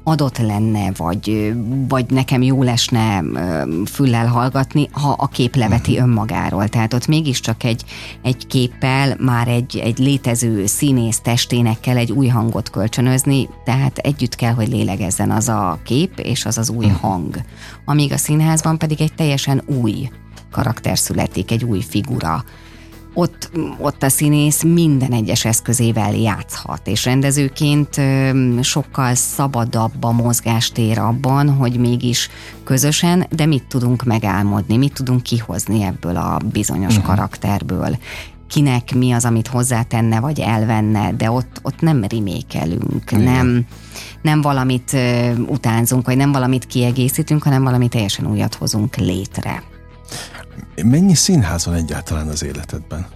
adott 0.02 0.38
lenne, 0.38 0.92
vagy, 0.96 1.54
vagy 1.88 2.10
nekem 2.10 2.42
jó 2.42 2.62
lesne 2.62 3.22
füllel 3.84 4.26
hallgatni, 4.26 4.88
ha 4.92 5.14
a 5.18 5.26
kép 5.26 5.56
leveti 5.56 5.92
uh-huh. 5.92 6.08
önmagáról. 6.08 6.68
Tehát 6.68 6.94
ott 6.94 7.06
mégiscsak 7.06 7.64
egy, 7.64 7.84
egy 8.22 8.46
képpel 8.46 9.16
már 9.20 9.48
egy, 9.48 9.76
egy 9.76 9.98
létező 9.98 10.66
színész 10.66 11.20
testének 11.20 11.80
kell 11.80 11.96
egy 11.96 12.12
új 12.12 12.26
hangot 12.26 12.70
kölcsönözni, 12.70 13.48
tehát 13.64 13.98
együtt 13.98 14.34
kell, 14.34 14.52
hogy 14.52 14.68
lélegezzen 14.68 15.30
az 15.30 15.48
a 15.48 15.78
kép 15.84 16.18
és 16.18 16.44
az 16.44 16.58
az 16.58 16.70
új 16.70 16.84
uh-huh. 16.84 17.00
hang. 17.00 17.36
Amíg 17.84 18.12
a 18.12 18.16
színházban 18.16 18.78
pedig 18.78 19.00
egy 19.00 19.14
teljesen 19.14 19.62
új 19.66 20.08
karakter 20.50 20.98
születik, 20.98 21.50
egy 21.50 21.64
új 21.64 21.80
figura 21.80 22.44
ott, 23.14 23.50
ott 23.78 24.02
a 24.02 24.08
színész 24.08 24.62
minden 24.62 25.12
egyes 25.12 25.44
eszközével 25.44 26.14
játszhat, 26.14 26.86
és 26.86 27.04
rendezőként 27.04 28.00
sokkal 28.60 29.14
szabadabb 29.14 30.04
a 30.04 30.12
mozgástér 30.12 30.98
abban, 30.98 31.50
hogy 31.50 31.76
mégis 31.78 32.28
közösen, 32.64 33.26
de 33.30 33.46
mit 33.46 33.64
tudunk 33.64 34.04
megálmodni, 34.04 34.76
mit 34.76 34.92
tudunk 34.92 35.22
kihozni 35.22 35.82
ebből 35.82 36.16
a 36.16 36.38
bizonyos 36.52 36.96
uh-huh. 36.96 37.14
karakterből 37.14 37.96
kinek 38.48 38.94
mi 38.94 39.12
az, 39.12 39.24
amit 39.24 39.46
hozzátenne, 39.46 40.20
vagy 40.20 40.40
elvenne, 40.40 41.12
de 41.12 41.30
ott, 41.30 41.60
ott 41.62 41.80
nem 41.80 42.04
rimékelünk, 42.04 43.02
uh-huh. 43.04 43.24
nem, 43.24 43.66
nem 44.22 44.40
valamit 44.40 44.96
utánzunk, 45.46 46.06
vagy 46.06 46.16
nem 46.16 46.32
valamit 46.32 46.66
kiegészítünk, 46.66 47.42
hanem 47.42 47.62
valami 47.62 47.88
teljesen 47.88 48.30
újat 48.30 48.54
hozunk 48.54 48.96
létre. 48.96 49.62
Mennyi 50.84 51.14
színház 51.14 51.64
van 51.64 51.74
egyáltalán 51.74 52.28
az 52.28 52.44
életedben? 52.44 53.06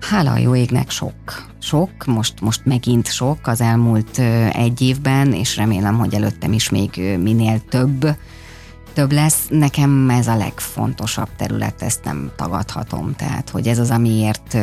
Hála 0.00 0.32
a 0.32 0.38
jó 0.38 0.54
égnek 0.54 0.90
sok. 0.90 1.46
Sok, 1.58 2.04
most, 2.04 2.40
most 2.40 2.64
megint 2.64 3.06
sok 3.06 3.46
az 3.46 3.60
elmúlt 3.60 4.18
egy 4.52 4.80
évben, 4.80 5.32
és 5.32 5.56
remélem, 5.56 5.98
hogy 5.98 6.14
előttem 6.14 6.52
is 6.52 6.68
még 6.68 7.16
minél 7.22 7.60
több 7.68 8.16
több 8.98 9.12
lesz. 9.12 9.46
Nekem 9.48 10.10
ez 10.10 10.26
a 10.26 10.36
legfontosabb 10.36 11.28
terület, 11.36 11.82
ezt 11.82 12.04
nem 12.04 12.30
tagadhatom. 12.36 13.14
Tehát, 13.16 13.50
hogy 13.50 13.66
ez 13.66 13.78
az, 13.78 13.90
amiért 13.90 14.56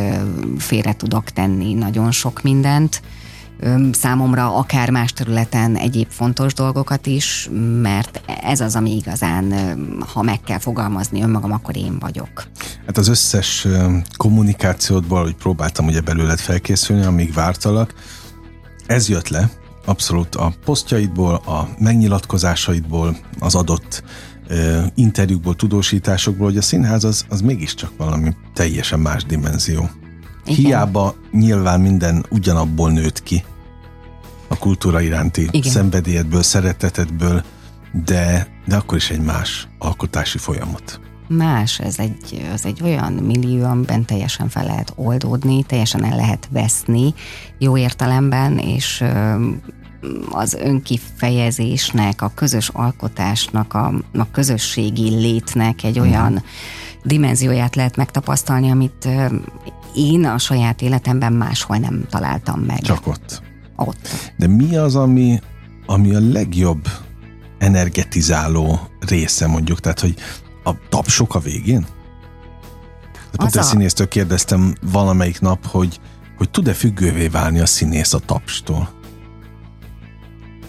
félre 0.58 0.94
tudok 0.96 1.24
tenni 1.24 1.74
nagyon 1.74 2.12
sok 2.12 2.42
mindent 2.42 3.02
számomra 3.92 4.56
akár 4.56 4.90
más 4.90 5.14
területen 5.14 5.76
egyéb 5.76 6.08
fontos 6.10 6.54
dolgokat 6.54 7.06
is, 7.06 7.50
mert 7.82 8.22
ez 8.44 8.60
az, 8.60 8.76
ami 8.76 8.96
igazán, 8.96 9.54
ha 10.14 10.22
meg 10.22 10.42
kell 10.42 10.60
fogalmazni 10.60 11.22
önmagam, 11.22 11.52
akkor 11.52 11.78
én 11.78 12.00
vagyok. 12.00 12.48
Hát 12.86 12.98
az 12.98 13.08
összes 13.08 13.68
kommunikációdból, 14.18 15.22
hogy 15.22 15.36
próbáltam 15.36 15.88
ugye 15.88 16.02
belőled 16.02 16.40
felkészülni, 16.40 17.06
amíg 17.06 17.34
vártalak, 17.34 17.94
ez 18.86 19.10
jött 19.10 19.28
le, 19.28 19.50
abszolút 19.86 20.36
a 20.36 20.54
posztjaidból, 20.66 21.34
a 21.34 21.68
megnyilatkozásaidból, 21.80 23.18
az 23.40 23.56
adott 23.56 24.04
interjúkból, 24.96 25.56
tudósításokból, 25.56 26.48
hogy 26.48 26.58
a 26.58 26.62
színház 26.62 27.04
az, 27.04 27.26
az 27.30 27.42
mégiscsak 27.42 27.92
valami 27.98 28.36
teljesen 28.54 29.00
más 29.00 29.24
dimenzió. 29.24 29.90
Igen. 30.46 30.56
Hiába 30.56 31.16
nyilván 31.32 31.82
minden 31.82 32.26
ugyanabból 32.30 32.92
nőtt 32.92 33.24
ki, 33.24 33.44
a 34.48 34.58
kultúra 34.58 35.02
iránti 35.02 35.48
Igen. 35.52 35.72
szenvedélyedből, 35.72 36.44
szeretetedből, 36.44 37.44
de, 38.06 38.48
de 38.66 38.76
akkor 38.76 38.98
is 38.98 39.10
egy 39.10 39.22
más 39.22 39.68
alkotási 39.80 40.38
folyamat. 40.38 41.00
Más, 41.28 41.80
ez 41.80 42.00
egy, 42.00 42.46
ez 42.54 42.66
egy 42.66 42.82
olyan 42.84 43.14
millió, 43.14 43.64
amiben 43.64 44.06
teljesen 44.06 44.50
fel 44.50 44.66
lehet 44.66 44.94
oldódni, 44.96 45.64
teljesen 45.64 46.06
el 46.06 46.16
lehet 46.16 46.48
veszni 46.52 47.14
jó 47.58 47.78
értelemben, 47.78 48.58
és 48.58 49.04
az 50.32 50.54
önkifejezésnek, 50.54 52.22
a 52.22 52.32
közös 52.36 52.70
alkotásnak, 52.70 53.74
a, 53.74 53.94
a 54.14 54.32
közösségi 54.32 55.10
létnek 55.10 55.84
egy 55.84 56.00
olyan 56.00 56.32
mm. 56.32 56.36
dimenzióját 57.04 57.76
lehet 57.76 57.96
megtapasztalni, 57.96 58.70
amit 58.70 59.08
én 59.96 60.26
a 60.26 60.38
saját 60.38 60.82
életemben 60.82 61.34
máshol 61.34 61.78
nem 61.78 62.06
találtam 62.10 62.60
meg. 62.60 62.82
Csak 62.82 63.08
ott. 63.08 63.42
Ott. 63.76 64.10
De 64.38 64.48
mi 64.48 64.76
az, 64.76 64.96
ami, 64.96 65.40
ami 65.86 66.16
a 66.16 66.20
legjobb 66.20 66.88
energetizáló 67.58 68.80
része 69.00 69.48
mondjuk? 69.48 69.80
Tehát, 69.80 70.00
hogy 70.00 70.16
a 70.64 70.72
tapsok 70.90 71.36
a 71.36 71.40
végén? 71.40 71.86
Pont 73.32 73.56
a... 73.56 73.62
színésztől 73.62 74.08
kérdeztem 74.08 74.76
valamelyik 74.92 75.40
nap, 75.42 75.66
hogy, 75.66 76.00
hogy 76.38 76.50
tud-e 76.50 76.74
függővé 76.74 77.28
válni 77.28 77.60
a 77.60 77.66
színész 77.66 78.14
a 78.14 78.20
tapstól? 78.20 78.90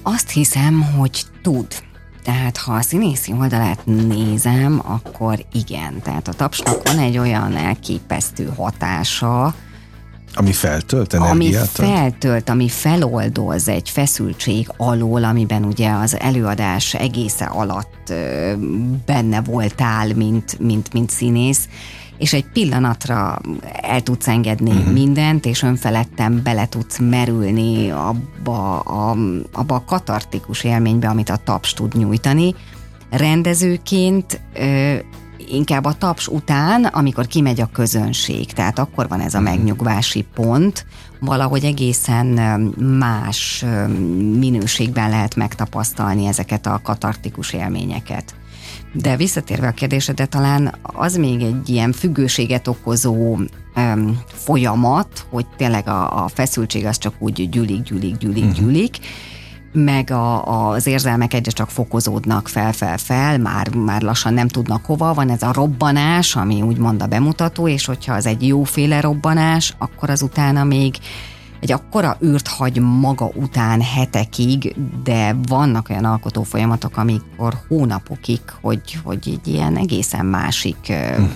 Azt 0.02 0.30
hiszem, 0.30 0.82
hogy 0.82 1.24
tud. 1.42 1.66
Tehát 2.26 2.56
ha 2.56 2.72
a 2.72 2.82
színészi 2.82 3.32
oldalát 3.32 3.86
nézem, 3.86 4.82
akkor 4.84 5.44
igen. 5.52 6.00
Tehát 6.02 6.28
a 6.28 6.32
tapsnak 6.32 6.88
van 6.88 6.98
egy 6.98 7.18
olyan 7.18 7.56
elképesztő 7.56 8.52
hatása, 8.56 9.54
ami 10.34 10.52
feltölt 10.52 11.14
energiát? 11.14 11.78
Ami 11.78 11.88
feltölt, 11.88 12.48
ami 12.48 12.68
feloldoz 12.68 13.68
egy 13.68 13.90
feszültség 13.90 14.68
alól, 14.76 15.24
amiben 15.24 15.64
ugye 15.64 15.90
az 15.90 16.20
előadás 16.20 16.94
egésze 16.94 17.44
alatt 17.44 18.12
benne 19.06 19.40
voltál, 19.40 20.14
mint, 20.14 20.58
mint, 20.58 20.92
mint 20.92 21.10
színész, 21.10 21.68
és 22.18 22.32
egy 22.32 22.44
pillanatra 22.52 23.40
el 23.82 24.02
tudsz 24.02 24.28
engedni 24.28 24.70
uh-huh. 24.70 24.92
mindent, 24.92 25.46
és 25.46 25.62
önfeledten 25.62 26.40
bele 26.42 26.68
tudsz 26.68 26.98
merülni 26.98 27.90
abba 27.90 28.78
a, 28.78 29.16
abba 29.52 29.74
a 29.74 29.84
katartikus 29.84 30.64
élménybe, 30.64 31.08
amit 31.08 31.30
a 31.30 31.36
taps 31.44 31.72
tud 31.72 31.94
nyújtani. 31.94 32.54
Rendezőként 33.10 34.40
ö, 34.54 34.94
inkább 35.48 35.84
a 35.84 35.92
taps 35.92 36.28
után, 36.28 36.84
amikor 36.84 37.26
kimegy 37.26 37.60
a 37.60 37.70
közönség, 37.72 38.52
tehát 38.52 38.78
akkor 38.78 39.08
van 39.08 39.20
ez 39.20 39.34
a 39.34 39.40
mhm. 39.40 39.48
megnyugvási 39.48 40.26
pont, 40.34 40.86
valahogy 41.20 41.64
egészen 41.64 42.26
más 42.98 43.64
minőségben 44.38 45.10
lehet 45.10 45.34
megtapasztalni 45.34 46.26
ezeket 46.26 46.66
a 46.66 46.80
katartikus 46.82 47.52
élményeket. 47.52 48.34
De 49.00 49.16
visszatérve 49.16 49.66
a 49.66 49.70
kérdésedre, 49.70 50.26
talán 50.26 50.74
az 50.82 51.16
még 51.16 51.42
egy 51.42 51.68
ilyen 51.68 51.92
függőséget 51.92 52.68
okozó 52.68 53.36
um, 53.76 54.20
folyamat, 54.26 55.26
hogy 55.30 55.46
tényleg 55.56 55.88
a, 55.88 56.24
a 56.24 56.28
feszültség 56.28 56.84
az 56.86 56.98
csak 56.98 57.14
úgy 57.18 57.48
gyűlik, 57.48 57.82
gyűlik, 57.82 58.16
gyűlik, 58.16 58.44
uh-huh. 58.44 58.58
gyűlik, 58.58 58.98
meg 59.72 60.10
a, 60.10 60.68
az 60.68 60.86
érzelmek 60.86 61.34
egyre 61.34 61.50
csak 61.50 61.70
fokozódnak 61.70 62.48
fel-fel-fel, 62.48 63.38
már, 63.38 63.74
már 63.74 64.02
lassan 64.02 64.34
nem 64.34 64.48
tudnak 64.48 64.84
hova, 64.84 65.14
van 65.14 65.30
ez 65.30 65.42
a 65.42 65.52
robbanás, 65.52 66.36
ami 66.36 66.62
úgymond 66.62 67.02
a 67.02 67.06
bemutató, 67.06 67.68
és 67.68 67.86
hogyha 67.86 68.14
az 68.14 68.26
egy 68.26 68.46
jóféle 68.46 69.00
robbanás, 69.00 69.74
akkor 69.78 70.10
az 70.10 70.22
utána 70.22 70.64
még 70.64 70.94
egy 71.66 71.72
akkora 71.72 72.16
űrt 72.24 72.48
hagy 72.48 72.80
maga 72.80 73.30
után 73.34 73.80
hetekig, 73.80 74.76
de 75.02 75.36
vannak 75.48 75.90
olyan 75.90 76.04
alkotó 76.04 76.42
folyamatok, 76.42 76.96
amikor 76.96 77.54
hónapokig, 77.68 78.40
hogy, 78.60 78.98
hogy 79.04 79.18
egy 79.24 79.48
ilyen 79.54 79.76
egészen 79.76 80.26
másik 80.26 80.76
uh-huh. 80.88 81.28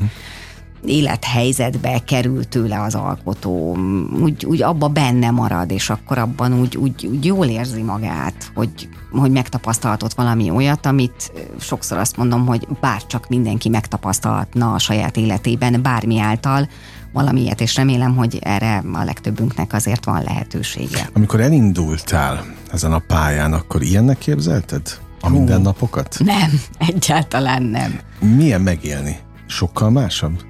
élethelyzetbe 0.85 1.99
kerül 1.99 2.45
tőle 2.45 2.81
az 2.83 2.95
alkotó, 2.95 3.79
úgy, 4.23 4.45
úgy 4.45 4.63
abba 4.63 4.89
benne 4.89 5.31
marad, 5.31 5.71
és 5.71 5.91
akkor 5.91 6.19
abban 6.19 6.61
úgy, 6.61 6.77
úgy, 6.77 7.07
úgy 7.07 7.25
jól 7.25 7.47
érzi 7.47 7.83
magát, 7.83 8.51
hogy, 8.55 8.89
hogy 9.13 9.31
megtapasztalhatott 9.31 10.15
valami 10.15 10.51
olyat, 10.51 10.87
amit 10.87 11.33
sokszor 11.61 11.99
azt 11.99 12.17
mondom, 12.17 12.47
hogy 12.47 12.67
bárcsak 12.81 13.29
mindenki 13.29 13.69
megtapasztalhatna 13.69 14.73
a 14.73 14.79
saját 14.79 15.17
életében, 15.17 15.83
bármi 15.83 16.19
által, 16.19 16.69
valamiért, 17.13 17.61
és 17.61 17.77
remélem, 17.77 18.17
hogy 18.17 18.39
erre 18.43 18.83
a 18.93 19.05
legtöbbünknek 19.05 19.73
azért 19.73 20.05
van 20.05 20.23
lehetősége. 20.23 21.09
Amikor 21.13 21.41
elindultál 21.41 22.45
ezen 22.73 22.93
a 22.93 22.99
pályán, 22.99 23.53
akkor 23.53 23.83
ilyennek 23.83 24.19
képzelted 24.19 24.83
a 25.21 25.29
Hú, 25.29 25.37
mindennapokat? 25.37 26.17
Nem, 26.25 26.51
egyáltalán 26.89 27.63
nem. 27.63 28.01
Milyen 28.19 28.61
megélni? 28.61 29.19
Sokkal 29.47 29.91
másabb? 29.91 30.43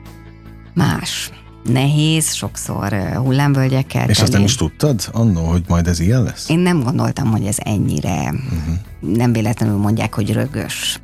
Más. 0.75 1.31
Nehéz, 1.65 2.33
sokszor 2.33 2.93
hullámvölgyekkel. 3.15 4.09
És 4.09 4.21
azt 4.21 4.33
nem 4.33 4.43
is 4.43 4.55
tudtad 4.55 5.09
annó, 5.13 5.45
hogy 5.45 5.63
majd 5.69 5.87
ez 5.87 6.01
ilyen 6.01 6.23
lesz? 6.23 6.49
Én 6.49 6.59
nem 6.59 6.83
gondoltam, 6.83 7.31
hogy 7.31 7.45
ez 7.45 7.57
ennyire, 7.59 8.21
uh-huh. 8.21 9.15
nem 9.17 9.33
véletlenül 9.33 9.77
mondják, 9.77 10.15
hogy 10.15 10.33
rögös. 10.33 11.01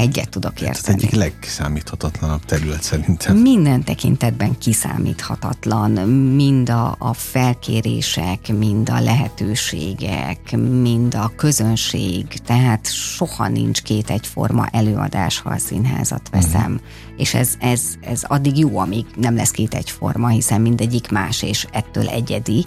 Egyet 0.00 0.28
tudok 0.28 0.60
érteni. 0.60 0.76
Ez 0.78 0.88
egyik 0.88 1.10
legszámíthatatlanabb 1.10 2.44
terület 2.44 2.82
szerintem. 2.82 3.36
Minden 3.36 3.84
tekintetben 3.84 4.58
kiszámíthatatlan, 4.58 5.90
mind 6.34 6.68
a, 6.68 6.96
a 6.98 7.12
felkérések, 7.12 8.52
mind 8.58 8.88
a 8.88 9.00
lehetőségek, 9.00 10.56
mind 10.80 11.14
a 11.14 11.32
közönség, 11.36 12.26
tehát 12.26 12.92
soha 12.92 13.48
nincs 13.48 13.82
két 13.82 14.10
egyforma 14.10 14.66
előadás, 14.72 15.38
ha 15.40 15.50
a 15.50 15.58
színházat 15.58 16.28
veszem. 16.30 16.72
Uh-huh. 16.72 16.88
És 17.16 17.34
ez, 17.34 17.54
ez, 17.58 17.82
ez 18.00 18.22
addig 18.22 18.58
jó, 18.58 18.78
amíg 18.78 19.06
nem 19.16 19.34
lesz 19.34 19.50
két 19.50 19.74
egyforma, 19.74 20.28
hiszen 20.28 20.60
mindegyik 20.60 21.10
más, 21.10 21.42
és 21.42 21.66
ettől 21.72 22.08
egyedi, 22.08 22.66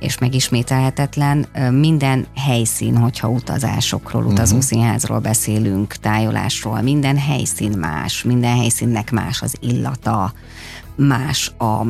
és 0.00 0.18
megismételhetetlen. 0.18 1.46
Minden 1.70 2.26
helyszín, 2.36 2.96
hogyha 2.96 3.28
utazásokról, 3.28 4.22
mhm. 4.22 4.30
utazószínházról 4.30 5.18
beszélünk, 5.18 5.94
tájolásról, 5.94 6.80
minden 6.80 7.18
helyszín 7.18 7.78
más, 7.78 8.22
minden 8.22 8.56
helyszínnek 8.56 9.10
más 9.10 9.42
az 9.42 9.54
illata, 9.60 10.32
más 10.96 11.52
a, 11.56 11.64
a, 11.64 11.86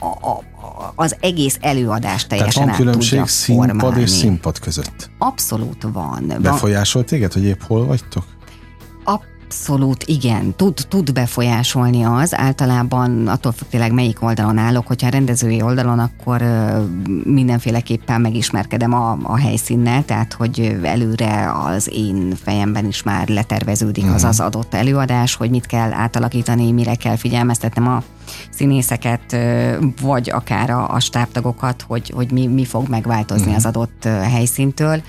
a, 0.00 0.42
az 0.94 1.16
egész 1.20 1.58
előadás 1.60 2.26
teljesen 2.26 2.64
Tehát 2.64 2.68
van 2.68 2.86
különbség 2.86 3.26
színpad 3.26 3.96
és 3.96 4.10
színpad 4.10 4.58
között? 4.58 5.10
Abszolút 5.18 5.82
van. 5.92 6.32
Befolyásol 6.40 7.04
téged, 7.04 7.32
hogy 7.32 7.44
épp 7.44 7.60
hol 7.60 7.86
vagytok? 7.86 8.24
Abszolút 9.46 10.04
igen, 10.04 10.54
tud, 10.56 10.86
tud 10.88 11.12
befolyásolni 11.12 12.02
az, 12.02 12.34
általában 12.34 13.28
attól 13.28 13.52
függ 13.52 13.68
tényleg 13.68 13.92
melyik 13.92 14.22
oldalon 14.22 14.58
állok, 14.58 14.86
hogyha 14.86 15.08
rendezői 15.08 15.62
oldalon, 15.62 15.98
akkor 15.98 16.42
mindenféleképpen 17.24 18.20
megismerkedem 18.20 18.92
a, 18.92 19.18
a 19.22 19.38
helyszínnel, 19.38 20.04
tehát 20.04 20.32
hogy 20.32 20.78
előre 20.82 21.52
az 21.64 21.90
én 21.92 22.34
fejemben 22.42 22.86
is 22.86 23.02
már 23.02 23.28
leterveződik 23.28 24.02
uh-huh. 24.02 24.16
az 24.16 24.22
mhm. 24.22 24.30
az 24.30 24.40
adott 24.40 24.74
előadás, 24.74 25.34
hogy 25.34 25.50
mit 25.50 25.66
kell 25.66 25.92
átalakítani, 25.92 26.72
mire 26.72 26.94
kell 26.94 27.16
figyelmeztetnem 27.16 27.88
a 27.88 28.02
színészeket, 28.50 29.36
vagy 30.00 30.30
akár 30.30 30.70
a, 30.70 30.90
a 30.90 31.00
stábtagokat, 31.00 31.84
hogy, 31.88 32.10
hogy 32.14 32.32
mi, 32.32 32.46
mi 32.46 32.64
fog 32.64 32.88
megváltozni 32.88 33.46
uh-huh. 33.46 33.56
az 33.56 33.66
adott 33.66 34.04
helyszíntől 34.04 35.02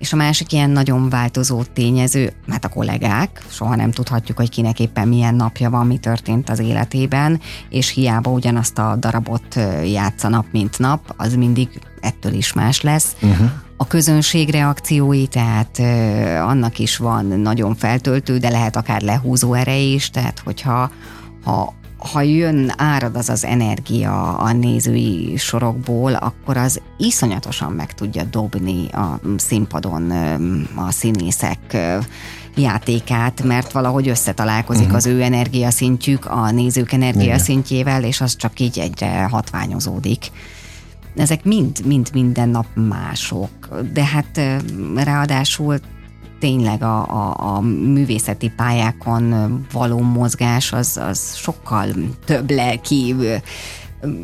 És 0.00 0.12
a 0.12 0.16
másik 0.16 0.52
ilyen 0.52 0.70
nagyon 0.70 1.08
változó 1.08 1.62
tényező, 1.62 2.32
hát 2.48 2.64
a 2.64 2.68
kollégák, 2.68 3.42
soha 3.50 3.76
nem 3.76 3.90
tudhatjuk, 3.90 4.36
hogy 4.36 4.50
kinek 4.50 4.80
éppen 4.80 5.08
milyen 5.08 5.34
napja 5.34 5.70
van, 5.70 5.86
mi 5.86 5.98
történt 5.98 6.50
az 6.50 6.58
életében, 6.58 7.40
és 7.68 7.88
hiába 7.88 8.30
ugyanazt 8.30 8.78
a 8.78 8.96
darabot 8.96 9.58
játsza 9.84 10.28
nap, 10.28 10.46
mint 10.52 10.78
nap, 10.78 11.14
az 11.16 11.34
mindig 11.34 11.68
ettől 12.00 12.32
is 12.32 12.52
más 12.52 12.80
lesz. 12.80 13.16
Uh-huh. 13.22 13.50
A 13.76 13.86
közönség 13.86 14.50
reakciói, 14.50 15.26
tehát 15.26 15.78
annak 16.40 16.78
is 16.78 16.96
van 16.96 17.26
nagyon 17.26 17.74
feltöltő, 17.74 18.38
de 18.38 18.48
lehet 18.48 18.76
akár 18.76 19.00
lehúzó 19.00 19.54
ereje 19.54 19.94
is, 19.94 20.10
tehát 20.10 20.38
hogyha 20.38 20.90
ha 21.44 21.74
ha 22.12 22.20
jön, 22.20 22.72
árad 22.76 23.16
az 23.16 23.28
az 23.28 23.44
energia 23.44 24.36
a 24.36 24.52
nézői 24.52 25.36
sorokból, 25.36 26.14
akkor 26.14 26.56
az 26.56 26.80
iszonyatosan 26.98 27.72
meg 27.72 27.94
tudja 27.94 28.24
dobni 28.24 28.88
a 28.88 29.20
színpadon 29.36 30.10
a 30.74 30.90
színészek 30.90 31.76
játékát, 32.56 33.42
mert 33.42 33.72
valahogy 33.72 34.08
összetalálkozik 34.08 34.82
uh-huh. 34.82 34.96
az 34.96 35.06
ő 35.06 35.22
energiaszintjük 35.22 36.26
a 36.26 36.50
nézők 36.50 36.92
energiaszintjével, 36.92 38.04
és 38.04 38.20
az 38.20 38.36
csak 38.36 38.60
így 38.60 38.78
egyre 38.78 39.22
hatványozódik. 39.30 40.30
Ezek 41.16 41.44
mind, 41.44 41.86
mind 41.86 42.10
minden 42.12 42.48
nap 42.48 42.66
mások, 42.74 43.50
de 43.92 44.04
hát 44.04 44.40
ráadásul 44.94 45.78
tényleg 46.40 46.82
a, 46.82 47.06
a, 47.08 47.54
a 47.56 47.60
művészeti 47.60 48.52
pályákon 48.56 49.34
való 49.72 49.98
mozgás 49.98 50.72
az, 50.72 51.00
az 51.02 51.34
sokkal 51.34 51.86
több 52.24 52.50
lelki 52.50 53.14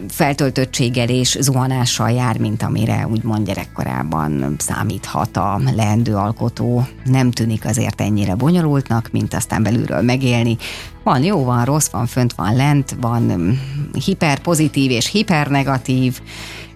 feltöltöttséggel 0.09 1.09
és 1.09 1.37
zuhanással 1.41 2.11
jár, 2.11 2.39
mint 2.39 2.63
amire 2.63 3.07
úgymond 3.11 3.47
gyerekkorában 3.47 4.57
számíthat 4.59 5.37
a 5.37 5.61
leendő 5.75 6.15
alkotó. 6.15 6.87
Nem 7.05 7.31
tűnik 7.31 7.65
azért 7.65 8.01
ennyire 8.01 8.35
bonyolultnak, 8.35 9.09
mint 9.13 9.35
aztán 9.35 9.63
belülről 9.63 10.03
megélni. 10.03 10.57
Van 11.03 11.23
jó, 11.23 11.45
van 11.45 11.65
rossz, 11.65 11.89
van 11.89 12.07
fönt, 12.07 12.33
van 12.33 12.57
lent, 12.57 12.97
van 13.01 13.59
hiperpozitív 14.05 14.91
és 14.91 15.11
hipernegatív, 15.11 16.21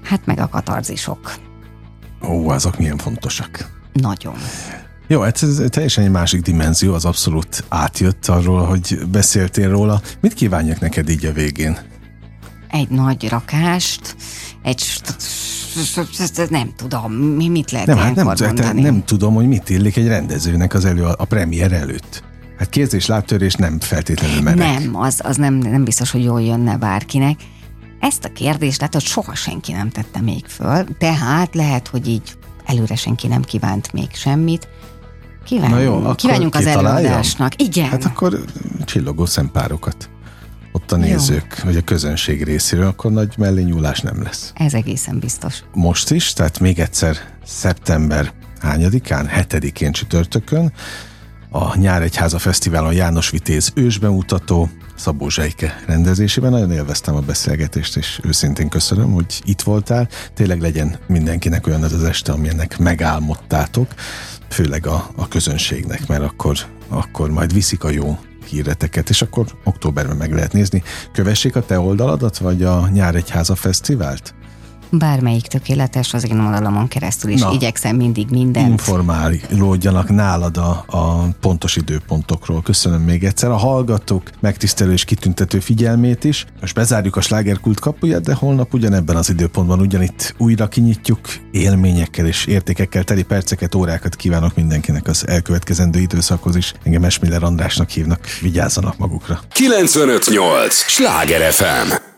hát 0.03 0.26
meg 0.26 0.38
a 0.38 0.49
katarzisok. 0.49 1.34
Ó, 2.28 2.49
azok 2.49 2.78
milyen 2.78 2.99
fontosak. 2.99 3.80
Nagyon. 3.93 4.34
Jó, 5.11 5.21
hát 5.21 5.43
ez 5.43 5.63
teljesen 5.69 6.05
egy 6.05 6.11
másik 6.11 6.41
dimenzió, 6.41 6.95
az 6.95 7.05
abszolút 7.05 7.65
átjött 7.69 8.27
arról, 8.27 8.65
hogy 8.65 8.99
beszéltél 9.11 9.71
róla. 9.71 10.01
Mit 10.21 10.35
kívánjak 10.35 10.81
neked 10.81 11.09
így 11.09 11.27
a 11.27 11.33
végén? 11.33 11.79
Egy 12.69 12.89
nagy 12.89 13.29
rakást, 13.29 14.17
egy 14.63 14.83
nem 16.49 16.73
tudom, 16.77 17.13
mi 17.13 17.49
mit 17.49 17.71
lehet 17.71 17.87
nem, 17.87 17.99
hát 17.99 18.15
nem, 18.15 18.27
mondani. 18.27 18.81
nem 18.81 19.05
tudom, 19.05 19.35
hogy 19.35 19.49
mit 19.49 19.69
illik 19.69 19.97
egy 19.97 20.07
rendezőnek 20.07 20.75
az 20.75 20.85
elő 20.85 21.05
a 21.05 21.25
premier 21.25 21.73
előtt. 21.73 22.23
Hát 22.59 22.69
kéz 22.69 22.95
és 22.95 23.07
lábtörés 23.07 23.55
nem 23.55 23.81
feltétlenül 23.81 24.43
merek. 24.43 24.59
Nem, 24.59 24.97
az, 24.97 25.21
az 25.23 25.37
nem, 25.37 25.55
nem 25.55 25.85
biztos, 25.85 26.11
hogy 26.11 26.25
jól 26.25 26.43
jönne 26.43 26.77
bárkinek. 26.77 27.41
Ezt 28.01 28.25
a 28.25 28.33
kérdést 28.33 28.89
hogy 28.93 29.03
soha 29.03 29.35
senki 29.35 29.73
nem 29.73 29.91
tette 29.91 30.21
még 30.21 30.47
föl, 30.47 30.85
tehát 30.99 31.55
lehet, 31.55 31.89
hogy 31.89 32.09
így 32.09 32.37
előre 32.65 32.97
senki 32.97 33.27
nem 33.27 33.43
kívánt 33.43 33.93
még 33.93 34.09
semmit, 34.13 34.69
Kívánjunk, 35.45 36.03
Na 36.03 36.09
jó, 36.09 36.14
kívánjunk 36.14 36.55
az 36.55 36.66
előadásnak. 36.66 37.62
Igen. 37.62 37.88
Hát 37.88 38.05
akkor 38.05 38.45
csillogó 38.84 39.26
szempárokat 39.26 40.11
ott 40.72 40.93
a 40.93 40.97
nézők, 40.97 41.55
jó. 41.59 41.64
vagy 41.64 41.76
a 41.76 41.80
közönség 41.80 42.45
részéről, 42.45 42.86
akkor 42.86 43.12
nagy 43.12 43.34
mellényúlás 43.38 44.01
nem 44.01 44.22
lesz. 44.22 44.53
Ez 44.55 44.74
egészen 44.74 45.18
biztos. 45.18 45.62
Most 45.74 46.11
is, 46.11 46.32
tehát 46.32 46.61
még 46.61 46.78
egyszer 46.78 47.16
szeptember 47.45 48.32
hányadikán, 48.61 49.26
hetedikén 49.26 49.93
csütörtökön 49.93 50.72
a 51.51 51.76
Nyáregyháza 51.76 52.38
Fesztiválon 52.38 52.93
János 52.93 53.30
Vitéz 53.30 53.72
ősbemutató, 53.74 54.68
Szabó 54.97 55.28
Zsejke 55.28 55.82
rendezésében. 55.86 56.51
Nagyon 56.51 56.72
élveztem 56.72 57.14
a 57.14 57.20
beszélgetést, 57.20 57.97
és 57.97 58.20
őszintén 58.22 58.68
köszönöm, 58.68 59.12
hogy 59.12 59.41
itt 59.45 59.61
voltál. 59.61 60.09
Tényleg 60.34 60.61
legyen 60.61 60.99
mindenkinek 61.07 61.66
olyan 61.66 61.82
az, 61.82 61.93
az 61.93 62.05
este, 62.05 62.32
amilyennek 62.32 62.78
megálmodtátok 62.78 63.95
főleg 64.51 64.87
a, 64.87 65.11
a 65.17 65.29
közönségnek, 65.29 66.07
mert 66.07 66.23
akkor, 66.23 66.57
akkor 66.89 67.31
majd 67.31 67.53
viszik 67.53 67.85
a 67.85 67.91
jó 67.91 68.19
híreteket, 68.47 69.09
és 69.09 69.23
akkor 69.23 69.47
októberben 69.65 70.17
meg 70.17 70.33
lehet 70.33 70.53
nézni. 70.53 70.83
Kövessék 71.13 71.57
a 71.57 71.65
te 71.65 71.79
oldaladat, 71.81 72.39
vagy 72.39 72.63
a 72.63 72.89
Nyáregyháza 72.89 73.55
Fesztivált? 73.55 74.35
Bármelyik 74.91 75.47
tökéletes, 75.47 76.14
az 76.14 76.28
én 76.30 76.41
oldalamon 76.41 76.88
keresztül 76.88 77.30
is 77.30 77.41
Na, 77.41 77.53
igyekszem 77.53 77.97
mindig 77.97 78.30
mindent. 78.30 78.68
Informálódjanak 78.68 80.09
nálad 80.09 80.57
a, 80.57 80.84
a 80.86 81.28
pontos 81.41 81.76
időpontokról. 81.76 82.62
Köszönöm 82.62 83.01
még 83.03 83.24
egyszer 83.24 83.51
a 83.51 83.57
hallgatók 83.57 84.30
megtisztelő 84.41 84.93
és 84.93 85.05
kitüntető 85.05 85.61
figyelmét 85.61 86.24
is. 86.24 86.47
Most 86.61 86.74
bezárjuk 86.74 87.16
a 87.16 87.20
slágerkult 87.20 87.80
kapuját, 87.80 88.22
de 88.22 88.34
holnap 88.34 88.74
ugyanebben 88.74 89.16
az 89.16 89.30
időpontban 89.30 89.80
ugyanitt 89.80 90.34
újra 90.38 90.68
kinyitjuk 90.68 91.20
élményekkel 91.51 92.26
és 92.26 92.45
értékekkel 92.47 93.05
teli 93.05 93.22
perceket, 93.22 93.74
órákat 93.74 94.16
kívánok 94.16 94.55
mindenkinek 94.55 95.07
az 95.07 95.28
elkövetkezendő 95.28 96.01
időszakhoz 96.01 96.57
is. 96.57 96.72
Engem 96.82 97.05
Esmiller 97.05 97.43
Andrásnak 97.43 97.88
hívnak, 97.91 98.26
vigyázzanak 98.41 98.99
magukra. 98.99 99.41
958! 99.53 100.74
Sláger 100.74 101.53
FM! 101.53 102.09